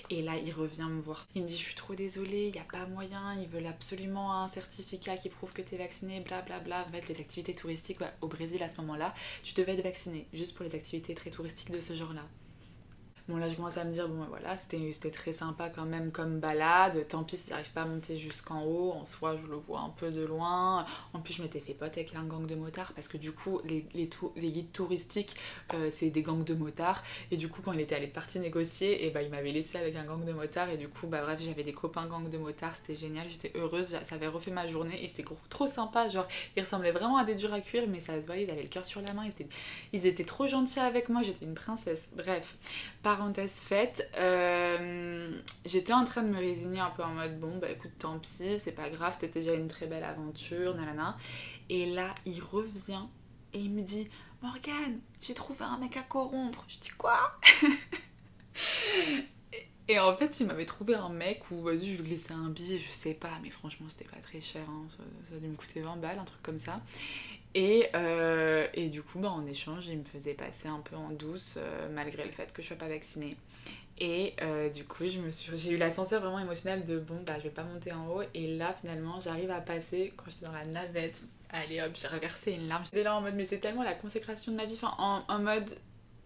Et 0.09 0.23
là, 0.23 0.33
il 0.37 0.51
revient 0.51 0.87
me 0.89 0.99
voir. 0.99 1.27
Il 1.35 1.43
me 1.43 1.47
dit, 1.47 1.53
je 1.53 1.61
suis 1.61 1.75
trop 1.75 1.93
désolée, 1.93 2.47
il 2.47 2.53
n'y 2.53 2.59
a 2.59 2.63
pas 2.63 2.87
moyen, 2.87 3.35
ils 3.39 3.47
veulent 3.47 3.67
absolument 3.67 4.41
un 4.41 4.47
certificat 4.47 5.15
qui 5.15 5.29
prouve 5.29 5.53
que 5.53 5.61
tu 5.61 5.75
es 5.75 5.77
vacciné, 5.77 6.21
blablabla. 6.21 6.59
Bla, 6.59 6.83
bla. 6.83 6.85
En 6.85 7.01
fait, 7.01 7.07
les 7.13 7.19
activités 7.19 7.53
touristiques 7.53 7.99
au 8.21 8.27
Brésil 8.27 8.63
à 8.63 8.67
ce 8.67 8.77
moment-là, 8.81 9.13
tu 9.43 9.53
devais 9.53 9.73
être 9.73 9.83
vacciné 9.83 10.27
juste 10.33 10.55
pour 10.55 10.65
les 10.65 10.73
activités 10.73 11.13
très 11.13 11.29
touristiques 11.29 11.71
de 11.71 11.79
ce 11.79 11.93
genre-là. 11.93 12.23
Bon 13.27 13.37
là 13.37 13.49
je 13.49 13.55
commence 13.55 13.77
à 13.77 13.83
me 13.85 13.91
dire 13.91 14.07
bon 14.07 14.23
voilà 14.29 14.55
c'était 14.55 15.09
très 15.09 15.33
sympa 15.33 15.69
quand 15.69 15.85
même 15.85 16.11
comme 16.11 16.39
balade, 16.39 17.07
tant 17.07 17.23
pis 17.23 17.37
si 17.37 17.49
j'arrive 17.49 17.71
pas 17.71 17.81
à 17.81 17.85
monter 17.85 18.17
jusqu'en 18.17 18.63
haut, 18.63 18.91
en 18.91 19.07
soi 19.07 19.35
je 19.35 19.47
le 19.47 19.55
vois 19.55 19.79
un 19.79 19.89
peu 19.89 20.11
de 20.11 20.23
loin, 20.23 20.85
en 21.11 21.19
plus 21.19 21.33
je 21.33 21.41
m'étais 21.41 21.59
fait 21.59 21.73
pote 21.73 21.93
avec 21.93 22.13
un 22.13 22.23
gang 22.23 22.45
de 22.45 22.53
motards 22.53 22.93
parce 22.93 23.07
que 23.07 23.17
du 23.17 23.31
coup 23.31 23.61
les, 23.65 23.83
les, 23.95 24.07
les 24.35 24.51
guides 24.51 24.71
touristiques 24.71 25.35
euh, 25.73 25.87
c'est 25.89 26.11
des 26.11 26.21
gangs 26.21 26.43
de 26.43 26.53
motards. 26.53 27.01
Et 27.31 27.37
du 27.37 27.49
coup 27.49 27.63
quand 27.63 27.71
il 27.71 27.79
était 27.79 27.95
allé 27.95 28.05
partir 28.05 28.41
négocier 28.41 28.91
et 28.91 29.07
eh 29.07 29.09
bah 29.09 29.21
ben, 29.21 29.25
il 29.25 29.31
m'avait 29.31 29.51
laissé 29.51 29.79
avec 29.79 29.95
un 29.95 30.03
gang 30.03 30.23
de 30.23 30.31
motards. 30.31 30.69
Et 30.69 30.77
du 30.77 30.87
coup 30.87 31.07
bah 31.07 31.21
bref 31.23 31.41
j'avais 31.43 31.63
des 31.63 31.73
copains 31.73 32.05
gang 32.05 32.29
de 32.29 32.37
motards, 32.37 32.75
c'était 32.75 32.93
génial, 32.93 33.27
j'étais 33.27 33.51
heureuse, 33.55 33.97
ça 34.03 34.15
avait 34.15 34.27
refait 34.27 34.51
ma 34.51 34.67
journée 34.67 35.03
et 35.03 35.07
c'était 35.07 35.25
trop 35.49 35.65
sympa, 35.65 36.09
genre 36.09 36.27
ils 36.55 36.61
ressemblaient 36.61 36.91
vraiment 36.91 37.17
à 37.17 37.23
des 37.23 37.33
durs 37.33 37.53
à 37.55 37.61
cuire 37.61 37.85
mais 37.87 37.99
ça 37.99 38.21
se 38.21 38.25
voyait, 38.27 38.43
ils 38.43 38.51
avaient 38.51 38.61
le 38.61 38.69
cœur 38.69 38.85
sur 38.85 39.01
la 39.01 39.13
main, 39.13 39.23
ils 39.25 39.31
étaient, 39.31 39.47
ils 39.93 40.05
étaient 40.05 40.25
trop 40.25 40.45
gentils 40.45 40.79
avec 40.79 41.09
moi, 41.09 41.23
j'étais 41.23 41.45
une 41.45 41.55
princesse, 41.55 42.11
bref 42.15 42.57
parenthèse 43.15 43.59
faite, 43.59 44.09
euh, 44.17 45.31
j'étais 45.65 45.93
en 45.93 46.03
train 46.03 46.21
de 46.21 46.27
me 46.27 46.37
résigner 46.37 46.81
un 46.81 46.89
peu 46.89 47.03
en 47.03 47.13
mode 47.13 47.39
bon 47.39 47.57
bah 47.59 47.69
écoute 47.69 47.91
tant 47.97 48.19
pis, 48.19 48.59
c'est 48.59 48.73
pas 48.73 48.89
grave, 48.89 49.15
c'était 49.19 49.39
déjà 49.39 49.53
une 49.53 49.67
très 49.67 49.87
belle 49.87 50.03
aventure, 50.03 50.75
nanana. 50.75 51.17
Et 51.69 51.85
là 51.93 52.13
il 52.25 52.41
revient 52.41 53.03
et 53.53 53.59
il 53.59 53.71
me 53.71 53.81
dit 53.81 54.09
Morgane, 54.41 54.99
j'ai 55.21 55.33
trouvé 55.33 55.63
un 55.63 55.77
mec 55.77 55.95
à 55.95 56.01
corrompre. 56.01 56.65
Je 56.67 56.77
dis 56.79 56.89
quoi? 56.89 57.39
Et 59.87 59.99
en 59.99 60.17
fait, 60.17 60.39
il 60.39 60.47
m'avait 60.47 60.65
trouvé 60.65 60.95
un 60.95 61.09
mec 61.09 61.43
où, 61.51 61.61
vas-y, 61.61 61.85
je 61.85 62.01
lui 62.01 62.09
laissais 62.09 62.33
un 62.33 62.49
billet, 62.49 62.79
je 62.79 62.89
sais 62.89 63.13
pas, 63.13 63.37
mais 63.43 63.51
franchement, 63.51 63.85
c'était 63.87 64.09
pas 64.09 64.17
très 64.17 64.41
cher, 64.41 64.63
hein, 64.67 64.87
ça, 65.29 65.35
a 65.35 65.39
dû 65.39 65.47
me 65.47 65.55
coûter 65.55 65.81
20 65.81 65.97
balles, 65.97 66.17
un 66.17 66.25
truc 66.25 66.41
comme 66.41 66.57
ça. 66.57 66.81
Et, 67.57 67.87
euh, 67.95 68.67
et 68.73 68.89
du 68.89 69.01
coup, 69.01 69.17
bah, 69.19 69.31
en 69.31 69.47
échange, 69.47 69.87
il 69.87 69.97
me 69.97 70.03
faisait 70.03 70.33
passer 70.33 70.67
un 70.67 70.81
peu 70.81 70.97
en 70.97 71.09
douce, 71.09 71.55
euh, 71.57 71.87
malgré 71.89 72.25
le 72.25 72.31
fait 72.31 72.51
que 72.51 72.61
je 72.61 72.67
sois 72.67 72.75
pas 72.75 72.89
vaccinée. 72.89 73.33
Et 73.97 74.33
euh, 74.41 74.69
du 74.69 74.83
coup, 74.83 75.05
je 75.07 75.19
me 75.19 75.31
suis, 75.31 75.57
j'ai 75.57 75.71
eu 75.71 75.77
l'ascenseur 75.77 76.19
vraiment 76.19 76.39
émotionnel 76.39 76.83
de 76.83 76.99
bon, 76.99 77.23
bah, 77.25 77.35
je 77.37 77.43
vais 77.43 77.49
pas 77.49 77.63
monter 77.63 77.93
en 77.93 78.09
haut. 78.09 78.23
Et 78.33 78.57
là, 78.57 78.73
finalement, 78.73 79.21
j'arrive 79.21 79.51
à 79.51 79.61
passer 79.61 80.13
quand 80.17 80.25
j'étais 80.27 80.45
dans 80.45 80.51
la 80.51 80.65
navette. 80.65 81.21
Allez 81.49 81.81
hop, 81.81 81.91
j'ai 81.95 82.09
reversé 82.09 82.51
une 82.51 82.67
larme. 82.67 82.83
J'étais 82.83 83.03
là 83.03 83.15
en 83.15 83.21
mode, 83.21 83.35
mais 83.35 83.45
c'est 83.45 83.59
tellement 83.59 83.83
la 83.83 83.93
consécration 83.93 84.51
de 84.51 84.57
ma 84.57 84.65
vie. 84.65 84.77
Enfin, 84.81 85.23
en, 85.29 85.39
mode, 85.39 85.69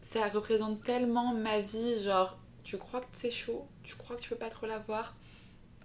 ça 0.02 0.28
représente 0.30 0.82
tellement 0.82 1.36
ma 1.36 1.60
vie. 1.60 2.04
Genre, 2.04 2.40
tu 2.64 2.80
crois 2.80 3.02
que 3.02 3.08
c'est 3.12 3.30
chaud, 3.30 3.68
tu 3.84 3.96
crois 3.98 4.16
que 4.16 4.22
tu 4.22 4.30
peux 4.30 4.36
pas 4.36 4.50
trop 4.50 4.66
la 4.66 4.80
voir. 4.80 5.16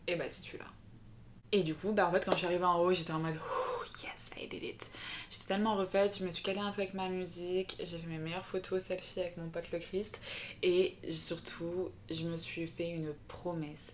Et 0.07 0.17
bah, 0.17 0.31
si 0.31 0.41
tu 0.41 0.57
l'as. 0.57 0.65
Et 1.53 1.63
du 1.63 1.75
coup, 1.75 1.93
bah, 1.93 2.09
en 2.09 2.13
fait, 2.13 2.25
quand 2.25 2.33
je 2.33 2.39
suis 2.39 2.47
arrivée 2.47 2.65
en 2.65 2.81
haut, 2.81 2.95
j'étais 2.95 3.13
en 3.13 3.19
mode, 3.19 3.39
J'étais 4.51 5.47
tellement 5.47 5.77
refaite, 5.77 6.19
je 6.19 6.25
me 6.25 6.31
suis 6.31 6.43
calée 6.43 6.61
un 6.61 6.73
peu 6.73 6.83
avec 6.83 6.95
ma 6.95 7.09
musique, 7.09 7.77
j'ai 7.79 7.99
fait 7.99 8.07
mes 8.07 8.19
meilleures 8.19 8.47
photos 8.47 8.85
selfie 8.85 9.21
avec 9.21 9.37
mon 9.37 9.49
pote 9.49 9.71
le 9.73 9.79
Christ 9.79 10.21
et 10.63 10.97
surtout, 11.11 11.91
je 12.11 12.25
me 12.25 12.37
suis 12.37 12.67
fait 12.67 12.91
une 12.91 13.13
promesse. 13.29 13.93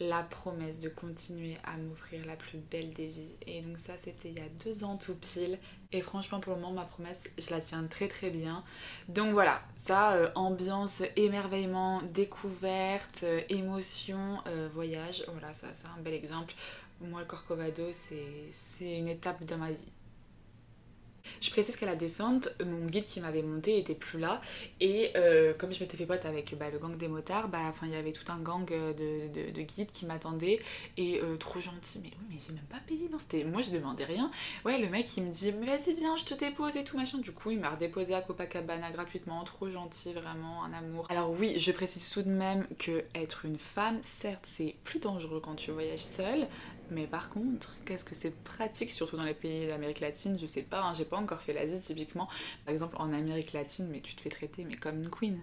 La 0.00 0.22
promesse 0.22 0.80
de 0.80 0.88
continuer 0.88 1.58
à 1.62 1.76
m'offrir 1.76 2.24
la 2.26 2.34
plus 2.34 2.58
belle 2.58 2.92
des 2.92 3.06
vies. 3.06 3.36
Et 3.46 3.60
donc 3.60 3.78
ça, 3.78 3.92
c'était 3.96 4.30
il 4.30 4.38
y 4.38 4.40
a 4.40 4.48
deux 4.64 4.82
ans 4.82 4.96
tout 4.96 5.14
pile. 5.14 5.58
Et 5.92 6.00
franchement, 6.00 6.40
pour 6.40 6.54
le 6.54 6.60
moment, 6.60 6.72
ma 6.72 6.86
promesse, 6.86 7.30
je 7.38 7.50
la 7.50 7.60
tiens 7.60 7.84
très 7.84 8.08
très 8.08 8.30
bien. 8.30 8.64
Donc 9.08 9.32
voilà, 9.32 9.62
ça, 9.76 10.12
euh, 10.14 10.30
ambiance, 10.34 11.02
émerveillement, 11.16 12.02
découverte, 12.02 13.20
euh, 13.24 13.42
émotion, 13.50 14.38
euh, 14.48 14.68
voyage. 14.72 15.24
Voilà, 15.28 15.52
ça, 15.52 15.68
c'est 15.72 15.86
un 15.86 16.00
bel 16.00 16.14
exemple. 16.14 16.54
Moi, 17.02 17.20
le 17.20 17.26
Corcovado, 17.26 17.84
c'est 17.92 18.98
une 18.98 19.08
étape 19.08 19.44
dans 19.44 19.58
ma 19.58 19.72
vie. 19.72 19.92
Je 21.40 21.50
précise 21.50 21.76
qu'à 21.76 21.86
la 21.86 21.96
descente, 21.96 22.48
mon 22.64 22.86
guide 22.86 23.04
qui 23.04 23.20
m'avait 23.20 23.42
monté 23.42 23.78
était 23.78 23.94
plus 23.94 24.18
là. 24.18 24.40
Et 24.80 25.10
euh, 25.16 25.54
comme 25.54 25.72
je 25.72 25.80
m'étais 25.80 25.96
fait 25.96 26.06
pote 26.06 26.24
avec 26.24 26.56
bah, 26.56 26.70
le 26.70 26.78
gang 26.78 26.96
des 26.96 27.08
motards, 27.08 27.48
bah, 27.48 27.72
il 27.82 27.90
y 27.90 27.96
avait 27.96 28.12
tout 28.12 28.30
un 28.30 28.38
gang 28.38 28.70
euh, 28.72 28.92
de, 28.92 29.50
de, 29.50 29.62
guides 29.62 29.90
qui 29.92 30.06
m'attendaient. 30.06 30.58
Et 30.96 31.20
euh, 31.20 31.36
trop 31.36 31.60
gentil. 31.60 32.00
Mais 32.02 32.10
oui, 32.12 32.26
mais 32.30 32.36
j'ai 32.46 32.52
même 32.52 32.64
pas 32.64 32.80
payé. 32.86 33.08
Non, 33.10 33.18
c'était... 33.18 33.44
Moi, 33.44 33.62
je 33.62 33.70
demandais 33.70 34.04
rien. 34.04 34.30
Ouais, 34.64 34.78
le 34.78 34.88
mec, 34.88 35.16
il 35.16 35.24
me 35.24 35.32
dit, 35.32 35.52
mais 35.52 35.66
vas-y, 35.66 35.94
viens, 35.94 36.16
je 36.16 36.24
te 36.24 36.34
dépose 36.34 36.76
et 36.76 36.84
tout 36.84 36.96
machin. 36.96 37.18
Du 37.18 37.32
coup, 37.32 37.50
il 37.50 37.58
m'a 37.58 37.70
redéposé 37.70 38.14
à 38.14 38.22
Copacabana 38.22 38.90
gratuitement. 38.90 39.42
Trop 39.44 39.68
gentil, 39.68 40.12
vraiment, 40.12 40.64
un 40.64 40.72
amour. 40.72 41.06
Alors 41.10 41.30
oui, 41.32 41.58
je 41.58 41.72
précise 41.72 42.08
tout 42.10 42.22
de 42.22 42.30
même 42.30 42.66
que 42.78 43.04
être 43.14 43.44
une 43.44 43.58
femme, 43.58 43.98
certes, 44.02 44.44
c'est 44.46 44.74
plus 44.84 45.00
dangereux 45.00 45.40
quand 45.40 45.54
tu 45.54 45.70
voyages 45.70 46.04
seule. 46.04 46.46
Mais 46.90 47.06
par 47.06 47.30
contre, 47.30 47.74
qu'est-ce 47.84 48.04
que 48.04 48.14
c'est 48.14 48.34
pratique, 48.44 48.90
surtout 48.90 49.16
dans 49.16 49.24
les 49.24 49.34
pays 49.34 49.66
d'Amérique 49.66 50.00
latine, 50.00 50.38
je 50.38 50.46
sais 50.46 50.62
pas, 50.62 50.82
hein, 50.82 50.92
j'ai 50.94 51.04
pas 51.04 51.16
encore 51.16 51.40
fait 51.40 51.52
l'Asie 51.52 51.80
typiquement. 51.80 52.28
Par 52.64 52.72
exemple, 52.72 52.96
en 52.98 53.12
Amérique 53.12 53.52
latine, 53.52 53.88
mais 53.90 54.00
tu 54.00 54.14
te 54.14 54.20
fais 54.20 54.28
traiter 54.30 54.64
mais 54.64 54.76
comme 54.76 55.02
une 55.02 55.10
queen. 55.10 55.42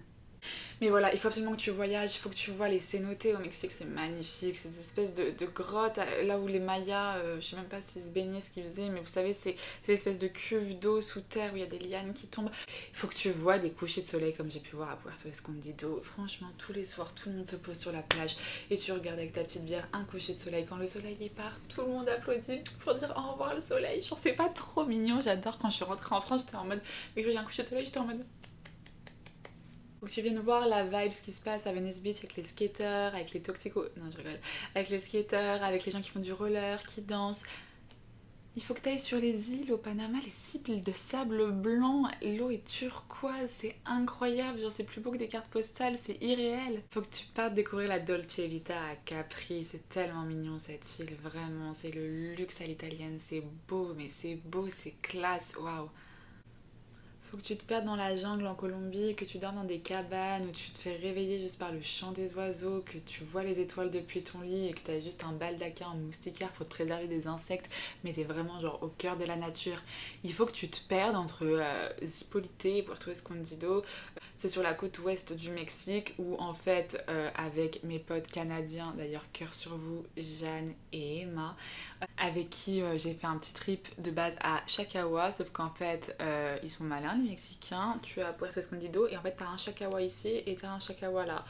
Mais 0.80 0.88
voilà, 0.88 1.12
il 1.12 1.18
faut 1.18 1.28
absolument 1.28 1.52
que 1.52 1.60
tu 1.60 1.70
voyages, 1.70 2.14
il 2.14 2.18
faut 2.18 2.30
que 2.30 2.34
tu 2.34 2.50
vois 2.50 2.68
les 2.68 2.78
cénotes 2.78 3.26
au 3.26 3.38
Mexique, 3.38 3.72
c'est 3.72 3.84
magnifique, 3.84 4.56
cette 4.56 4.78
espèce 4.78 5.14
de, 5.14 5.30
de 5.30 5.46
grotte, 5.46 5.98
euh, 5.98 6.22
là 6.22 6.38
où 6.38 6.46
les 6.46 6.58
Mayas, 6.58 7.16
euh, 7.16 7.40
je 7.40 7.46
sais 7.46 7.56
même 7.56 7.66
pas 7.66 7.82
s'ils 7.82 8.02
se 8.02 8.10
baignaient, 8.10 8.40
ce 8.40 8.52
qu'ils 8.52 8.62
faisaient, 8.62 8.88
mais 8.88 9.00
vous 9.00 9.08
savez, 9.08 9.32
c'est 9.32 9.56
ces 9.82 9.92
espèces 9.92 10.18
de 10.18 10.28
cuves 10.28 10.78
d'eau 10.78 11.00
sous 11.02 11.20
terre 11.20 11.52
où 11.52 11.56
il 11.56 11.60
y 11.60 11.62
a 11.62 11.66
des 11.66 11.78
lianes 11.78 12.12
qui 12.14 12.28
tombent. 12.28 12.50
Il 12.92 12.96
faut 12.96 13.08
que 13.08 13.14
tu 13.14 13.30
vois 13.30 13.58
des 13.58 13.70
couchers 13.70 14.00
de 14.00 14.06
soleil 14.06 14.34
comme 14.34 14.50
j'ai 14.50 14.60
pu 14.60 14.76
voir 14.76 14.90
à 14.90 14.96
Puerto 14.96 15.28
Escondido. 15.28 16.00
Franchement, 16.02 16.48
tous 16.56 16.72
les 16.72 16.84
soirs, 16.84 17.14
tout 17.14 17.28
le 17.28 17.36
monde 17.36 17.48
se 17.48 17.56
pose 17.56 17.78
sur 17.78 17.92
la 17.92 18.02
plage 18.02 18.36
et 18.70 18.78
tu 18.78 18.92
regardes 18.92 19.18
avec 19.18 19.32
ta 19.32 19.44
petite 19.44 19.64
bière 19.64 19.86
un 19.92 20.04
coucher 20.04 20.34
de 20.34 20.38
soleil. 20.38 20.66
Quand 20.66 20.76
le 20.76 20.86
soleil 20.86 21.16
y 21.20 21.28
part, 21.28 21.56
tout 21.68 21.82
le 21.82 21.88
monde 21.88 22.08
applaudit 22.08 22.62
pour 22.80 22.94
dire 22.94 23.12
au 23.16 23.32
revoir 23.32 23.54
le 23.54 23.60
soleil. 23.60 24.02
Genre, 24.02 24.18
c'est 24.18 24.32
pas 24.32 24.48
trop 24.48 24.84
mignon, 24.86 25.20
j'adore 25.20 25.58
quand 25.58 25.68
je 25.68 25.76
suis 25.76 25.84
rentrée 25.84 26.14
en 26.14 26.20
France, 26.20 26.42
j'étais 26.46 26.56
en 26.56 26.64
mode, 26.64 26.80
mais 27.16 27.22
je 27.22 27.30
un 27.36 27.44
coucher 27.44 27.62
de 27.62 27.68
soleil, 27.68 27.84
j'étais 27.84 27.98
en 27.98 28.06
mode 28.06 28.24
faut 30.00 30.06
que 30.06 30.12
tu 30.12 30.22
viennes 30.22 30.38
voir 30.38 30.66
la 30.66 30.84
vibe, 30.84 31.12
ce 31.12 31.20
qui 31.20 31.32
se 31.32 31.42
passe 31.42 31.66
à 31.66 31.72
Venice 31.72 32.02
Beach 32.02 32.18
avec 32.18 32.36
les 32.36 32.42
skaters, 32.42 33.14
avec 33.14 33.32
les 33.32 33.42
toxicos. 33.42 33.90
Non, 33.98 34.10
je 34.10 34.16
rigole. 34.16 34.40
Avec 34.74 34.88
les 34.88 35.00
skaters, 35.00 35.62
avec 35.62 35.84
les 35.84 35.92
gens 35.92 36.00
qui 36.00 36.10
font 36.10 36.20
du 36.20 36.32
roller, 36.32 36.82
qui 36.84 37.02
dansent. 37.02 37.42
Il 38.56 38.62
faut 38.62 38.74
que 38.74 38.80
tu 38.80 38.88
ailles 38.88 38.98
sur 38.98 39.20
les 39.20 39.52
îles 39.52 39.72
au 39.72 39.76
Panama, 39.76 40.18
les 40.24 40.30
cibles 40.30 40.80
de 40.80 40.90
sable 40.90 41.52
blanc, 41.52 42.08
l'eau 42.20 42.50
est 42.50 42.66
turquoise, 42.66 43.48
c'est 43.48 43.76
incroyable, 43.86 44.60
genre 44.60 44.72
c'est 44.72 44.84
plus 44.84 45.00
beau 45.00 45.12
que 45.12 45.18
des 45.18 45.28
cartes 45.28 45.46
postales, 45.46 45.96
c'est 45.96 46.20
irréel. 46.20 46.82
Faut 46.90 47.00
que 47.00 47.08
tu 47.08 47.26
partes 47.26 47.54
découvrir 47.54 47.88
la 47.88 48.00
Dolce 48.00 48.40
Vita 48.40 48.74
à 48.74 48.96
Capri, 48.96 49.64
c'est 49.64 49.88
tellement 49.88 50.24
mignon 50.24 50.58
cette 50.58 50.98
île, 50.98 51.14
vraiment, 51.22 51.74
c'est 51.74 51.92
le 51.92 52.34
luxe 52.34 52.60
à 52.60 52.66
l'italienne, 52.66 53.18
c'est 53.20 53.44
beau, 53.68 53.94
mais 53.96 54.08
c'est 54.08 54.34
beau, 54.34 54.66
c'est 54.68 55.00
classe, 55.00 55.54
waouh. 55.56 55.88
Faut 57.30 57.36
que 57.36 57.42
tu 57.42 57.56
te 57.56 57.62
perdes 57.62 57.84
dans 57.84 57.94
la 57.94 58.16
jungle 58.16 58.44
en 58.48 58.56
Colombie, 58.56 59.14
que 59.14 59.24
tu 59.24 59.38
dors 59.38 59.52
dans 59.52 59.62
des 59.62 59.78
cabanes, 59.78 60.48
où 60.48 60.50
tu 60.50 60.72
te 60.72 60.80
fais 60.80 60.96
réveiller 60.96 61.38
juste 61.38 61.60
par 61.60 61.70
le 61.70 61.80
chant 61.80 62.10
des 62.10 62.34
oiseaux, 62.34 62.82
que 62.84 62.98
tu 62.98 63.22
vois 63.22 63.44
les 63.44 63.60
étoiles 63.60 63.92
depuis 63.92 64.24
ton 64.24 64.40
lit 64.40 64.66
et 64.66 64.72
que 64.72 64.80
tu 64.80 64.90
as 64.90 64.98
juste 64.98 65.22
un 65.22 65.30
baldaquin 65.30 65.86
en 65.86 65.94
moustiquaire 65.94 66.50
pour 66.50 66.66
te 66.66 66.70
préserver 66.70 67.06
des 67.06 67.28
insectes, 67.28 67.70
mais 68.02 68.12
t'es 68.12 68.24
vraiment 68.24 68.60
genre 68.60 68.82
au 68.82 68.88
cœur 68.88 69.16
de 69.16 69.24
la 69.24 69.36
nature. 69.36 69.80
Il 70.24 70.32
faut 70.32 70.44
que 70.44 70.50
tu 70.50 70.68
te 70.68 70.80
perdes 70.88 71.14
entre 71.14 71.44
euh, 71.44 71.88
Zipolite 72.02 72.64
et 72.64 72.82
Puerto 72.82 73.12
Escondido. 73.12 73.84
C'est 74.36 74.48
sur 74.48 74.64
la 74.64 74.74
côte 74.74 74.98
ouest 74.98 75.32
du 75.32 75.50
Mexique 75.52 76.14
où 76.18 76.34
en 76.40 76.52
fait 76.52 77.04
euh, 77.08 77.30
avec 77.36 77.84
mes 77.84 78.00
potes 78.00 78.26
canadiens, 78.26 78.92
d'ailleurs 78.98 79.30
cœur 79.32 79.54
sur 79.54 79.76
vous, 79.76 80.04
Jeanne 80.16 80.72
et 80.92 81.20
Emma, 81.20 81.54
avec 82.16 82.50
qui 82.50 82.82
euh, 82.82 82.96
j'ai 82.96 83.14
fait 83.14 83.26
un 83.26 83.36
petit 83.38 83.54
trip 83.54 83.88
de 84.00 84.10
base 84.10 84.36
à 84.40 84.62
Chakawa, 84.66 85.32
sauf 85.32 85.50
qu'en 85.50 85.70
fait 85.70 86.16
euh, 86.20 86.58
ils 86.62 86.70
sont 86.70 86.84
malins 86.84 87.16
les 87.16 87.30
Mexicains, 87.30 87.96
tu 88.02 88.20
as 88.20 88.32
Puerto 88.32 88.60
Escondido 88.60 89.06
et 89.08 89.16
en 89.16 89.22
fait 89.22 89.36
t'as 89.38 89.48
un 89.48 89.56
Chakawa 89.56 90.02
ici 90.02 90.42
et 90.46 90.54
t'as 90.54 90.70
un 90.70 90.80
Chakawa 90.80 91.26
là. 91.26 91.44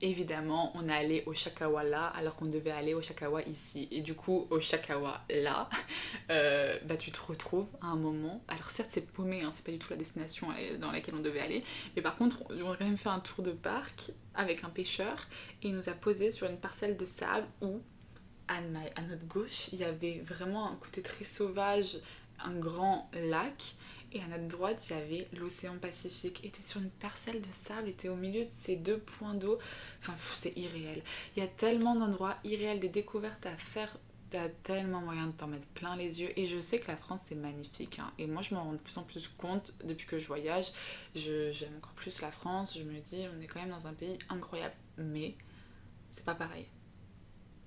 Évidemment, 0.00 0.72
on 0.74 0.88
est 0.88 0.92
allé 0.92 1.22
au 1.24 1.34
Chakawa 1.34 1.82
là 1.84 2.06
alors 2.16 2.34
qu'on 2.34 2.46
devait 2.46 2.72
aller 2.72 2.92
au 2.94 3.00
Chakawa 3.00 3.42
ici. 3.42 3.88
Et 3.90 4.02
du 4.02 4.14
coup, 4.14 4.46
au 4.50 4.60
Chakawa 4.60 5.22
là, 5.30 5.70
euh, 6.30 6.78
bah, 6.84 6.96
tu 6.96 7.10
te 7.10 7.20
retrouves 7.20 7.68
à 7.80 7.86
un 7.86 7.96
moment. 7.96 8.42
Alors, 8.48 8.70
certes, 8.70 8.90
c'est 8.92 9.06
paumé, 9.06 9.42
hein, 9.42 9.50
c'est 9.52 9.64
pas 9.64 9.72
du 9.72 9.78
tout 9.78 9.88
la 9.90 9.96
destination 9.96 10.48
dans 10.80 10.90
laquelle 10.90 11.14
on 11.14 11.20
devait 11.22 11.40
aller. 11.40 11.64
Mais 11.94 12.02
par 12.02 12.16
contre, 12.16 12.42
on 12.50 12.72
a 12.72 12.76
quand 12.76 12.84
même 12.84 12.98
fait 12.98 13.08
un 13.08 13.20
tour 13.20 13.44
de 13.44 13.52
parc 13.52 14.10
avec 14.34 14.64
un 14.64 14.68
pêcheur 14.68 15.28
et 15.62 15.68
il 15.68 15.74
nous 15.74 15.88
a 15.88 15.92
posé 15.92 16.30
sur 16.30 16.48
une 16.48 16.58
parcelle 16.58 16.96
de 16.96 17.04
sable 17.06 17.46
où 17.62 17.80
à, 18.48 18.60
notre 18.60 19.26
gauche, 19.26 19.68
il 19.72 19.78
y 19.78 19.84
avait 19.84 20.20
vraiment 20.20 20.70
un 20.70 20.76
côté 20.76 21.02
très 21.02 21.24
sauvage, 21.24 21.98
un 22.44 22.54
grand 22.54 23.10
lac. 23.12 23.74
Et 24.12 24.20
à 24.22 24.28
notre 24.28 24.46
droite, 24.46 24.88
il 24.88 24.92
y 24.92 24.96
avait 24.96 25.28
l'océan 25.32 25.76
Pacifique. 25.78 26.44
était 26.44 26.62
sur 26.62 26.80
une 26.80 26.90
parcelle 26.90 27.40
de 27.40 27.50
sable, 27.50 27.88
était 27.88 28.08
au 28.08 28.14
milieu 28.14 28.44
de 28.44 28.50
ces 28.52 28.76
deux 28.76 28.98
points 28.98 29.34
d'eau. 29.34 29.58
Enfin, 30.00 30.14
c'est 30.36 30.56
irréel. 30.56 31.02
Il 31.36 31.42
y 31.42 31.46
a 31.46 31.48
tellement 31.48 31.96
d'endroits 31.96 32.36
irréels, 32.44 32.78
des 32.78 32.88
découvertes 32.88 33.44
à 33.46 33.56
faire. 33.56 33.96
T'as 34.30 34.48
tellement 34.48 35.00
moyen 35.00 35.28
de 35.28 35.32
t'en 35.32 35.48
mettre 35.48 35.66
plein 35.68 35.96
les 35.96 36.20
yeux. 36.20 36.30
Et 36.38 36.46
je 36.46 36.60
sais 36.60 36.78
que 36.78 36.88
la 36.88 36.96
France, 36.96 37.22
c'est 37.26 37.34
magnifique. 37.34 37.98
Hein. 37.98 38.12
Et 38.18 38.26
moi, 38.26 38.42
je 38.42 38.54
m'en 38.54 38.64
rends 38.64 38.72
de 38.72 38.78
plus 38.78 38.98
en 38.98 39.02
plus 39.02 39.26
compte 39.36 39.72
depuis 39.84 40.06
que 40.06 40.18
je 40.20 40.26
voyage. 40.28 40.72
J'aime 41.14 41.76
encore 41.78 41.94
plus 41.94 42.20
la 42.20 42.30
France. 42.30 42.78
Je 42.78 42.84
me 42.84 43.00
dis, 43.00 43.26
on 43.36 43.40
est 43.40 43.46
quand 43.46 43.60
même 43.60 43.70
dans 43.70 43.88
un 43.88 43.94
pays 43.94 44.18
incroyable. 44.28 44.74
Mais 44.96 45.34
c'est 46.12 46.24
pas 46.24 46.36
pareil 46.36 46.66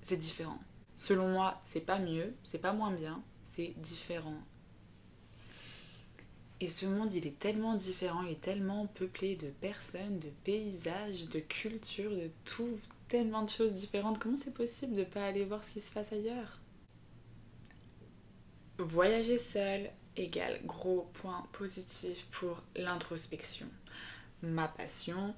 c'est 0.07 0.17
différent. 0.17 0.59
Selon 0.97 1.29
moi, 1.29 1.61
c'est 1.63 1.85
pas 1.85 1.99
mieux, 1.99 2.33
c'est 2.43 2.57
pas 2.57 2.73
moins 2.73 2.91
bien, 2.91 3.21
c'est 3.43 3.73
différent. 3.77 4.41
Et 6.59 6.67
ce 6.67 6.87
monde, 6.87 7.13
il 7.13 7.27
est 7.27 7.37
tellement 7.37 7.75
différent, 7.75 8.23
il 8.23 8.31
est 8.31 8.41
tellement 8.41 8.87
peuplé 8.87 9.35
de 9.35 9.47
personnes, 9.47 10.17
de 10.17 10.29
paysages, 10.43 11.29
de 11.29 11.39
cultures, 11.39 12.09
de 12.09 12.31
tout, 12.45 12.79
tellement 13.07 13.43
de 13.43 13.49
choses 13.49 13.75
différentes. 13.75 14.17
Comment 14.17 14.37
c'est 14.37 14.53
possible 14.53 14.95
de 14.95 15.03
pas 15.03 15.23
aller 15.23 15.45
voir 15.45 15.63
ce 15.63 15.73
qui 15.73 15.81
se 15.81 15.93
passe 15.93 16.11
ailleurs? 16.11 16.59
Voyager 18.79 19.37
seul 19.37 19.91
égale 20.15 20.59
gros 20.65 21.09
point 21.13 21.47
positif 21.51 22.25
pour 22.31 22.63
l'introspection. 22.75 23.67
Ma 24.41 24.67
passion, 24.67 25.35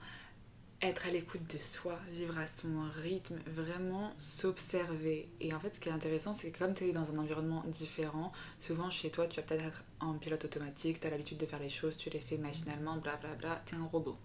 être 0.82 1.08
à 1.08 1.12
l'écoute 1.12 1.54
de 1.54 1.58
soi, 1.58 2.00
vivre 2.12 2.38
à 2.38 2.48
son 2.48 2.88
rythme, 3.04 3.38
vraiment 3.48 4.14
s'observer. 4.18 5.30
Et 5.42 5.54
en 5.54 5.60
fait, 5.60 5.76
ce 5.76 5.80
qui 5.80 5.90
est 5.90 5.92
intéressant, 5.92 6.34
c'est 6.34 6.52
que 6.52 6.60
comme 6.60 6.74
tu 6.74 6.86
es 6.86 6.92
dans 6.92 7.12
un 7.12 7.18
environnement 7.18 7.64
différent, 7.68 8.32
souvent 8.60 8.90
chez 8.90 9.10
toi, 9.10 9.28
tu 9.28 9.42
vas 9.42 9.46
peut-être 9.46 9.66
être 9.66 9.84
en 10.00 10.14
pilote 10.14 10.46
automatique, 10.46 11.00
tu 11.02 11.08
as 11.08 11.10
l'habitude 11.10 11.38
de 11.38 11.46
faire 11.46 11.60
les 11.60 11.70
choses, 11.70 11.98
tu 11.98 12.10
les 12.10 12.20
fais 12.20 12.38
machinalement, 12.38 12.98
blablabla, 12.98 13.62
tu 13.66 13.76
es 13.76 13.78
un 13.78 13.86
robot. 13.86 14.18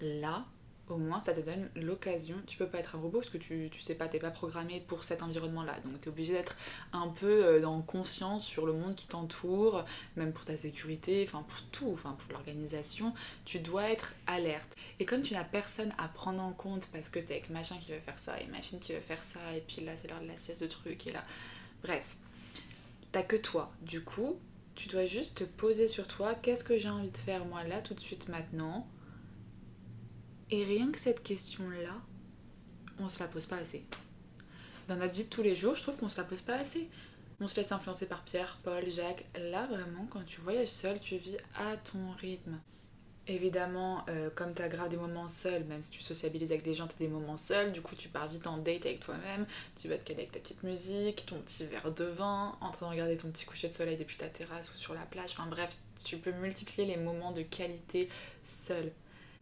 Là, 0.00 0.44
au 0.88 0.96
moins 0.96 1.20
ça 1.20 1.32
te 1.32 1.40
donne 1.40 1.68
l'occasion. 1.76 2.36
Tu 2.46 2.56
peux 2.58 2.66
pas 2.66 2.78
être 2.78 2.96
un 2.96 2.98
robot 3.00 3.18
parce 3.18 3.30
que 3.30 3.38
tu, 3.38 3.68
tu 3.70 3.80
sais 3.80 3.94
pas, 3.94 4.08
t'es 4.08 4.18
pas 4.18 4.30
programmé 4.30 4.80
pour 4.86 5.04
cet 5.04 5.22
environnement-là. 5.22 5.76
Donc 5.84 6.00
tu 6.00 6.08
es 6.08 6.12
obligé 6.12 6.32
d'être 6.32 6.56
un 6.92 7.08
peu 7.08 7.44
euh, 7.44 7.60
dans 7.60 7.80
conscience 7.82 8.44
sur 8.44 8.66
le 8.66 8.72
monde 8.72 8.94
qui 8.94 9.08
t'entoure, 9.08 9.84
même 10.16 10.32
pour 10.32 10.44
ta 10.44 10.56
sécurité, 10.56 11.24
enfin 11.26 11.44
pour 11.46 11.62
tout, 11.72 11.90
enfin 11.92 12.16
pour 12.18 12.32
l'organisation. 12.32 13.14
Tu 13.44 13.60
dois 13.60 13.90
être 13.90 14.14
alerte. 14.26 14.76
Et 15.00 15.04
comme 15.04 15.22
tu 15.22 15.34
n'as 15.34 15.44
personne 15.44 15.92
à 15.98 16.08
prendre 16.08 16.42
en 16.42 16.52
compte 16.52 16.88
parce 16.92 17.08
que 17.08 17.18
t'es 17.18 17.34
avec 17.34 17.50
machin 17.50 17.76
qui 17.80 17.92
veut 17.92 18.00
faire 18.00 18.18
ça 18.18 18.40
et 18.40 18.46
machine 18.46 18.80
qui 18.80 18.92
veut 18.92 19.00
faire 19.00 19.22
ça, 19.24 19.40
et 19.54 19.60
puis 19.60 19.84
là 19.84 19.96
c'est 19.96 20.08
l'heure 20.08 20.20
de 20.20 20.28
la 20.28 20.36
sieste 20.36 20.62
de 20.62 20.66
truc, 20.66 21.06
et 21.06 21.12
là. 21.12 21.22
Bref, 21.82 22.16
t'as 23.12 23.22
que 23.22 23.36
toi. 23.36 23.70
Du 23.82 24.02
coup, 24.02 24.38
tu 24.74 24.88
dois 24.88 25.04
juste 25.04 25.36
te 25.36 25.44
poser 25.44 25.86
sur 25.86 26.08
toi. 26.08 26.34
Qu'est-ce 26.34 26.64
que 26.64 26.78
j'ai 26.78 26.88
envie 26.88 27.10
de 27.10 27.16
faire 27.18 27.44
moi 27.44 27.62
là 27.64 27.82
tout 27.82 27.92
de 27.92 28.00
suite 28.00 28.28
maintenant? 28.28 28.86
Et 30.50 30.64
rien 30.64 30.90
que 30.90 30.98
cette 30.98 31.22
question-là, 31.22 32.00
on 32.98 33.08
se 33.08 33.20
la 33.20 33.26
pose 33.26 33.46
pas 33.46 33.56
assez. 33.56 33.84
Dans 34.88 34.96
notre 34.96 35.14
vie 35.14 35.24
de 35.24 35.28
tous 35.28 35.42
les 35.42 35.54
jours, 35.54 35.74
je 35.74 35.82
trouve 35.82 35.96
qu'on 35.96 36.08
se 36.08 36.18
la 36.18 36.24
pose 36.24 36.42
pas 36.42 36.56
assez. 36.56 36.88
On 37.40 37.48
se 37.48 37.56
laisse 37.56 37.72
influencer 37.72 38.06
par 38.06 38.22
Pierre, 38.22 38.60
Paul, 38.62 38.88
Jacques. 38.88 39.24
Là, 39.36 39.66
vraiment, 39.66 40.06
quand 40.10 40.24
tu 40.24 40.40
voyages 40.40 40.68
seul, 40.68 41.00
tu 41.00 41.16
vis 41.16 41.36
à 41.56 41.76
ton 41.76 42.12
rythme. 42.12 42.60
Évidemment, 43.26 44.04
euh, 44.10 44.28
comme 44.34 44.54
tu 44.54 44.60
as 44.60 44.68
grave 44.68 44.90
des 44.90 44.98
moments 44.98 45.28
seuls, 45.28 45.64
même 45.64 45.82
si 45.82 45.90
tu 45.90 46.02
sociabilises 46.02 46.52
avec 46.52 46.62
des 46.62 46.74
gens, 46.74 46.86
tu 46.86 46.94
as 46.96 46.98
des 46.98 47.08
moments 47.08 47.38
seuls, 47.38 47.72
du 47.72 47.80
coup 47.80 47.96
tu 47.96 48.10
pars 48.10 48.28
vite 48.28 48.46
en 48.46 48.58
date 48.58 48.84
avec 48.84 49.00
toi-même, 49.00 49.46
tu 49.80 49.88
vas 49.88 49.96
te 49.96 50.04
caler 50.04 50.20
avec 50.20 50.32
ta 50.32 50.40
petite 50.40 50.62
musique, 50.62 51.24
ton 51.24 51.38
petit 51.38 51.64
verre 51.64 51.90
de 51.90 52.04
vin, 52.04 52.54
en 52.60 52.70
train 52.70 52.84
de 52.84 52.90
regarder 52.90 53.16
ton 53.16 53.30
petit 53.30 53.46
coucher 53.46 53.68
de 53.68 53.72
soleil 53.72 53.96
depuis 53.96 54.18
ta 54.18 54.26
terrasse 54.26 54.70
ou 54.74 54.76
sur 54.76 54.92
la 54.92 55.06
plage, 55.06 55.30
enfin 55.32 55.46
bref, 55.46 55.74
tu 56.04 56.18
peux 56.18 56.32
multiplier 56.32 56.86
les 56.86 56.98
moments 56.98 57.32
de 57.32 57.40
qualité 57.40 58.10
seul 58.42 58.92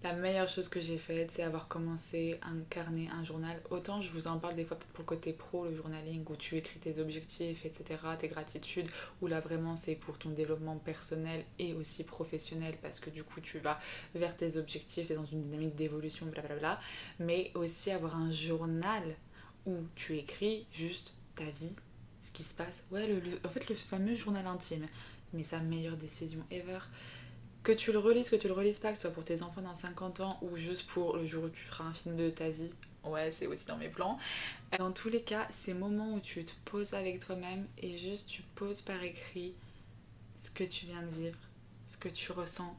la 0.03 0.13
meilleure 0.15 0.49
chose 0.49 0.69
que 0.69 0.81
j'ai 0.81 0.99
faite, 0.99 1.31
c'est 1.31 1.43
avoir 1.43 1.69
commencé 1.69 2.39
un 2.43 2.61
carnet, 2.69 3.09
un 3.13 3.25
journal. 3.25 3.61
Autant 3.71 4.01
je 4.01 4.11
vous 4.11 4.27
en 4.27 4.39
parle 4.39 4.57
des 4.57 4.65
fois 4.65 4.77
pour 4.77 4.89
le 4.99 5.05
côté 5.05 5.33
pro, 5.33 5.65
le 5.65 5.75
journaling, 5.75 6.25
où 6.29 6.37
tu 6.37 6.57
écris 6.57 6.81
tes 6.81 6.99
objectifs, 6.99 7.65
etc., 7.65 8.01
tes 8.19 8.29
gratitudes, 8.29 8.89
où 9.21 9.29
là 9.29 9.39
vraiment 9.41 9.77
c'est 9.77 9.95
pour 9.95 10.19
ton 10.19 10.31
développement 10.31 10.77
personnel 10.77 11.45
et 11.59 11.75
aussi 11.75 12.03
professionnel, 12.03 12.75
parce 12.83 12.99
que 12.99 13.11
du 13.11 13.23
coup 13.23 13.41
tu 13.41 13.59
vas 13.59 13.79
vers 14.15 14.35
tes 14.35 14.57
objectifs, 14.57 15.07
c'est 15.07 15.15
dans 15.15 15.25
une 15.25 15.43
dynamique 15.43 15.77
d'évolution, 15.77 16.27
blablabla. 16.27 16.81
Mais 17.21 17.53
aussi 17.55 17.91
avoir 17.93 18.17
un 18.17 18.33
journal 18.33 19.03
où 19.67 19.77
tu 19.95 20.17
écris 20.17 20.67
juste 20.73 21.15
ta 21.37 21.45
vie, 21.45 21.77
ce 22.21 22.33
qui 22.33 22.43
se 22.43 22.55
passe. 22.55 22.87
Ouais, 22.91 23.07
le, 23.07 23.21
en 23.45 23.51
fait 23.51 23.69
le 23.69 23.77
fameux 23.77 24.15
journal 24.15 24.47
intime. 24.47 24.87
Mais 25.33 25.45
sa 25.45 25.61
meilleure 25.61 25.97
décision 25.97 26.45
ever 26.51 26.81
que 27.63 27.73
tu 27.73 27.93
le 27.93 27.99
relises, 27.99 28.29
que 28.29 28.37
tu 28.37 28.49
le 28.49 28.55
relises 28.55 28.79
pas, 28.79 28.91
que 28.91 28.97
ce 28.97 29.03
soit 29.03 29.11
pour 29.11 29.25
tes 29.25 29.43
enfants 29.43 29.63
dans 29.63 29.75
50 29.75 30.21
ans 30.21 30.39
ou 30.43 30.57
juste 30.57 30.87
pour 30.89 31.17
le 31.17 31.27
jour 31.27 31.45
où 31.45 31.49
tu 31.49 31.63
feras 31.63 31.85
un 31.85 31.95
film 31.95 32.17
de 32.17 32.31
ta 32.31 32.49
vie, 32.49 32.71
ouais, 33.05 33.31
c'est 33.31 33.47
aussi 33.47 33.67
dans 33.67 33.77
mes 33.77 33.89
plans. 33.89 34.19
Dans 34.79 34.93
tous 34.93 35.09
les 35.09 35.23
cas, 35.23 35.47
ces 35.51 35.75
moments 35.75 36.15
où 36.15 36.21
tu 36.21 36.45
te 36.45 36.53
poses 36.65 36.95
avec 36.95 37.21
toi-même 37.21 37.67
et 37.79 37.97
juste 37.97 38.29
tu 38.29 38.43
poses 38.55 38.83
par 38.83 39.03
écrit 39.03 39.55
ce 40.41 40.51
que 40.51 40.65
tu 40.65 40.87
viens 40.87 41.03
de 41.03 41.11
vivre, 41.11 41.39
ce 41.87 41.97
que 41.97 42.09
tu 42.09 42.33
ressens. 42.33 42.77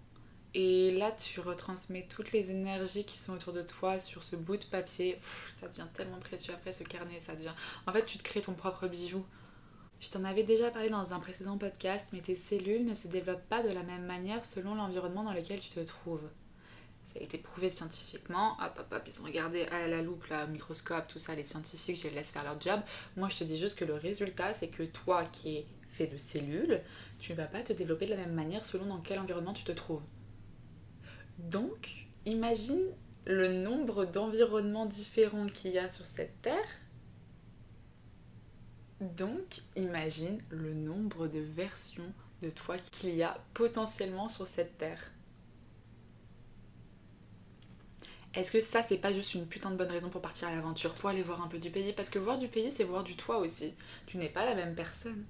Et 0.56 0.92
là, 0.92 1.12
tu 1.12 1.40
retransmets 1.40 2.06
toutes 2.08 2.32
les 2.32 2.52
énergies 2.52 3.06
qui 3.06 3.18
sont 3.18 3.34
autour 3.34 3.54
de 3.54 3.64
toi 3.64 4.00
sur 4.00 4.22
ce 4.22 4.36
bout 4.36 4.58
de 4.58 4.66
papier. 4.66 5.20
ça 5.52 5.68
devient 5.68 5.88
tellement 5.94 6.20
précieux 6.20 6.54
après 6.54 6.72
ce 6.72 6.84
carnet, 6.84 7.20
ça 7.20 7.36
devient. 7.36 7.54
En 7.88 7.94
fait, 7.94 8.06
tu 8.06 8.20
te 8.20 8.24
crées 8.24 8.42
ton 8.42 8.54
propre 8.54 8.88
bijou. 8.88 9.26
Je 10.04 10.10
t'en 10.10 10.26
avais 10.26 10.44
déjà 10.44 10.70
parlé 10.70 10.90
dans 10.90 11.14
un 11.14 11.20
précédent 11.22 11.58
podcast, 11.58 12.10
mais 12.12 12.20
tes 12.20 12.36
cellules 12.36 12.84
ne 12.84 12.94
se 12.94 13.08
développent 13.08 13.48
pas 13.48 13.64
de 13.64 13.70
la 13.70 13.84
même 13.84 14.04
manière 14.06 14.44
selon 14.44 14.76
l'environnement 14.76 15.24
dans 15.24 15.32
lequel 15.32 15.60
tu 15.62 15.70
te 15.70 15.80
trouves. 15.80 16.28
ça 17.06 17.20
a 17.22 17.24
été 17.24 17.38
prouvé 17.38 17.70
scientifiquement. 17.70 18.58
Hop, 18.62 18.78
hop, 18.80 18.88
hop, 18.92 19.04
ils 19.08 19.22
ont 19.22 19.24
regardé 19.24 19.62
à 19.68 19.88
la 19.88 20.02
loupe, 20.02 20.26
là, 20.26 20.44
au 20.44 20.50
microscope, 20.50 21.08
tout 21.08 21.20
ça, 21.20 21.36
les 21.36 21.46
scientifiques, 21.46 21.96
je 21.96 22.10
les 22.10 22.16
laisse 22.16 22.32
faire 22.32 22.44
leur 22.44 22.60
job. 22.60 22.82
Moi, 23.16 23.30
je 23.30 23.38
te 23.38 23.44
dis 23.46 23.58
juste 23.58 23.80
que 23.80 23.86
le 23.86 23.94
résultat, 23.94 24.54
c'est 24.54 24.68
que 24.68 24.84
toi 24.84 25.24
qui 25.24 25.56
es 25.56 25.68
fait 25.88 26.08
de 26.08 26.18
cellules, 26.18 26.82
tu 27.20 27.32
ne 27.32 27.38
vas 27.38 27.46
pas 27.46 27.62
te 27.62 27.72
développer 27.72 28.06
de 28.06 28.12
la 28.12 28.18
même 28.18 28.34
manière 28.34 28.66
selon 28.66 28.88
dans 28.88 29.00
quel 29.00 29.20
environnement 29.20 29.54
tu 29.54 29.64
te 29.64 29.72
trouves. 29.72 30.04
Donc, 31.38 31.90
imagine 32.26 32.92
le 33.24 33.54
nombre 33.54 34.04
d'environnements 34.04 34.86
différents 34.86 35.48
qu'il 35.48 35.72
y 35.72 35.80
a 35.80 35.88
sur 35.88 36.06
cette 36.06 36.42
Terre. 36.42 36.68
Donc, 39.02 39.62
imagine 39.76 40.42
le 40.50 40.74
nombre 40.74 41.28
de 41.28 41.40
versions 41.40 42.14
de 42.42 42.50
toi 42.50 42.78
qu'il 42.78 43.16
y 43.16 43.24
a 43.24 43.38
potentiellement 43.54 44.30
sur 44.30 44.48
cette 44.48 44.78
Terre. 44.78 45.12
Est-ce 48.34 48.52
que 48.52 48.62
ça, 48.62 48.82
c'est 48.82 48.98
pas 48.98 49.14
juste 49.14 49.36
une 49.36 49.46
putain 49.46 49.70
de 49.70 49.76
bonne 49.76 49.92
raison 49.92 50.10
pour 50.10 50.22
partir 50.22 50.48
à 50.48 50.56
l'aventure, 50.56 50.94
pour 50.96 51.10
aller 51.10 51.22
voir 51.22 51.44
un 51.44 51.48
peu 51.48 51.60
du 51.60 51.70
pays? 51.70 51.94
Parce 51.94 52.10
que 52.10 52.18
voir 52.18 52.40
du 52.40 52.48
pays, 52.48 52.72
c'est 52.72 52.84
voir 52.84 53.04
du 53.04 53.16
toi 53.16 53.38
aussi. 53.38 53.76
Tu 54.08 54.18
n'es 54.18 54.30
pas 54.30 54.44
la 54.46 54.56
même 54.56 54.74
personne. 54.74 55.24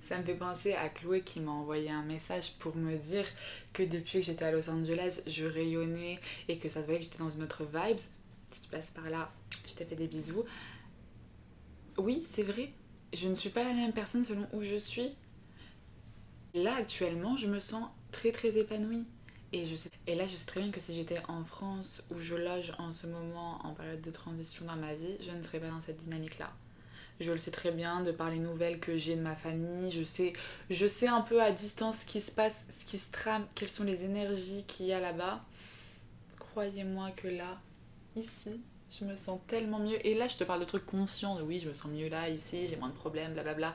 Ça 0.00 0.16
me 0.18 0.24
fait 0.24 0.34
penser 0.34 0.72
à 0.72 0.88
Chloé 0.88 1.20
qui 1.20 1.40
m'a 1.40 1.50
envoyé 1.50 1.90
un 1.90 2.02
message 2.02 2.54
pour 2.58 2.74
me 2.74 2.96
dire 2.96 3.26
que 3.74 3.82
depuis 3.82 4.20
que 4.20 4.26
j'étais 4.26 4.46
à 4.46 4.50
Los 4.50 4.70
Angeles, 4.70 5.22
je 5.26 5.44
rayonnais 5.44 6.18
et 6.48 6.58
que 6.58 6.70
ça 6.70 6.80
se 6.80 6.86
voyait 6.86 7.00
que 7.00 7.04
j'étais 7.04 7.18
dans 7.18 7.30
une 7.30 7.42
autre 7.42 7.64
vibe. 7.64 7.98
Si 8.50 8.62
tu 8.62 8.68
passes 8.70 8.90
par 8.90 9.08
là, 9.10 9.30
je 9.68 9.74
t'ai 9.74 9.84
fait 9.84 9.96
des 9.96 10.08
bisous. 10.08 10.44
Oui, 12.00 12.26
c'est 12.30 12.42
vrai. 12.42 12.72
Je 13.12 13.28
ne 13.28 13.34
suis 13.34 13.50
pas 13.50 13.62
la 13.62 13.74
même 13.74 13.92
personne 13.92 14.24
selon 14.24 14.48
où 14.54 14.62
je 14.62 14.76
suis. 14.76 15.14
Là, 16.54 16.76
actuellement, 16.76 17.36
je 17.36 17.46
me 17.46 17.60
sens 17.60 17.84
très 18.10 18.32
très 18.32 18.56
épanouie. 18.58 19.04
Et, 19.52 19.66
je 19.66 19.74
sais, 19.74 19.90
et 20.06 20.14
là, 20.14 20.26
je 20.26 20.34
sais 20.36 20.46
très 20.46 20.60
bien 20.62 20.70
que 20.70 20.80
si 20.80 20.94
j'étais 20.94 21.20
en 21.28 21.44
France, 21.44 22.04
où 22.10 22.16
je 22.20 22.36
loge 22.36 22.72
en 22.78 22.92
ce 22.92 23.06
moment 23.06 23.58
en 23.66 23.74
période 23.74 24.00
de 24.00 24.10
transition 24.10 24.64
dans 24.64 24.76
ma 24.76 24.94
vie, 24.94 25.16
je 25.20 25.30
ne 25.30 25.42
serais 25.42 25.60
pas 25.60 25.68
dans 25.68 25.80
cette 25.82 25.98
dynamique-là. 25.98 26.50
Je 27.20 27.32
le 27.32 27.38
sais 27.38 27.50
très 27.50 27.70
bien 27.72 28.00
de 28.00 28.12
par 28.12 28.30
les 28.30 28.38
nouvelles 28.38 28.80
que 28.80 28.96
j'ai 28.96 29.16
de 29.16 29.20
ma 29.20 29.36
famille. 29.36 29.92
Je 29.92 30.04
sais, 30.04 30.32
je 30.70 30.86
sais 30.86 31.08
un 31.08 31.20
peu 31.20 31.42
à 31.42 31.52
distance 31.52 32.00
ce 32.00 32.06
qui 32.06 32.20
se 32.22 32.32
passe, 32.32 32.66
ce 32.70 32.84
qui 32.86 32.98
se 32.98 33.12
trame, 33.12 33.46
quelles 33.54 33.68
sont 33.68 33.84
les 33.84 34.04
énergies 34.04 34.64
qu'il 34.66 34.86
y 34.86 34.92
a 34.94 35.00
là-bas. 35.00 35.44
Croyez-moi 36.38 37.10
que 37.12 37.28
là, 37.28 37.60
ici, 38.16 38.60
je 38.90 39.04
me 39.04 39.16
sens 39.16 39.40
tellement 39.46 39.78
mieux. 39.78 40.04
Et 40.06 40.14
là, 40.14 40.28
je 40.28 40.36
te 40.36 40.44
parle 40.44 40.60
de 40.60 40.64
trucs 40.64 40.86
conscients. 40.86 41.38
Oui, 41.42 41.60
je 41.60 41.68
me 41.68 41.74
sens 41.74 41.90
mieux 41.90 42.08
là, 42.08 42.28
ici, 42.28 42.66
j'ai 42.66 42.76
moins 42.76 42.88
de 42.88 42.94
problèmes, 42.94 43.32
blablabla. 43.32 43.74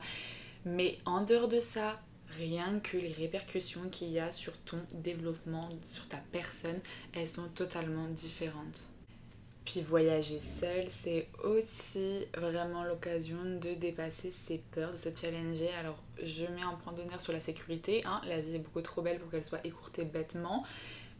Mais 0.64 0.98
en 1.04 1.22
dehors 1.22 1.48
de 1.48 1.60
ça, 1.60 2.00
rien 2.38 2.80
que 2.80 2.96
les 2.96 3.12
répercussions 3.12 3.88
qu'il 3.90 4.10
y 4.10 4.18
a 4.18 4.32
sur 4.32 4.52
ton 4.58 4.80
développement, 4.92 5.68
sur 5.84 6.08
ta 6.08 6.18
personne, 6.32 6.80
elles 7.12 7.28
sont 7.28 7.48
totalement 7.48 8.08
différentes. 8.08 8.80
Puis 9.64 9.82
voyager 9.82 10.38
seul, 10.38 10.86
c'est 10.88 11.28
aussi 11.42 12.24
vraiment 12.36 12.84
l'occasion 12.84 13.38
de 13.60 13.74
dépasser 13.74 14.30
ses 14.30 14.58
peurs, 14.58 14.92
de 14.92 14.96
se 14.96 15.08
challenger. 15.14 15.70
Alors 15.80 16.00
je 16.22 16.44
mets 16.44 16.62
un 16.62 16.74
point 16.74 16.92
d'honneur 16.92 17.20
sur 17.20 17.32
la 17.32 17.40
sécurité, 17.40 18.04
hein. 18.04 18.20
la 18.28 18.40
vie 18.40 18.54
est 18.54 18.60
beaucoup 18.60 18.80
trop 18.80 19.02
belle 19.02 19.18
pour 19.18 19.28
qu'elle 19.28 19.44
soit 19.44 19.64
écourtée 19.66 20.04
bêtement. 20.04 20.64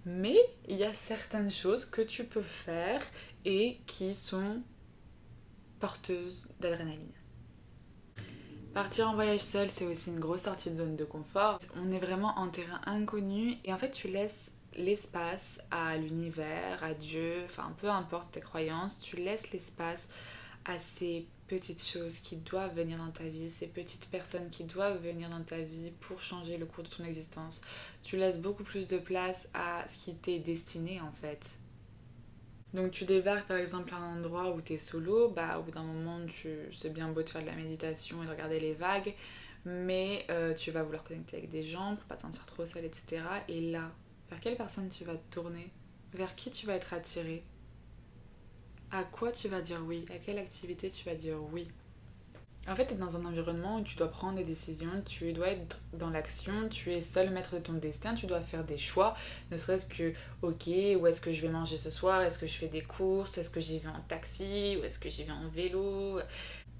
Mais 0.07 0.39
il 0.69 0.77
y 0.77 0.85
a 0.85 0.95
certaines 0.95 1.51
choses 1.51 1.85
que 1.85 2.01
tu 2.01 2.25
peux 2.25 2.41
faire 2.41 3.03
et 3.45 3.81
qui 3.87 4.15
sont 4.15 4.63
porteuses 5.81 6.49
d'adrénaline. 6.61 7.13
Partir 8.73 9.11
en 9.11 9.15
voyage 9.15 9.41
seul, 9.41 9.69
c'est 9.69 9.87
aussi 9.87 10.11
une 10.11 10.21
grosse 10.21 10.43
sortie 10.43 10.71
de 10.71 10.77
zone 10.77 10.97
de 10.97 11.05
confort. 11.05 11.59
On 11.77 11.91
est 11.91 11.99
vraiment 11.99 12.39
en 12.39 12.49
terrain 12.49 12.81
inconnu 12.87 13.57
et 13.65 13.73
en 13.73 13.79
fait, 13.79 13.91
tu 13.91 14.07
laisses 14.07 14.53
l'espace 14.77 15.61
à 15.71 15.97
l'univers, 15.97 16.85
à 16.85 16.95
Dieu, 16.95 17.43
enfin 17.45 17.75
peu 17.79 17.89
importe 17.89 18.33
tes 18.33 18.41
croyances, 18.41 19.01
tu 19.01 19.17
laisses 19.17 19.51
l'espace 19.53 20.09
à 20.67 20.79
ces 20.79 21.27
petites 21.49 21.83
choses 21.83 22.19
qui 22.19 22.37
doivent 22.37 22.75
venir 22.75 22.99
dans 22.99 23.11
ta 23.11 23.25
vie, 23.25 23.49
ces 23.51 23.67
petites 23.67 24.11
personnes 24.11 24.51
qui 24.51 24.65
doivent 24.65 25.03
venir 25.03 25.29
dans 25.31 25.43
ta 25.43 25.61
vie 25.61 25.93
pour 26.01 26.21
changer 26.23 26.57
le 26.57 26.67
cours 26.67 26.85
de 26.85 26.89
ton 26.89 27.05
existence. 27.05 27.61
Tu 28.03 28.17
laisses 28.17 28.41
beaucoup 28.41 28.65
plus 28.65 28.89
de 28.89 28.99
place 28.99 29.49
à 29.55 29.87
ce 29.89 29.99
qui 29.99 30.15
t'est 30.15 30.39
destiné 30.39 31.01
en 31.01 31.13
fait. 31.13 31.51
Donc 32.75 32.91
tu 32.91 33.05
débarques 33.05 33.47
par 33.47 33.57
exemple 33.57 33.95
à 33.95 33.97
un 33.97 34.19
endroit 34.19 34.55
où 34.55 34.61
tu 34.61 34.75
es 34.75 34.79
solo, 34.79 35.29
bah 35.29 35.59
au 35.59 35.63
bout 35.63 35.71
d'un 35.71 35.85
moment 35.85 36.19
tu 36.27 36.51
c'est 36.73 36.93
bien 36.93 37.09
beau 37.09 37.23
de 37.23 37.29
faire 37.31 37.43
de 37.43 37.47
la 37.47 37.55
méditation 37.55 38.23
et 38.23 38.27
de 38.27 38.31
regarder 38.31 38.61
les 38.61 38.75
vagues, 38.75 39.15
mais 39.65 40.27
euh, 40.31 40.53
tu 40.53 40.73
vas 40.73 40.83
vouloir 40.83 41.05
connecter 41.05 41.39
avec 41.39 41.51
des 41.51 41.63
gens 41.63 41.97
pour 41.97 42.05
pas 42.05 42.17
te 42.17 42.23
sentir 42.23 42.45
trop 42.45 42.67
seul, 42.67 42.85
etc. 42.85 43.23
Et 43.49 43.61
là, 43.71 43.91
vers 44.31 44.41
quelle 44.41 44.57
personne 44.57 44.89
tu 44.91 45.05
vas 45.05 45.15
te 45.15 45.35
tourner? 45.35 45.71
Vers 46.13 46.35
qui 46.35 46.51
tu 46.51 46.67
vas 46.67 46.75
être 46.75 46.93
attiré 46.93 47.45
À 48.91 49.05
quoi 49.05 49.33
tu 49.33 49.49
vas 49.49 49.61
dire 49.61 49.81
oui? 49.87 50.07
À 50.15 50.19
quelle 50.19 50.39
activité 50.39 50.91
tu 50.91 51.05
vas 51.05 51.15
dire 51.15 51.37
oui? 51.53 51.69
En 52.69 52.75
fait, 52.75 52.87
tu 52.87 52.95
es 52.95 52.97
dans 52.97 53.17
un 53.17 53.25
environnement 53.25 53.79
où 53.79 53.83
tu 53.83 53.97
dois 53.97 54.09
prendre 54.09 54.39
des 54.39 54.45
décisions, 54.45 54.91
tu 55.07 55.33
dois 55.33 55.49
être 55.51 55.79
dans 55.93 56.11
l'action, 56.11 56.69
tu 56.69 56.93
es 56.93 57.01
seul 57.01 57.31
maître 57.31 57.55
de 57.55 57.61
ton 57.61 57.75
destin, 57.75 58.17
tu 58.17 58.27
dois 58.27 58.41
faire 58.41 58.65
des 58.65 58.77
choix, 58.77 59.15
ne 59.53 59.57
serait-ce 59.57 59.87
que, 59.87 60.13
ok, 60.43 60.67
où 61.01 61.07
est-ce 61.07 61.21
que 61.21 61.31
je 61.31 61.43
vais 61.43 61.49
manger 61.49 61.79
ce 61.79 61.93
soir, 61.93 62.23
est-ce 62.23 62.39
que 62.39 62.49
je 62.49 62.55
fais 62.55 62.67
des 62.67 62.83
courses, 62.83 63.39
est-ce 63.39 63.51
que 63.51 63.61
j'y 63.61 63.79
vais 63.79 63.89
en 63.89 64.01
taxi, 64.09 64.77
ou 64.81 64.85
est-ce 64.85 64.99
que 64.99 65.09
j'y 65.09 65.23
vais 65.23 65.33
en 65.33 65.49
vélo, 65.49 66.19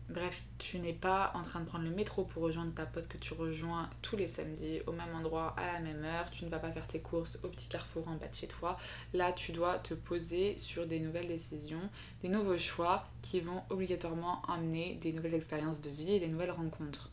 Bref, 0.09 0.45
tu 0.59 0.79
n'es 0.79 0.93
pas 0.93 1.33
en 1.35 1.43
train 1.43 1.59
de 1.59 1.65
prendre 1.65 1.83
le 1.83 1.91
métro 1.91 2.23
pour 2.25 2.45
rejoindre 2.45 2.73
ta 2.73 2.87
pote 2.87 3.09
que 3.09 3.19
tu 3.19 3.35
rejoins 3.35 3.91
tous 4.03 4.17
les 4.17 4.29
samedis 4.29 4.81
au 4.87 4.93
même 4.93 5.13
endroit 5.17 5.53
à 5.57 5.73
la 5.73 5.81
même 5.81 6.05
heure. 6.05 6.31
Tu 6.31 6.45
ne 6.45 6.51
vas 6.51 6.61
pas 6.61 6.71
faire 6.71 6.87
tes 6.87 7.01
courses 7.01 7.41
au 7.43 7.49
petit 7.49 7.69
carrefour 7.69 8.07
en 8.07 8.15
bas 8.15 8.29
de 8.29 8.35
chez 8.35 8.47
toi. 8.47 8.79
Là, 9.15 9.33
tu 9.33 9.51
dois 9.51 9.79
te 9.79 9.95
poser 9.95 10.59
sur 10.59 10.87
des 10.87 11.01
nouvelles 11.01 11.27
décisions, 11.27 11.91
des 12.23 12.29
nouveaux 12.29 12.57
choix 12.57 13.09
qui 13.23 13.41
vont 13.41 13.65
obligatoirement 13.69 14.43
amener 14.43 14.95
des 15.03 15.13
nouvelles 15.13 15.35
expériences 15.35 15.83
de 15.83 15.91
vie 15.91 16.13
et 16.13 16.21
des 16.21 16.29
nouvelles 16.29 16.53
rencontres. 16.53 17.11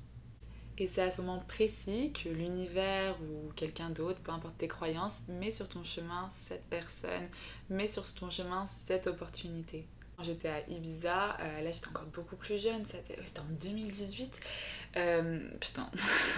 Et 0.78 0.88
c'est 0.88 1.02
à 1.02 1.12
ce 1.12 1.22
moment 1.22 1.44
précis 1.48 2.14
que 2.14 2.30
l'univers 2.30 3.16
ou 3.22 3.52
quelqu'un 3.54 3.90
d'autre, 3.90 4.20
peu 4.20 4.32
importe 4.32 4.58
tes 4.58 4.68
croyances, 4.68 5.24
met 5.28 5.52
sur 5.52 5.68
ton 5.68 5.84
chemin 5.84 6.30
cette 6.32 6.66
personne, 6.66 7.28
met 7.70 7.88
sur 7.88 8.12
ton 8.14 8.30
chemin 8.30 8.66
cette 8.86 9.08
opportunité. 9.08 9.88
J'étais 10.22 10.50
à 10.50 10.70
Ibiza, 10.70 11.38
euh, 11.40 11.62
là 11.62 11.72
j'étais 11.72 11.88
encore 11.88 12.06
beaucoup 12.06 12.36
plus 12.36 12.62
jeune, 12.62 12.86
c'était 12.86 13.18
en 13.40 13.54
2018. 13.62 14.40
Euh, 14.96 15.40
putain, 15.60 15.90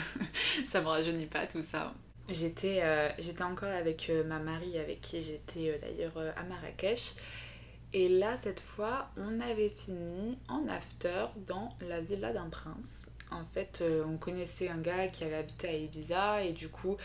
ça 0.67 0.82
me 0.82 0.88
rajeunit 0.88 1.26
pas 1.26 1.45
tout 1.45 1.61
ça. 1.61 1.93
J'étais 2.30 2.80
euh, 2.82 3.09
j'étais 3.19 3.43
encore 3.43 3.69
avec 3.69 4.09
ma 4.26 4.39
mari, 4.39 4.80
avec 4.80 5.01
qui 5.01 5.21
j'étais 5.21 5.78
d'ailleurs 5.80 6.17
à 6.38 6.43
Marrakech. 6.43 7.15
Et 7.93 8.09
là, 8.09 8.36
cette 8.38 8.59
fois, 8.59 9.09
on 9.17 9.39
avait 9.39 9.69
fini 9.69 10.38
en 10.49 10.67
after 10.67 11.28
dans 11.47 11.69
la 11.82 12.01
villa 12.01 12.34
d'un 12.34 12.49
prince. 12.49 13.05
En 13.32 13.45
fait, 13.45 13.84
on 14.05 14.17
connaissait 14.17 14.69
un 14.69 14.78
gars 14.78 15.07
qui 15.07 15.23
avait 15.23 15.36
habité 15.36 15.67
à 15.67 15.73
Ibiza 15.73 16.43
et 16.43 16.53
du 16.53 16.69
coup, 16.69 16.97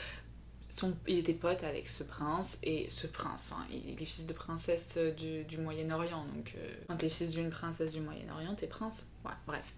il 1.08 1.18
était 1.18 1.34
pote 1.34 1.64
avec 1.64 1.88
ce 1.88 2.02
prince 2.02 2.58
et 2.62 2.86
ce 2.90 3.06
prince, 3.06 3.50
enfin, 3.52 3.64
il 3.70 4.00
est 4.00 4.04
fils 4.04 4.26
de 4.26 4.32
princesse 4.32 4.98
du, 5.16 5.58
Moyen-Orient. 5.58 6.24
Donc, 6.34 6.54
euh, 6.56 6.74
quand 6.86 6.96
t'es 6.96 7.08
fils 7.08 7.32
d'une 7.32 7.50
princesse 7.50 7.92
du 7.92 8.00
Moyen-Orient, 8.00 8.54
t'es 8.54 8.66
prince. 8.66 9.08
Bref. 9.46 9.74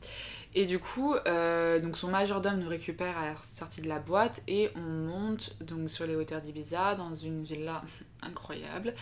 Et 0.55 0.67
du 0.67 0.79
coup, 0.79 1.15
euh, 1.15 1.81
donc 1.81 1.97
son 1.97 2.09
majordome 2.09 2.59
nous 2.59 2.69
récupère 2.69 3.17
à 3.19 3.27
la 3.27 3.35
sortie 3.45 3.81
de 3.81 3.89
la 3.89 3.99
boîte 3.99 4.43
et 4.47 4.71
on 4.77 4.81
monte 4.81 5.57
donc 5.63 5.89
sur 5.91 6.07
les 6.07 6.15
hauteurs 6.15 6.41
d'Ibiza 6.41 6.95
dans 6.95 7.15
une 7.15 7.43
villa 7.43 7.83
incroyable. 8.23 8.95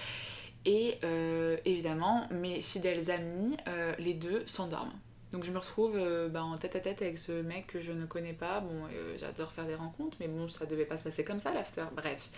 Et 0.65 0.99
euh, 1.05 1.57
évidemment, 1.65 2.29
mes 2.31 2.63
fidèles 2.63 3.11
amis, 3.11 3.57
les 3.99 4.15
deux 4.15 4.45
s'endorment. 4.47 4.93
Donc 5.33 5.45
je 5.45 5.53
me 5.53 5.59
retrouve 5.59 5.97
euh, 5.97 6.29
bah, 6.29 6.43
en 6.43 6.57
tête 6.59 6.75
à 6.77 6.81
tête 6.81 7.03
avec 7.03 7.19
ce 7.19 7.33
mec 7.33 7.69
que 7.69 7.81
je 7.81 7.93
ne 7.93 8.07
connais 8.07 8.33
pas. 8.33 8.61
Bon, 8.61 8.87
euh, 8.93 9.17
j'adore 9.17 9.53
faire 9.53 9.67
des 9.67 9.77
rencontres, 9.77 10.17
mais 10.21 10.29
bon, 10.29 10.49
ça 10.49 10.67
devait 10.67 10.85
pas 10.85 10.99
se 10.99 11.05
passer 11.05 11.25
comme 11.25 11.41
ça 11.41 11.53
l'after. 11.53 11.85
Bref. 11.95 12.31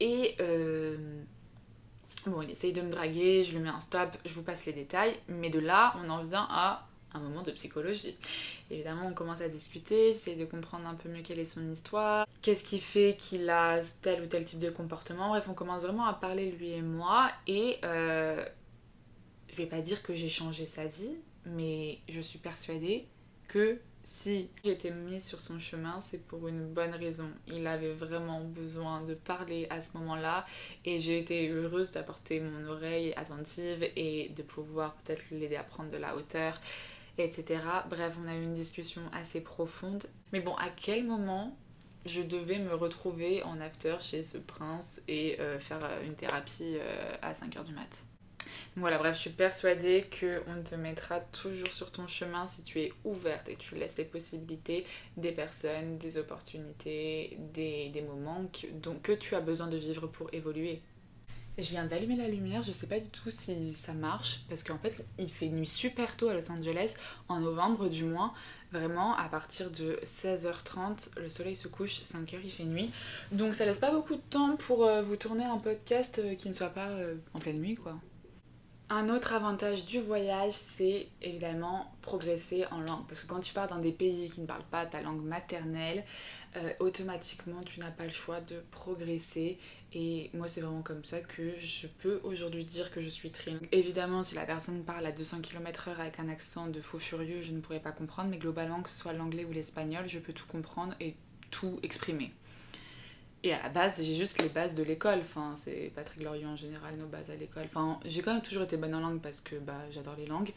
Et 0.00 0.36
euh, 0.40 0.96
bon, 2.26 2.42
il 2.42 2.50
essaye 2.50 2.72
de 2.72 2.82
me 2.82 2.90
draguer, 2.90 3.42
je 3.42 3.56
lui 3.56 3.60
mets 3.60 3.68
un 3.68 3.80
stop, 3.80 4.16
je 4.24 4.34
vous 4.34 4.44
passe 4.44 4.66
les 4.66 4.72
détails. 4.72 5.16
Mais 5.28 5.50
de 5.50 5.58
là, 5.58 5.94
on 6.04 6.08
en 6.08 6.22
vient 6.22 6.46
à 6.50 6.86
un 7.14 7.18
moment 7.18 7.42
de 7.42 7.50
psychologie. 7.50 8.16
Évidemment, 8.70 9.06
on 9.06 9.12
commence 9.12 9.40
à 9.40 9.48
discuter, 9.48 10.12
j'essaie 10.12 10.36
de 10.36 10.44
comprendre 10.44 10.86
un 10.86 10.94
peu 10.94 11.08
mieux 11.08 11.22
quelle 11.22 11.38
est 11.38 11.44
son 11.44 11.66
histoire, 11.70 12.26
qu'est-ce 12.42 12.64
qui 12.64 12.78
fait 12.78 13.16
qu'il 13.18 13.50
a 13.50 13.80
tel 14.02 14.22
ou 14.22 14.26
tel 14.26 14.44
type 14.44 14.60
de 14.60 14.70
comportement. 14.70 15.30
Bref, 15.30 15.46
on 15.48 15.54
commence 15.54 15.82
vraiment 15.82 16.06
à 16.06 16.14
parler 16.14 16.50
lui 16.52 16.70
et 16.70 16.82
moi. 16.82 17.30
Et 17.48 17.78
je 17.82 19.56
vais 19.56 19.66
pas 19.66 19.80
dire 19.80 20.02
que 20.02 20.14
j'ai 20.14 20.28
changé 20.28 20.66
sa 20.66 20.86
vie, 20.86 21.16
mais 21.46 21.98
je 22.08 22.20
suis 22.20 22.38
persuadée 22.38 23.06
que 23.48 23.78
si 24.04 24.50
j'étais 24.62 24.90
mise 24.90 25.24
sur 25.24 25.40
son 25.40 25.58
chemin, 25.58 26.00
c'est 26.00 26.26
pour 26.26 26.46
une 26.46 26.66
bonne 26.66 26.94
raison. 26.94 27.30
Il 27.48 27.66
avait 27.66 27.92
vraiment 27.92 28.42
besoin 28.42 29.02
de 29.02 29.14
parler 29.14 29.66
à 29.70 29.80
ce 29.80 29.96
moment-là 29.96 30.44
et 30.84 31.00
j'ai 31.00 31.18
été 31.18 31.48
heureuse 31.48 31.92
d'apporter 31.92 32.40
mon 32.40 32.68
oreille 32.68 33.14
attentive 33.14 33.82
et 33.96 34.28
de 34.36 34.42
pouvoir 34.42 34.94
peut-être 34.96 35.24
l'aider 35.30 35.56
à 35.56 35.62
prendre 35.62 35.90
de 35.90 35.96
la 35.96 36.16
hauteur, 36.16 36.60
etc. 37.16 37.60
Bref, 37.88 38.14
on 38.22 38.28
a 38.28 38.34
eu 38.34 38.42
une 38.42 38.54
discussion 38.54 39.02
assez 39.12 39.40
profonde. 39.40 40.04
Mais 40.32 40.40
bon, 40.40 40.54
à 40.56 40.68
quel 40.68 41.04
moment 41.04 41.56
je 42.04 42.20
devais 42.20 42.58
me 42.58 42.74
retrouver 42.74 43.42
en 43.42 43.58
after 43.60 43.96
chez 44.00 44.22
ce 44.22 44.36
prince 44.36 45.00
et 45.08 45.40
euh, 45.40 45.58
faire 45.58 45.82
euh, 45.82 46.04
une 46.04 46.14
thérapie 46.14 46.76
euh, 46.76 47.14
à 47.22 47.32
5h 47.32 47.64
du 47.64 47.72
mat? 47.72 48.04
Voilà, 48.76 48.98
bref, 48.98 49.14
je 49.14 49.20
suis 49.20 49.30
persuadée 49.30 50.04
qu'on 50.18 50.62
te 50.64 50.74
mettra 50.74 51.20
toujours 51.20 51.68
sur 51.68 51.92
ton 51.92 52.08
chemin 52.08 52.48
si 52.48 52.64
tu 52.64 52.80
es 52.80 52.92
ouverte 53.04 53.48
et 53.48 53.54
tu 53.54 53.76
laisses 53.76 53.96
les 53.96 54.04
possibilités 54.04 54.84
des 55.16 55.30
personnes, 55.30 55.96
des 55.96 56.18
opportunités, 56.18 57.38
des, 57.52 57.90
des 57.90 58.02
moments 58.02 58.50
que, 58.52 58.90
que 59.00 59.12
tu 59.12 59.36
as 59.36 59.40
besoin 59.40 59.68
de 59.68 59.76
vivre 59.76 60.08
pour 60.08 60.28
évoluer. 60.34 60.82
Je 61.56 61.70
viens 61.70 61.84
d'allumer 61.84 62.16
la 62.16 62.26
lumière, 62.26 62.64
je 62.64 62.72
sais 62.72 62.88
pas 62.88 62.98
du 62.98 63.08
tout 63.10 63.30
si 63.30 63.74
ça 63.74 63.92
marche 63.92 64.40
parce 64.48 64.64
qu'en 64.64 64.76
fait 64.76 65.06
il 65.18 65.30
fait 65.30 65.46
nuit 65.48 65.68
super 65.68 66.16
tôt 66.16 66.28
à 66.28 66.34
Los 66.34 66.50
Angeles, 66.50 66.96
en 67.28 67.38
novembre 67.38 67.88
du 67.88 68.02
moins. 68.02 68.34
Vraiment, 68.72 69.14
à 69.14 69.28
partir 69.28 69.70
de 69.70 70.00
16h30, 70.02 71.20
le 71.20 71.28
soleil 71.28 71.54
se 71.54 71.68
couche, 71.68 72.00
5h 72.00 72.40
il 72.42 72.50
fait 72.50 72.64
nuit. 72.64 72.90
Donc 73.30 73.54
ça 73.54 73.66
laisse 73.66 73.78
pas 73.78 73.92
beaucoup 73.92 74.16
de 74.16 74.22
temps 74.30 74.56
pour 74.56 74.84
euh, 74.84 75.02
vous 75.02 75.14
tourner 75.14 75.44
un 75.44 75.58
podcast 75.58 76.18
euh, 76.18 76.34
qui 76.34 76.48
ne 76.48 76.54
soit 76.54 76.70
pas 76.70 76.88
euh, 76.88 77.14
en 77.34 77.38
pleine 77.38 77.60
nuit 77.60 77.76
quoi. 77.76 78.00
Un 78.90 79.08
autre 79.08 79.32
avantage 79.32 79.86
du 79.86 79.98
voyage, 79.98 80.52
c'est 80.52 81.08
évidemment 81.22 81.90
progresser 82.02 82.66
en 82.70 82.80
langue. 82.80 83.06
Parce 83.08 83.22
que 83.22 83.26
quand 83.26 83.40
tu 83.40 83.54
pars 83.54 83.66
dans 83.66 83.78
des 83.78 83.92
pays 83.92 84.28
qui 84.28 84.42
ne 84.42 84.46
parlent 84.46 84.62
pas 84.70 84.84
ta 84.84 85.00
langue 85.00 85.24
maternelle, 85.24 86.04
automatiquement 86.80 87.60
tu 87.62 87.80
n'as 87.80 87.90
pas 87.90 88.04
le 88.04 88.12
choix 88.12 88.40
de 88.42 88.62
progresser 88.70 89.58
et 89.94 90.30
moi, 90.34 90.48
c'est 90.48 90.60
vraiment 90.60 90.82
comme 90.82 91.04
ça 91.04 91.20
que 91.20 91.58
je 91.58 91.86
peux 91.86 92.20
aujourd'hui 92.24 92.64
dire 92.64 92.90
que 92.90 93.00
je 93.00 93.08
suis 93.08 93.30
trilingue. 93.30 93.68
Évidemment, 93.72 94.22
si 94.22 94.34
la 94.34 94.44
personne 94.44 94.82
parle 94.84 95.06
à 95.06 95.12
200 95.12 95.40
km/h 95.40 95.98
avec 95.98 96.20
un 96.20 96.28
accent 96.28 96.66
de 96.66 96.80
faux 96.80 96.98
furieux, 96.98 97.42
je 97.42 97.52
ne 97.52 97.60
pourrais 97.60 97.80
pas 97.80 97.92
comprendre, 97.92 98.28
mais 98.28 98.38
globalement, 98.38 98.82
que 98.82 98.90
ce 98.90 98.98
soit 98.98 99.12
l'anglais 99.12 99.44
ou 99.44 99.52
l'espagnol, 99.52 100.08
je 100.08 100.18
peux 100.18 100.32
tout 100.32 100.46
comprendre 100.46 100.94
et 101.00 101.14
tout 101.50 101.78
exprimer. 101.82 102.32
Et 103.44 103.52
à 103.52 103.62
la 103.62 103.68
base, 103.68 104.02
j'ai 104.02 104.16
juste 104.16 104.40
les 104.40 104.48
bases 104.48 104.74
de 104.74 104.82
l'école. 104.82 105.18
Enfin, 105.20 105.52
c'est 105.56 105.92
pas 105.94 106.02
très 106.02 106.16
glorieux 106.16 106.46
en 106.46 106.56
général, 106.56 106.96
nos 106.96 107.06
bases 107.06 107.28
à 107.28 107.34
l'école. 107.34 107.64
Enfin, 107.66 108.00
j'ai 108.06 108.22
quand 108.22 108.32
même 108.32 108.42
toujours 108.42 108.62
été 108.62 108.78
bonne 108.78 108.94
en 108.94 109.00
langue 109.00 109.20
parce 109.20 109.42
que 109.42 109.56
bah, 109.56 109.82
j'adore 109.90 110.16
les 110.16 110.24
langues. 110.24 110.50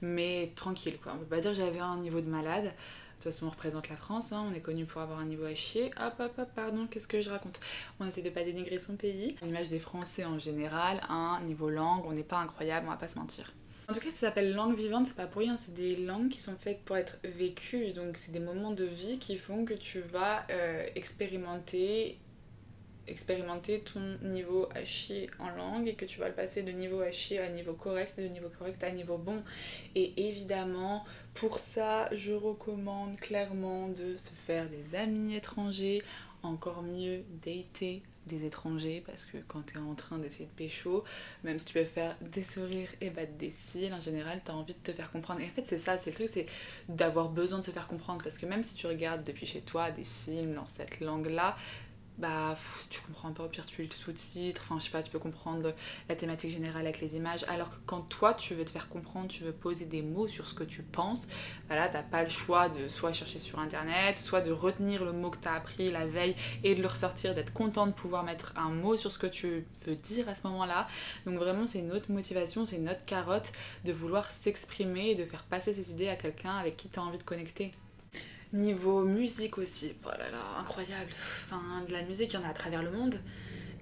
Mais 0.00 0.50
tranquille, 0.56 0.98
quoi. 1.00 1.12
On 1.14 1.18
peut 1.18 1.24
pas 1.24 1.40
dire 1.40 1.52
que 1.52 1.56
j'avais 1.56 1.78
un 1.78 1.96
niveau 1.98 2.20
de 2.20 2.26
malade. 2.26 2.64
De 2.64 2.70
toute 2.70 3.32
façon, 3.32 3.46
on 3.46 3.50
représente 3.50 3.88
la 3.88 3.96
France, 3.96 4.32
hein. 4.32 4.44
on 4.50 4.52
est 4.52 4.60
connu 4.60 4.86
pour 4.86 5.00
avoir 5.00 5.20
un 5.20 5.24
niveau 5.24 5.44
à 5.44 5.54
chier. 5.54 5.92
Hop, 6.04 6.14
hop, 6.18 6.32
hop, 6.36 6.48
pardon, 6.56 6.88
qu'est-ce 6.90 7.06
que 7.06 7.20
je 7.20 7.30
raconte? 7.30 7.60
On 8.00 8.08
essaie 8.08 8.22
de 8.22 8.30
pas 8.30 8.42
dénigrer 8.42 8.80
son 8.80 8.96
pays. 8.96 9.36
L'image 9.42 9.68
des 9.68 9.78
Français 9.78 10.24
en 10.24 10.40
général, 10.40 11.00
un 11.08 11.40
niveau 11.44 11.70
langue, 11.70 12.04
on 12.06 12.12
n'est 12.12 12.24
pas 12.24 12.38
incroyable, 12.38 12.86
on 12.88 12.90
va 12.90 12.96
pas 12.96 13.06
se 13.06 13.20
mentir. 13.20 13.52
En 13.88 13.92
tout 13.92 14.00
cas, 14.00 14.10
ça 14.10 14.26
s'appelle 14.26 14.52
langue 14.52 14.76
vivante, 14.76 15.06
c'est 15.06 15.14
pas 15.14 15.26
pour 15.26 15.42
rien, 15.42 15.56
c'est 15.56 15.74
des 15.74 15.94
langues 15.94 16.30
qui 16.30 16.40
sont 16.40 16.56
faites 16.56 16.80
pour 16.80 16.96
être 16.96 17.18
vécues. 17.22 17.92
Donc, 17.92 18.16
c'est 18.16 18.32
des 18.32 18.40
moments 18.40 18.72
de 18.72 18.84
vie 18.84 19.20
qui 19.20 19.36
font 19.36 19.64
que 19.64 19.74
tu 19.74 20.00
vas 20.00 20.44
euh, 20.50 20.84
expérimenter 20.96 22.18
expérimenter 23.06 23.80
ton 23.80 24.18
niveau 24.22 24.68
chier 24.84 25.30
en 25.38 25.50
langue 25.50 25.88
et 25.88 25.94
que 25.94 26.04
tu 26.04 26.20
vas 26.20 26.28
le 26.28 26.34
passer 26.34 26.62
de 26.62 26.70
niveau 26.70 27.02
chier 27.10 27.40
à 27.40 27.48
niveau 27.48 27.74
correct 27.74 28.14
et 28.18 28.22
de 28.22 28.28
niveau 28.28 28.48
correct 28.58 28.82
à 28.84 28.90
niveau 28.90 29.18
bon. 29.18 29.42
Et 29.94 30.28
évidemment, 30.28 31.04
pour 31.34 31.58
ça, 31.58 32.08
je 32.14 32.32
recommande 32.32 33.16
clairement 33.16 33.88
de 33.88 34.16
se 34.16 34.30
faire 34.30 34.68
des 34.68 34.96
amis 34.96 35.34
étrangers, 35.34 36.02
encore 36.42 36.82
mieux 36.82 37.24
dater 37.44 38.02
des 38.26 38.44
étrangers 38.44 39.02
parce 39.04 39.24
que 39.24 39.38
quand 39.48 39.62
tu 39.66 39.74
es 39.74 39.80
en 39.80 39.94
train 39.94 40.18
d'essayer 40.18 40.46
de 40.46 40.50
pécho, 40.50 41.04
même 41.42 41.58
si 41.58 41.66
tu 41.66 41.78
veux 41.78 41.84
faire 41.84 42.16
des 42.20 42.44
sourires 42.44 42.90
et 43.00 43.10
battre 43.10 43.32
des 43.32 43.50
cils, 43.50 43.92
en 43.92 44.00
général, 44.00 44.40
tu 44.44 44.50
as 44.50 44.54
envie 44.54 44.74
de 44.74 44.78
te 44.78 44.92
faire 44.92 45.10
comprendre. 45.10 45.40
Et 45.40 45.46
en 45.46 45.50
fait, 45.50 45.66
c'est 45.66 45.78
ça, 45.78 45.98
c'est 45.98 46.10
le 46.10 46.16
truc, 46.16 46.28
c'est 46.28 46.46
d'avoir 46.88 47.28
besoin 47.30 47.58
de 47.58 47.64
se 47.64 47.70
faire 47.70 47.86
comprendre 47.86 48.22
parce 48.22 48.38
que 48.38 48.46
même 48.46 48.62
si 48.62 48.74
tu 48.74 48.86
regardes 48.86 49.24
depuis 49.24 49.46
chez 49.46 49.60
toi 49.60 49.90
des 49.90 50.04
films 50.04 50.54
dans 50.54 50.66
cette 50.66 51.00
langue-là, 51.00 51.56
bah 52.18 52.54
si 52.80 52.88
tu 52.88 53.00
comprends 53.00 53.32
pas 53.32 53.44
au 53.44 53.48
pire 53.48 53.66
tu 53.66 53.82
lis 53.82 53.88
le 53.88 53.94
sous-titre, 53.94 54.62
enfin 54.64 54.78
je 54.78 54.84
sais 54.84 54.90
pas, 54.90 55.02
tu 55.02 55.10
peux 55.10 55.18
comprendre 55.18 55.74
la 56.08 56.16
thématique 56.16 56.50
générale 56.50 56.82
avec 56.82 57.00
les 57.00 57.16
images, 57.16 57.44
alors 57.48 57.70
que 57.70 57.76
quand 57.86 58.02
toi 58.02 58.34
tu 58.34 58.54
veux 58.54 58.64
te 58.64 58.70
faire 58.70 58.88
comprendre, 58.88 59.28
tu 59.28 59.44
veux 59.44 59.52
poser 59.52 59.86
des 59.86 60.02
mots 60.02 60.28
sur 60.28 60.46
ce 60.46 60.54
que 60.54 60.64
tu 60.64 60.82
penses, 60.82 61.28
bah 61.68 61.76
là 61.76 61.88
t'as 61.88 62.02
pas 62.02 62.22
le 62.22 62.28
choix 62.28 62.68
de 62.68 62.88
soit 62.88 63.12
chercher 63.12 63.38
sur 63.38 63.58
internet, 63.58 64.18
soit 64.18 64.40
de 64.40 64.52
retenir 64.52 65.04
le 65.04 65.12
mot 65.12 65.30
que 65.30 65.38
t'as 65.38 65.54
appris 65.54 65.90
la 65.90 66.06
veille 66.06 66.36
et 66.64 66.74
de 66.74 66.82
le 66.82 66.88
ressortir, 66.88 67.34
d'être 67.34 67.52
content 67.52 67.86
de 67.86 67.92
pouvoir 67.92 68.24
mettre 68.24 68.52
un 68.56 68.70
mot 68.70 68.96
sur 68.96 69.10
ce 69.10 69.18
que 69.18 69.26
tu 69.26 69.64
veux 69.86 69.96
dire 69.96 70.28
à 70.28 70.34
ce 70.34 70.46
moment-là. 70.48 70.86
Donc 71.26 71.38
vraiment 71.38 71.66
c'est 71.66 71.80
une 71.80 71.92
autre 71.92 72.10
motivation, 72.10 72.66
c'est 72.66 72.76
une 72.76 72.88
autre 72.88 73.04
carotte 73.06 73.52
de 73.84 73.92
vouloir 73.92 74.30
s'exprimer 74.30 75.10
et 75.10 75.14
de 75.14 75.24
faire 75.24 75.44
passer 75.44 75.72
ses 75.72 75.92
idées 75.92 76.08
à 76.08 76.16
quelqu'un 76.16 76.56
avec 76.56 76.76
qui 76.76 76.88
tu 76.88 76.98
as 76.98 77.02
envie 77.02 77.18
de 77.18 77.22
connecter. 77.22 77.70
Niveau 78.52 79.02
musique 79.02 79.56
aussi, 79.56 79.94
oh 80.04 80.10
là 80.10 80.30
là, 80.30 80.58
incroyable. 80.60 81.10
Enfin, 81.46 81.82
de 81.88 81.92
la 81.92 82.02
musique, 82.02 82.34
il 82.34 82.36
y 82.36 82.38
en 82.38 82.44
a 82.44 82.50
à 82.50 82.52
travers 82.52 82.82
le 82.82 82.90
monde. 82.90 83.14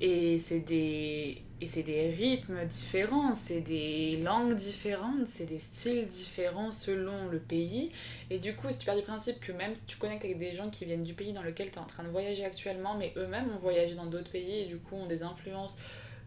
Et 0.01 0.39
c'est 0.39 0.61
des, 0.61 1.43
c'est 1.66 1.83
des 1.83 2.09
rythmes 2.09 2.64
différents, 2.66 3.35
c'est 3.35 3.61
des 3.61 4.16
langues 4.18 4.55
différentes, 4.55 5.27
c'est 5.27 5.45
des 5.45 5.59
styles 5.59 6.07
différents 6.07 6.71
selon 6.71 7.29
le 7.29 7.41
pays. 7.41 7.91
Et 8.31 8.39
du 8.39 8.55
coup, 8.55 8.71
si 8.71 8.79
tu 8.79 8.87
pars 8.87 8.97
du 8.97 9.03
principe 9.03 9.41
que 9.41 9.51
même 9.51 9.75
si 9.75 9.85
tu 9.87 9.99
connectes 9.99 10.25
avec 10.25 10.39
des 10.39 10.53
gens 10.53 10.71
qui 10.71 10.85
viennent 10.85 11.03
du 11.03 11.14
pays 11.14 11.33
dans 11.33 11.43
lequel 11.43 11.71
tu 11.71 11.77
es 11.77 11.79
en 11.79 11.85
train 11.85 12.05
de 12.05 12.09
voyager 12.09 12.45
actuellement, 12.45 12.95
mais 12.97 13.12
eux-mêmes 13.16 13.51
ont 13.53 13.59
voyagé 13.59 13.95
dans 13.95 14.07
d'autres 14.07 14.31
pays 14.31 14.61
et 14.61 14.66
du 14.66 14.79
coup 14.79 14.95
ont 14.95 15.07
des 15.07 15.25
influences 15.25 15.77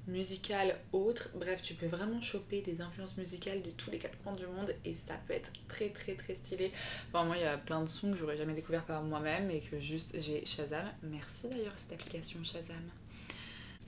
musicales 0.08 0.76
autres. 0.92 1.30
Bref, 1.36 1.62
tu 1.62 1.74
peux 1.76 1.86
vraiment 1.86 2.22
choper 2.22 2.62
des 2.62 2.82
influences 2.82 3.18
musicales 3.18 3.62
de 3.62 3.72
tous 3.72 3.92
les 3.92 4.00
quatre 4.00 4.22
coins 4.24 4.34
du 4.34 4.46
monde 4.48 4.74
et 4.86 4.94
ça 4.94 5.16
peut 5.28 5.34
être 5.34 5.52
très 5.68 5.90
très 5.90 6.14
très 6.16 6.36
stylé. 6.36 6.72
Enfin, 7.10 7.26
moi, 7.26 7.38
il 7.38 7.44
y 7.44 7.46
a 7.46 7.58
plein 7.58 7.82
de 7.82 7.88
sons 7.88 8.12
que 8.12 8.18
j'aurais 8.18 8.38
jamais 8.38 8.54
découvert 8.54 8.86
par 8.86 9.02
moi-même 9.04 9.50
et 9.52 9.62
que 9.62 9.80
juste 9.80 10.20
j'ai 10.20 10.46
Shazam. 10.46 10.86
Merci 11.04 11.50
d'ailleurs 11.50 11.74
cette 11.78 11.94
application 11.94 12.44
Shazam 12.44 12.84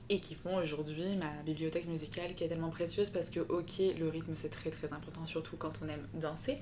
et 0.10 0.20
qui 0.20 0.36
font 0.36 0.58
aujourd'hui 0.58 1.16
ma 1.16 1.32
bibliothèque 1.44 1.88
musicale 1.88 2.36
qui 2.36 2.44
est 2.44 2.48
tellement 2.48 2.70
précieuse 2.70 3.10
parce 3.10 3.30
que 3.30 3.40
ok 3.40 3.98
le 3.98 4.10
rythme 4.10 4.34
c'est 4.36 4.50
très 4.50 4.70
très 4.70 4.94
important 4.94 5.26
surtout 5.26 5.58
quand 5.58 5.74
on 5.84 5.90
aime 5.90 6.08
danser. 6.14 6.58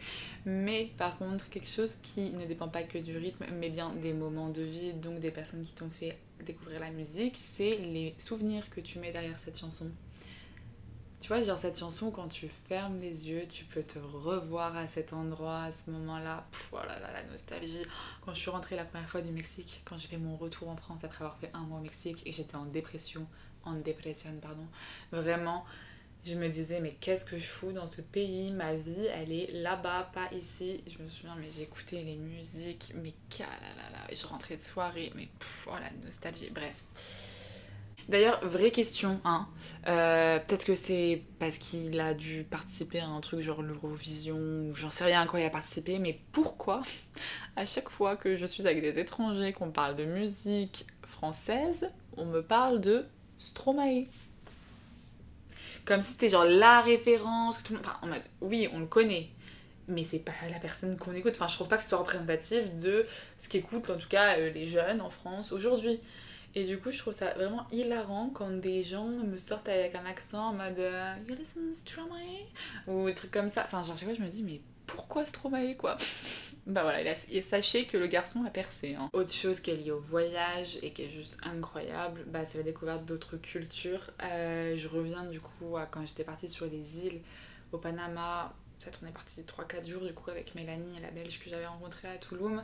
Mais 0.46 0.92
par 0.98 1.18
contre 1.18 1.50
quelque 1.50 1.70
chose 1.70 1.96
qui 1.96 2.32
ne 2.32 2.46
dépend 2.46 2.68
pas 2.68 2.84
que 2.84 2.98
du 2.98 3.18
rythme 3.18 3.46
mais 3.60 3.70
bien 3.70 3.94
des 4.02 4.14
moments 4.14 4.50
de 4.50 4.62
vie 4.62 4.94
donc 4.94 5.20
des 5.20 5.32
personnes 5.32 5.64
qui 5.64 5.74
t'ont 5.74 5.90
fait 5.90 6.18
découvrir 6.46 6.80
la 6.80 6.92
musique 6.92 7.38
c'est 7.38 7.78
les 7.78 8.14
souvenirs 8.18 8.70
que 8.70 8.82
tu 8.82 9.00
mets 9.00 9.12
derrière 9.12 9.40
cette 9.40 9.58
chanson 9.58 9.90
tu 11.24 11.30
vois, 11.30 11.40
genre 11.40 11.58
cette 11.58 11.80
chanson, 11.80 12.12
quand 12.12 12.28
tu 12.28 12.50
fermes 12.68 13.00
les 13.00 13.30
yeux, 13.30 13.48
tu 13.50 13.64
peux 13.64 13.82
te 13.82 13.98
revoir 13.98 14.76
à 14.76 14.88
cet 14.88 15.14
endroit, 15.14 15.62
à 15.64 15.72
ce 15.72 15.90
moment-là. 15.92 16.46
Voilà, 16.70 16.98
oh 17.00 17.14
la 17.14 17.24
nostalgie. 17.24 17.86
Quand 18.26 18.34
je 18.34 18.42
suis 18.42 18.50
rentrée 18.50 18.76
la 18.76 18.84
première 18.84 19.08
fois 19.08 19.22
du 19.22 19.32
Mexique, 19.32 19.84
quand 19.86 19.98
j'ai 19.98 20.10
fait 20.10 20.18
mon 20.18 20.36
retour 20.36 20.68
en 20.68 20.76
France 20.76 21.06
après 21.06 21.24
avoir 21.24 21.38
fait 21.38 21.50
un 21.54 21.62
mois 21.62 21.80
au 21.80 21.82
Mexique 21.82 22.22
et 22.26 22.34
j'étais 22.34 22.58
en 22.58 22.66
dépression, 22.66 23.26
en 23.64 23.76
dépression, 23.76 24.32
pardon. 24.42 24.68
Vraiment, 25.14 25.64
je 26.26 26.36
me 26.36 26.50
disais, 26.50 26.82
mais 26.82 26.92
qu'est-ce 26.92 27.24
que 27.24 27.38
je 27.38 27.46
fous 27.46 27.72
dans 27.72 27.88
ce 27.88 28.02
pays? 28.02 28.52
Ma 28.52 28.74
vie, 28.74 29.06
elle 29.14 29.32
est 29.32 29.50
là-bas, 29.54 30.12
pas 30.14 30.28
ici. 30.34 30.84
Je 30.88 31.02
me 31.02 31.08
souviens, 31.08 31.38
mais 31.40 31.50
j'écoutais 31.50 32.04
les 32.04 32.18
musiques, 32.18 32.92
mais 32.96 33.14
là 33.40 33.46
là 33.94 34.14
Je 34.14 34.28
rentrais 34.28 34.58
de 34.58 34.64
soirée, 34.64 35.14
mais 35.16 35.30
pff, 35.40 35.70
oh 35.72 35.76
la 35.80 35.90
nostalgie. 36.04 36.50
Bref. 36.52 36.76
D'ailleurs, 38.10 38.46
vraie 38.46 38.72
question, 38.72 39.22
hein. 39.24 39.48
Euh, 39.88 40.40
peut-être 40.40 40.66
que 40.66 40.76
c'est 40.76 41.22
parce 41.40 41.58
qu'il 41.58 42.00
a 42.00 42.14
dû 42.14 42.44
participer 42.44 43.00
à 43.00 43.08
un 43.08 43.22
truc 43.22 43.42
genre 43.42 43.62
l'Eurovision, 43.62 44.38
ou 44.38 44.76
j'en 44.76 44.90
sais 44.90 45.06
rien 45.06 45.22
à 45.22 45.26
quoi 45.26 45.40
il 45.40 45.46
a 45.46 45.50
participé, 45.50 46.00
mais 46.00 46.20
pourquoi 46.32 46.82
à 47.56 47.66
chaque 47.66 47.90
fois 47.90 48.16
que 48.16 48.36
je 48.36 48.46
suis 48.46 48.68
avec 48.68 48.82
des 48.82 49.00
étrangers, 49.00 49.54
qu'on 49.54 49.72
parle 49.72 49.96
de 49.96 50.06
musique 50.06 50.86
française, 51.04 51.90
on 52.18 52.26
me 52.26 52.42
parle 52.42 52.82
de 52.82 53.06
Stromae 53.40 54.06
Comme 55.86 56.02
si 56.02 56.14
c'était 56.14 56.30
genre 56.30 56.46
la 56.46 56.82
référence, 56.82 57.58
que 57.60 57.68
tout 57.68 57.74
le 57.74 57.80
monde... 57.80 57.88
Enfin, 58.02 58.20
oui, 58.42 58.68
on 58.74 58.80
le 58.80 58.86
connaît, 58.86 59.30
mais 59.88 60.04
c'est 60.04 60.20
pas 60.20 60.32
la 60.52 60.60
personne 60.60 60.98
qu'on 60.98 61.14
écoute. 61.14 61.34
Enfin, 61.36 61.48
je 61.48 61.56
trouve 61.56 61.68
pas 61.68 61.78
que 61.78 61.84
ce 61.84 61.90
soit 61.90 62.00
représentatif 62.00 62.76
de 62.78 63.06
ce 63.38 63.50
qu'écoutent 63.50 63.90
en 63.90 63.98
tout 63.98 64.08
cas 64.08 64.38
euh, 64.38 64.50
les 64.52 64.66
jeunes 64.66 65.02
en 65.02 65.10
France 65.10 65.52
aujourd'hui. 65.52 66.00
Et 66.56 66.66
du 66.66 66.80
coup, 66.80 66.92
je 66.92 67.00
trouve 67.00 67.14
ça 67.14 67.34
vraiment 67.34 67.66
hilarant 67.72 68.30
quand 68.30 68.50
des 68.50 68.84
gens 68.84 69.08
me 69.08 69.38
sortent 69.38 69.70
avec 69.70 69.96
un 69.96 70.06
accent 70.06 70.50
en 70.50 70.54
mode 70.54 70.80
euh, 70.80 71.16
You 71.28 71.36
listen 71.36 71.74
Stromae? 71.74 72.46
Ou 72.88 73.08
des 73.08 73.14
trucs 73.14 73.32
comme 73.32 73.50
ça. 73.50 73.64
Enfin, 73.66 73.82
genre, 73.82 73.98
chaque 73.98 74.10
fois, 74.10 74.14
je 74.14 74.22
me 74.22 74.30
dis, 74.30 74.44
mais 74.44 74.62
pourquoi 74.86 75.26
Stromae 75.26 75.76
quoi? 75.76 75.98
Bah 76.66 76.84
voilà, 76.84 77.14
sachez 77.42 77.88
que 77.88 77.98
le 77.98 78.08
garçon 78.08 78.46
a 78.46 78.50
percé. 78.50 78.96
Hein. 78.96 79.10
Autre 79.12 79.34
chose 79.34 79.60
qui 79.60 79.72
est 79.72 79.76
liée 79.76 79.92
au 79.92 80.00
voyage 80.00 80.80
et 80.82 80.94
qui 80.94 81.02
est 81.02 81.10
juste 81.10 81.38
incroyable, 81.44 82.24
bah, 82.28 82.46
c'est 82.46 82.60
la 82.60 82.64
découverte 82.64 83.04
d'autres 83.04 83.36
cultures. 83.36 84.12
Euh, 84.24 84.74
je 84.78 84.88
reviens 84.88 85.26
du 85.26 85.42
coup 85.42 85.76
à 85.76 85.86
quand 85.86 86.06
j'étais 86.06 86.24
partie 86.24 86.48
sur 86.48 86.66
les 86.66 87.06
îles 87.06 87.20
au 87.74 87.80
Panama. 87.80 88.54
Peut-être 88.80 89.02
on 89.04 89.08
est 89.08 89.12
parti 89.12 89.42
3-4 89.42 89.90
jours 89.90 90.04
du 90.04 90.14
coup 90.14 90.30
avec 90.30 90.56
Mélanie, 90.56 91.02
la 91.02 91.12
belge 91.12 91.38
que 91.44 91.50
j'avais 91.50 91.68
rencontrée 91.68 92.08
à 92.08 92.18
Toulouse. 92.18 92.62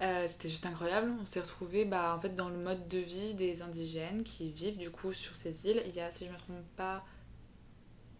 Euh, 0.00 0.26
c'était 0.28 0.48
juste 0.48 0.64
incroyable. 0.66 1.12
On 1.20 1.26
s'est 1.26 1.40
retrouvés 1.40 1.84
bah, 1.84 2.14
en 2.16 2.20
fait, 2.20 2.36
dans 2.36 2.48
le 2.48 2.58
mode 2.58 2.86
de 2.88 2.98
vie 2.98 3.34
des 3.34 3.62
indigènes 3.62 4.22
qui 4.22 4.50
vivent 4.50 4.78
du 4.78 4.90
coup 4.90 5.12
sur 5.12 5.34
ces 5.34 5.66
îles. 5.68 5.82
Il 5.86 5.96
y 5.96 6.00
a, 6.00 6.10
si 6.10 6.26
je 6.26 6.30
ne 6.30 6.34
me 6.34 6.38
trompe 6.38 6.64
pas, 6.76 7.04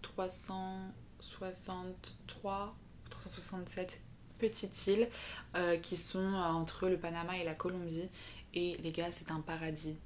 363, 0.02 2.76
367 3.10 4.00
petites 4.38 4.86
îles 4.86 5.08
euh, 5.56 5.76
qui 5.78 5.96
sont 5.96 6.34
entre 6.34 6.88
le 6.88 6.98
Panama 6.98 7.38
et 7.38 7.44
la 7.44 7.54
Colombie. 7.54 8.08
et 8.54 8.76
les 8.78 8.92
gars, 8.92 9.10
c'est 9.12 9.30
un 9.30 9.40
paradis. 9.40 9.96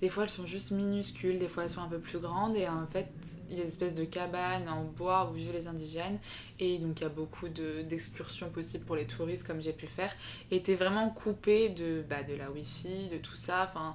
Des 0.00 0.08
fois, 0.08 0.22
elles 0.22 0.30
sont 0.30 0.46
juste 0.46 0.70
minuscules, 0.70 1.38
des 1.38 1.48
fois, 1.48 1.64
elles 1.64 1.70
sont 1.70 1.82
un 1.82 1.88
peu 1.88 1.98
plus 1.98 2.18
grandes. 2.18 2.56
Et 2.56 2.66
en 2.66 2.86
fait, 2.86 3.08
il 3.48 3.56
y 3.56 3.60
a 3.60 3.64
des 3.64 3.68
espèces 3.68 3.94
de 3.94 4.04
cabanes 4.04 4.68
en 4.68 4.84
bois 4.84 5.30
où 5.30 5.34
vivent 5.34 5.52
les 5.52 5.66
indigènes. 5.66 6.18
Et 6.58 6.78
donc, 6.78 7.00
il 7.00 7.02
y 7.02 7.06
a 7.06 7.10
beaucoup 7.10 7.48
d'excursions 7.48 8.50
possibles 8.50 8.84
pour 8.84 8.96
les 8.96 9.06
touristes, 9.06 9.46
comme 9.46 9.60
j'ai 9.60 9.72
pu 9.72 9.86
faire. 9.86 10.12
Et 10.50 10.62
t'es 10.62 10.74
vraiment 10.74 11.10
coupé 11.10 11.68
de, 11.68 12.02
bah, 12.08 12.22
de 12.22 12.34
la 12.34 12.50
wifi, 12.50 13.08
de 13.08 13.18
tout 13.18 13.36
ça. 13.36 13.68
Enfin, 13.68 13.94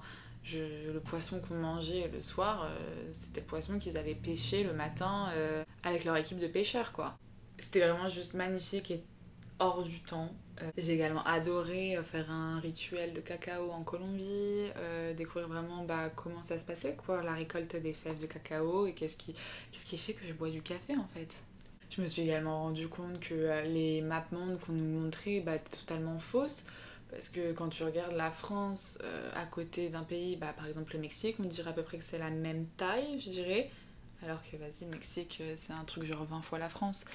le 0.54 1.00
poisson 1.00 1.40
qu'on 1.40 1.56
mangeait 1.56 2.08
le 2.14 2.22
soir, 2.22 2.66
euh, 2.66 3.08
c'était 3.12 3.42
le 3.42 3.48
poisson 3.48 3.80
qu'ils 3.80 3.98
avaient 3.98 4.16
pêché 4.16 4.64
le 4.64 4.74
matin 4.74 5.30
euh, 5.34 5.64
avec 5.84 6.06
leur 6.06 6.16
équipe 6.18 6.40
de 6.40 6.48
pêcheurs, 6.48 6.92
quoi. 6.92 7.18
C'était 7.58 7.80
vraiment 7.80 8.10
juste 8.10 8.34
magnifique 8.34 8.92
et 8.92 9.04
hors 9.60 9.82
du 9.84 10.04
temps. 10.04 10.30
Euh, 10.62 10.72
j'ai 10.78 10.94
également 10.94 11.24
adoré 11.24 11.98
euh, 11.98 12.04
faire 12.04 12.32
un 12.32 12.60
rituel 12.60 13.14
de 13.14 13.20
cacao 13.20 13.72
en 13.72 13.84
Colombie, 13.84 14.70
euh, 14.78 15.14
découvrir 15.14 15.50
vraiment 15.50 15.84
bah, 15.84 16.10
comment 16.16 16.44
ça 16.44 16.58
se 16.58 16.66
passait, 16.66 16.96
quoi, 16.96 17.22
la 17.24 17.34
récolte 17.34 17.76
des 17.76 17.94
fèves 17.94 18.20
de 18.20 18.26
cacao 18.26 18.88
et 18.88 18.94
qu'est-ce 18.94 19.18
qui, 19.18 19.34
qu'est-ce 19.72 19.86
qui 19.86 19.98
fait 19.98 20.14
que 20.14 20.26
je 20.26 20.34
bois 20.34 20.50
du 20.50 20.62
café 20.62 20.96
en 20.96 21.08
fait. 21.08 21.44
Je 21.90 22.02
me 22.02 22.08
suis 22.08 22.22
également 22.22 22.64
rendu 22.64 22.88
compte 22.88 23.20
que 23.20 23.64
les 23.66 24.02
map 24.02 24.26
mondes 24.32 24.60
qu'on 24.60 24.74
nous 24.74 25.02
montrait 25.02 25.42
bah, 25.42 25.56
étaient 25.56 25.78
totalement 25.78 26.20
fausses. 26.20 26.66
Parce 27.12 27.30
que 27.30 27.54
quand 27.54 27.70
tu 27.70 27.84
regardes 27.84 28.16
la 28.16 28.32
France 28.32 28.98
à 29.36 29.46
côté 29.46 29.90
d'un 29.90 30.04
pays, 30.04 30.36
bah, 30.36 30.54
par 30.58 30.66
exemple 30.66 30.94
le 30.96 31.00
Mexique, 31.00 31.36
on 31.40 31.44
dirait 31.44 31.70
à 31.70 31.74
peu 31.74 31.84
près 31.84 31.98
que 31.98 32.04
c'est 32.04 32.18
la 32.18 32.32
même 32.32 32.66
taille, 32.76 33.20
je 33.20 33.30
dirais. 33.30 33.70
Alors 34.24 34.42
que 34.42 34.58
vas-y, 34.58 34.86
le 34.86 34.92
Mexique, 34.92 35.42
c'est 35.56 35.74
un 35.74 35.84
truc 35.84 36.06
genre 36.06 36.26
20 36.26 36.42
fois 36.42 36.58
la 36.58 36.68
France. 36.68 37.06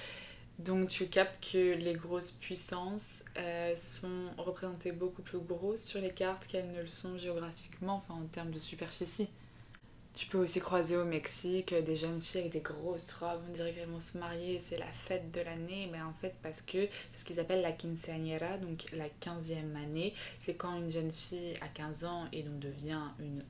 Donc 0.64 0.88
tu 0.88 1.06
captes 1.06 1.42
que 1.52 1.74
les 1.74 1.94
grosses 1.94 2.32
puissances 2.32 3.24
euh, 3.38 3.74
sont 3.76 4.26
représentées 4.36 4.92
beaucoup 4.92 5.22
plus 5.22 5.38
grosses 5.38 5.84
sur 5.84 6.02
les 6.02 6.10
cartes 6.10 6.46
qu'elles 6.46 6.70
ne 6.70 6.82
le 6.82 6.88
sont 6.88 7.16
géographiquement, 7.16 7.94
enfin 7.94 8.20
en 8.20 8.26
termes 8.26 8.50
de 8.50 8.58
superficie. 8.58 9.30
Tu 10.12 10.26
peux 10.26 10.36
aussi 10.36 10.60
croiser 10.60 10.98
au 10.98 11.06
Mexique 11.06 11.72
des 11.72 11.96
jeunes 11.96 12.20
filles 12.20 12.42
avec 12.42 12.52
des 12.52 12.60
grosses 12.60 13.12
robes, 13.12 13.40
on 13.48 13.52
dirait 13.52 13.72
qu'elles 13.72 13.88
vont 13.88 14.00
se 14.00 14.18
marier, 14.18 14.60
c'est 14.60 14.76
la 14.76 14.92
fête 14.92 15.30
de 15.30 15.40
l'année, 15.40 15.88
mais 15.90 16.02
en 16.02 16.12
fait 16.20 16.34
parce 16.42 16.60
que 16.60 16.88
c'est 17.10 17.20
ce 17.20 17.24
qu'ils 17.24 17.40
appellent 17.40 17.62
la 17.62 17.72
quinceañera, 17.72 18.58
donc 18.58 18.84
la 18.92 19.06
15e 19.06 19.76
année. 19.82 20.12
C'est 20.40 20.56
quand 20.56 20.76
une 20.76 20.90
jeune 20.90 21.12
fille 21.12 21.54
a 21.62 21.68
15 21.68 22.04
ans 22.04 22.26
et 22.32 22.42
donc 22.42 22.58
devient 22.58 23.00
une 23.18 23.42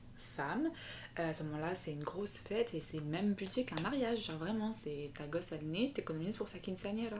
euh, 1.19 1.29
à 1.29 1.33
ce 1.33 1.43
moment-là, 1.43 1.75
c'est 1.75 1.91
une 1.91 2.03
grosse 2.03 2.37
fête 2.37 2.73
et 2.73 2.79
c'est 2.79 2.97
le 2.97 3.05
même 3.05 3.33
budget 3.33 3.63
qu'un 3.63 3.81
mariage. 3.81 4.25
Genre 4.25 4.37
vraiment, 4.37 4.71
c'est 4.71 5.11
ta 5.17 5.25
gosse 5.25 5.51
elle 5.51 5.65
naît, 5.67 5.91
t'économises 5.93 6.37
pour 6.37 6.49
sa 6.49 6.59
quinceañera. 6.59 7.17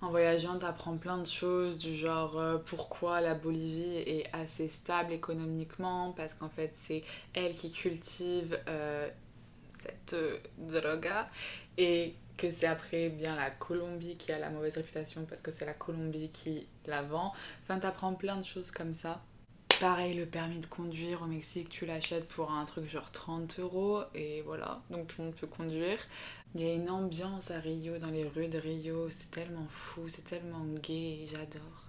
En 0.00 0.10
voyageant, 0.10 0.58
t'apprends 0.58 0.96
plein 0.96 1.18
de 1.18 1.26
choses 1.26 1.78
du 1.78 1.94
genre 1.94 2.36
euh, 2.36 2.58
pourquoi 2.58 3.20
la 3.20 3.34
Bolivie 3.34 3.98
est 3.98 4.26
assez 4.32 4.66
stable 4.66 5.12
économiquement, 5.12 6.12
parce 6.12 6.34
qu'en 6.34 6.48
fait 6.48 6.72
c'est 6.74 7.04
elle 7.34 7.54
qui 7.54 7.70
cultive 7.70 8.58
euh, 8.66 9.08
cette 9.70 10.16
droga 10.58 11.28
et 11.78 12.16
que 12.36 12.50
c'est 12.50 12.66
après 12.66 13.10
bien 13.10 13.36
la 13.36 13.50
Colombie 13.50 14.16
qui 14.16 14.32
a 14.32 14.38
la 14.40 14.50
mauvaise 14.50 14.74
réputation 14.74 15.24
parce 15.24 15.40
que 15.40 15.52
c'est 15.52 15.66
la 15.66 15.74
Colombie 15.74 16.30
qui 16.30 16.66
la 16.86 17.02
vend. 17.02 17.32
Enfin, 17.62 17.78
t'apprends 17.78 18.14
plein 18.14 18.36
de 18.36 18.44
choses 18.44 18.72
comme 18.72 18.94
ça. 18.94 19.22
Pareil, 19.80 20.14
le 20.14 20.26
permis 20.26 20.60
de 20.60 20.66
conduire 20.66 21.22
au 21.22 21.26
Mexique, 21.26 21.68
tu 21.68 21.86
l'achètes 21.86 22.28
pour 22.28 22.52
un 22.52 22.64
truc 22.64 22.88
genre 22.88 23.10
30 23.10 23.58
euros 23.58 24.02
et 24.14 24.42
voilà, 24.42 24.80
donc 24.90 25.08
tout 25.08 25.20
le 25.20 25.26
monde 25.26 25.34
peut 25.34 25.46
conduire. 25.48 25.98
Il 26.54 26.60
y 26.60 26.70
a 26.70 26.74
une 26.74 26.88
ambiance 26.88 27.50
à 27.50 27.58
Rio, 27.58 27.98
dans 27.98 28.10
les 28.10 28.28
rues 28.28 28.48
de 28.48 28.58
Rio, 28.58 29.10
c'est 29.10 29.30
tellement 29.30 29.66
fou, 29.68 30.08
c'est 30.08 30.24
tellement 30.24 30.64
gay, 30.82 31.26
j'adore. 31.26 31.81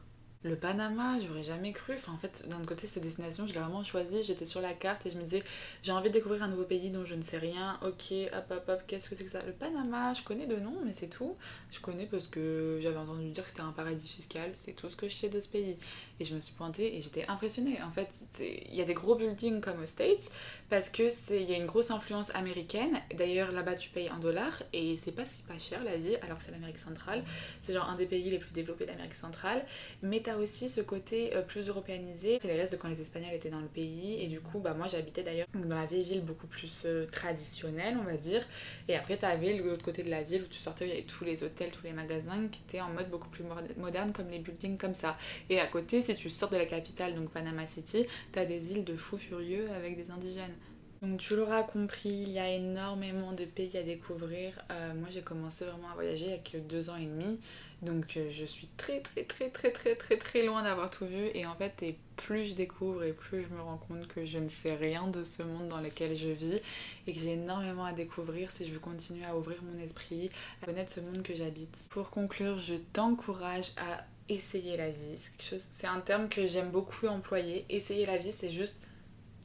Le 0.43 0.57
Panama, 0.57 1.17
j'aurais 1.25 1.43
jamais 1.43 1.71
cru. 1.71 1.93
Enfin, 1.95 2.11
en 2.11 2.17
fait, 2.17 2.47
d'un 2.49 2.63
côté, 2.65 2.85
cette 2.85 3.03
destination, 3.03 3.47
je 3.47 3.53
l'ai 3.53 3.59
vraiment 3.59 3.83
choisie. 3.83 4.21
J'étais 4.23 4.43
sur 4.43 4.59
la 4.59 4.73
carte 4.73 5.05
et 5.05 5.11
je 5.11 5.17
me 5.17 5.23
disais, 5.23 5.41
j'ai 5.83 5.93
envie 5.93 6.09
de 6.09 6.13
découvrir 6.13 6.43
un 6.43 6.49
nouveau 6.49 6.63
pays 6.63 6.89
dont 6.89 7.05
je 7.05 7.15
ne 7.15 7.21
sais 7.21 7.37
rien. 7.37 7.79
Ok, 7.81 8.11
hop, 8.33 8.51
hop, 8.51 8.63
hop, 8.67 8.81
qu'est-ce 8.85 9.09
que 9.09 9.15
c'est 9.15 9.23
que 9.23 9.31
ça? 9.31 9.41
Le 9.43 9.53
Panama, 9.53 10.13
je 10.13 10.23
connais 10.23 10.45
de 10.45 10.57
nom, 10.57 10.75
mais 10.85 10.91
c'est 10.91 11.07
tout. 11.07 11.37
Je 11.71 11.79
connais 11.79 12.05
parce 12.05 12.27
que 12.27 12.77
j'avais 12.81 12.97
entendu 12.97 13.29
dire 13.29 13.43
que 13.43 13.49
c'était 13.49 13.61
un 13.61 13.71
paradis 13.71 14.07
fiscal. 14.07 14.51
C'est 14.53 14.73
tout 14.73 14.89
ce 14.89 14.97
que 14.97 15.07
je 15.07 15.15
sais 15.15 15.29
de 15.29 15.39
ce 15.39 15.47
pays. 15.47 15.77
Et 16.19 16.25
je 16.25 16.35
me 16.35 16.41
suis 16.41 16.53
pointée 16.53 16.97
et 16.97 17.01
j'étais 17.01 17.25
impressionnée. 17.27 17.81
En 17.81 17.91
fait, 17.91 18.09
il 18.39 18.75
y 18.75 18.81
a 18.81 18.85
des 18.85 18.93
gros 18.93 19.15
buildings 19.15 19.61
comme 19.61 19.81
aux 19.81 19.85
States 19.85 20.29
parce 20.69 20.89
que 20.89 21.03
il 21.33 21.49
y 21.49 21.53
a 21.53 21.57
une 21.57 21.67
grosse 21.67 21.89
influence 21.89 22.35
américaine. 22.35 22.99
D'ailleurs, 23.15 23.51
là-bas, 23.51 23.75
tu 23.75 23.89
payes 23.89 24.09
en 24.09 24.19
dollars 24.19 24.61
et 24.73 24.97
c'est 24.97 25.13
pas 25.13 25.25
si 25.25 25.43
pas 25.43 25.57
cher 25.57 25.83
la 25.83 25.95
vie, 25.95 26.15
alors 26.17 26.37
que 26.37 26.43
c'est 26.43 26.51
l'Amérique 26.51 26.79
centrale. 26.79 27.23
C'est 27.61 27.73
genre 27.73 27.89
un 27.89 27.95
des 27.95 28.05
pays 28.05 28.29
les 28.29 28.39
plus 28.39 28.51
développés 28.51 28.85
d'Amérique 28.85 29.13
centrale. 29.15 29.65
Mais 30.01 30.19
aussi 30.37 30.69
ce 30.69 30.81
côté 30.81 31.35
euh, 31.35 31.41
plus 31.41 31.67
européanisé. 31.67 32.37
C'est 32.41 32.47
les 32.47 32.59
restes 32.59 32.73
de 32.73 32.77
quand 32.77 32.87
les 32.87 33.01
Espagnols 33.01 33.33
étaient 33.33 33.49
dans 33.49 33.59
le 33.59 33.67
pays. 33.67 34.21
Et 34.21 34.27
du 34.27 34.39
coup, 34.39 34.59
bah, 34.59 34.73
moi, 34.73 34.87
j'habitais 34.87 35.23
d'ailleurs 35.23 35.47
dans 35.53 35.75
la 35.75 35.85
vieille 35.85 36.03
ville 36.03 36.23
beaucoup 36.23 36.47
plus 36.47 36.83
euh, 36.85 37.05
traditionnelle, 37.07 37.97
on 37.99 38.03
va 38.03 38.17
dire. 38.17 38.45
Et 38.87 38.95
après, 38.95 39.17
t'avais 39.17 39.57
l'autre 39.57 39.83
côté 39.83 40.03
de 40.03 40.09
la 40.09 40.23
ville 40.23 40.43
où 40.43 40.47
tu 40.47 40.59
sortais, 40.59 40.85
où 40.85 40.87
il 40.87 40.91
y 40.91 40.93
avait 40.93 41.03
tous 41.03 41.23
les 41.23 41.43
hôtels, 41.43 41.71
tous 41.71 41.83
les 41.83 41.93
magasins 41.93 42.47
qui 42.51 42.61
étaient 42.67 42.81
en 42.81 42.89
mode 42.89 43.09
beaucoup 43.09 43.29
plus 43.29 43.43
moderne, 43.77 44.11
comme 44.13 44.29
les 44.29 44.39
buildings 44.39 44.77
comme 44.77 44.95
ça. 44.95 45.17
Et 45.49 45.59
à 45.59 45.67
côté, 45.67 46.01
si 46.01 46.15
tu 46.15 46.29
sors 46.29 46.49
de 46.49 46.57
la 46.57 46.65
capitale, 46.65 47.15
donc 47.15 47.29
Panama 47.29 47.65
City, 47.65 48.05
t'as 48.31 48.45
des 48.45 48.73
îles 48.73 48.83
de 48.83 48.95
fous 48.95 49.17
furieux 49.17 49.69
avec 49.71 49.95
des 49.95 50.11
indigènes. 50.11 50.55
Donc 51.03 51.19
tu 51.19 51.35
l'auras 51.35 51.63
compris, 51.63 52.07
il 52.07 52.29
y 52.29 52.39
a 52.39 52.49
énormément 52.49 53.33
de 53.33 53.43
pays 53.43 53.75
à 53.75 53.83
découvrir. 53.83 54.53
Euh, 54.71 54.93
moi 54.93 55.09
j'ai 55.11 55.21
commencé 55.21 55.65
vraiment 55.65 55.89
à 55.91 55.95
voyager 55.95 56.27
avec 56.27 56.55
deux 56.67 56.89
ans 56.89 56.95
et 56.95 57.05
demi. 57.05 57.41
Donc 57.83 58.17
euh, 58.17 58.29
je 58.31 58.45
suis 58.45 58.67
très 58.77 59.01
très 59.01 59.23
très 59.23 59.49
très 59.49 59.71
très 59.71 59.95
très 59.95 60.17
très 60.17 60.45
loin 60.45 60.63
d'avoir 60.63 60.89
tout 60.89 61.05
vu. 61.05 61.29
Et 61.33 61.45
en 61.45 61.55
fait, 61.55 61.83
et 61.83 61.97
plus 62.15 62.51
je 62.51 62.55
découvre 62.55 63.03
et 63.03 63.13
plus 63.13 63.43
je 63.43 63.55
me 63.55 63.61
rends 63.61 63.77
compte 63.77 64.07
que 64.07 64.25
je 64.25 64.37
ne 64.37 64.49
sais 64.49 64.75
rien 64.75 65.07
de 65.07 65.23
ce 65.23 65.43
monde 65.43 65.67
dans 65.67 65.81
lequel 65.81 66.15
je 66.15 66.29
vis. 66.29 66.61
Et 67.07 67.13
que 67.13 67.19
j'ai 67.19 67.33
énormément 67.33 67.85
à 67.85 67.93
découvrir 67.93 68.51
si 68.51 68.65
je 68.67 68.73
veux 68.73 68.79
continuer 68.79 69.25
à 69.25 69.35
ouvrir 69.35 69.57
mon 69.63 69.81
esprit, 69.81 70.31
à 70.61 70.65
connaître 70.65 70.91
ce 70.91 70.99
monde 70.99 71.23
que 71.23 71.33
j'habite. 71.33 71.85
Pour 71.89 72.09
conclure, 72.09 72.59
je 72.59 72.75
t'encourage 72.93 73.71
à 73.77 74.05
essayer 74.29 74.77
la 74.77 74.89
vie. 74.89 75.19
C'est 75.57 75.87
un 75.87 75.99
terme 75.99 76.29
que 76.29 76.45
j'aime 76.45 76.71
beaucoup 76.71 77.07
employer. 77.07 77.65
Essayer 77.69 78.05
la 78.05 78.17
vie, 78.17 78.31
c'est 78.31 78.49
juste 78.49 78.81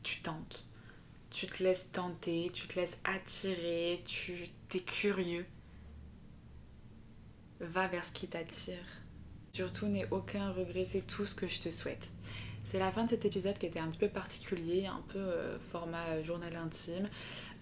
tu 0.03 0.21
tentes 0.21 0.65
tu 1.31 1.47
te 1.47 1.63
laisses 1.63 1.91
tenter, 1.93 2.51
tu 2.53 2.67
te 2.67 2.81
laisses 2.81 2.99
attirer, 3.05 4.03
tu 4.07 4.49
t'es 4.69 4.81
curieux. 4.81 5.47
Va 7.61 7.89
vers 7.89 8.05
ce 8.05 8.13
qui 8.13 8.29
t'attire. 8.29 8.85
Surtout, 9.53 9.87
n'aie 9.87 10.07
aucun 10.11 10.53
regret, 10.53 10.85
c'est 10.85 11.07
tout 11.07 11.27
ce 11.27 11.35
que 11.35 11.49
je 11.49 11.61
te 11.61 11.71
souhaite. 11.71 12.11
C'est 12.71 12.79
la 12.79 12.93
fin 12.93 13.05
de 13.05 13.09
cet 13.09 13.25
épisode 13.25 13.57
qui 13.57 13.65
était 13.65 13.79
un 13.79 13.89
petit 13.89 13.99
peu 13.99 14.09
particulier, 14.09 14.85
un 14.87 15.03
peu 15.09 15.19
euh, 15.19 15.59
format 15.59 16.21
journal 16.23 16.55
intime. 16.55 17.09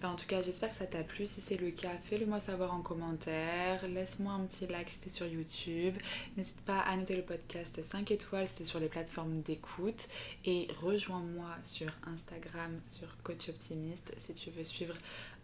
Euh, 0.03 0.07
en 0.07 0.15
tout 0.15 0.25
cas, 0.27 0.41
j'espère 0.41 0.69
que 0.69 0.75
ça 0.75 0.85
t'a 0.85 1.01
plu. 1.01 1.25
Si 1.25 1.39
c'est 1.39 1.55
le 1.55 1.71
cas, 1.71 1.91
fais-le 2.03 2.25
moi 2.25 2.41
savoir 2.41 2.73
en 2.73 2.81
commentaire. 2.81 3.87
Laisse-moi 3.87 4.33
un 4.33 4.45
petit 4.45 4.67
like 4.67 4.89
si 4.89 4.99
t'es 4.99 5.09
sur 5.09 5.25
YouTube. 5.25 5.95
N'hésite 6.35 6.59
pas 6.61 6.79
à 6.79 6.97
noter 6.97 7.15
le 7.15 7.21
podcast 7.21 7.81
5 7.81 8.11
étoiles 8.11 8.47
si 8.47 8.55
t'es 8.55 8.65
sur 8.65 8.81
les 8.81 8.89
plateformes 8.89 9.41
d'écoute. 9.43 10.09
Et 10.43 10.67
rejoins-moi 10.81 11.51
sur 11.63 11.89
Instagram, 12.05 12.77
sur 12.85 13.07
Coach 13.23 13.47
Optimiste, 13.47 14.13
si 14.17 14.33
tu 14.33 14.49
veux 14.49 14.65
suivre 14.65 14.95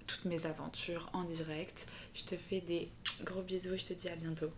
toutes 0.07 0.25
mes 0.25 0.45
aventures 0.45 1.09
en 1.13 1.23
direct. 1.23 1.87
Je 2.13 2.25
te 2.25 2.35
fais 2.35 2.61
des 2.61 2.89
gros 3.23 3.41
bisous 3.41 3.73
et 3.73 3.77
je 3.77 3.85
te 3.87 3.93
dis 3.93 4.09
à 4.09 4.15
bientôt. 4.15 4.51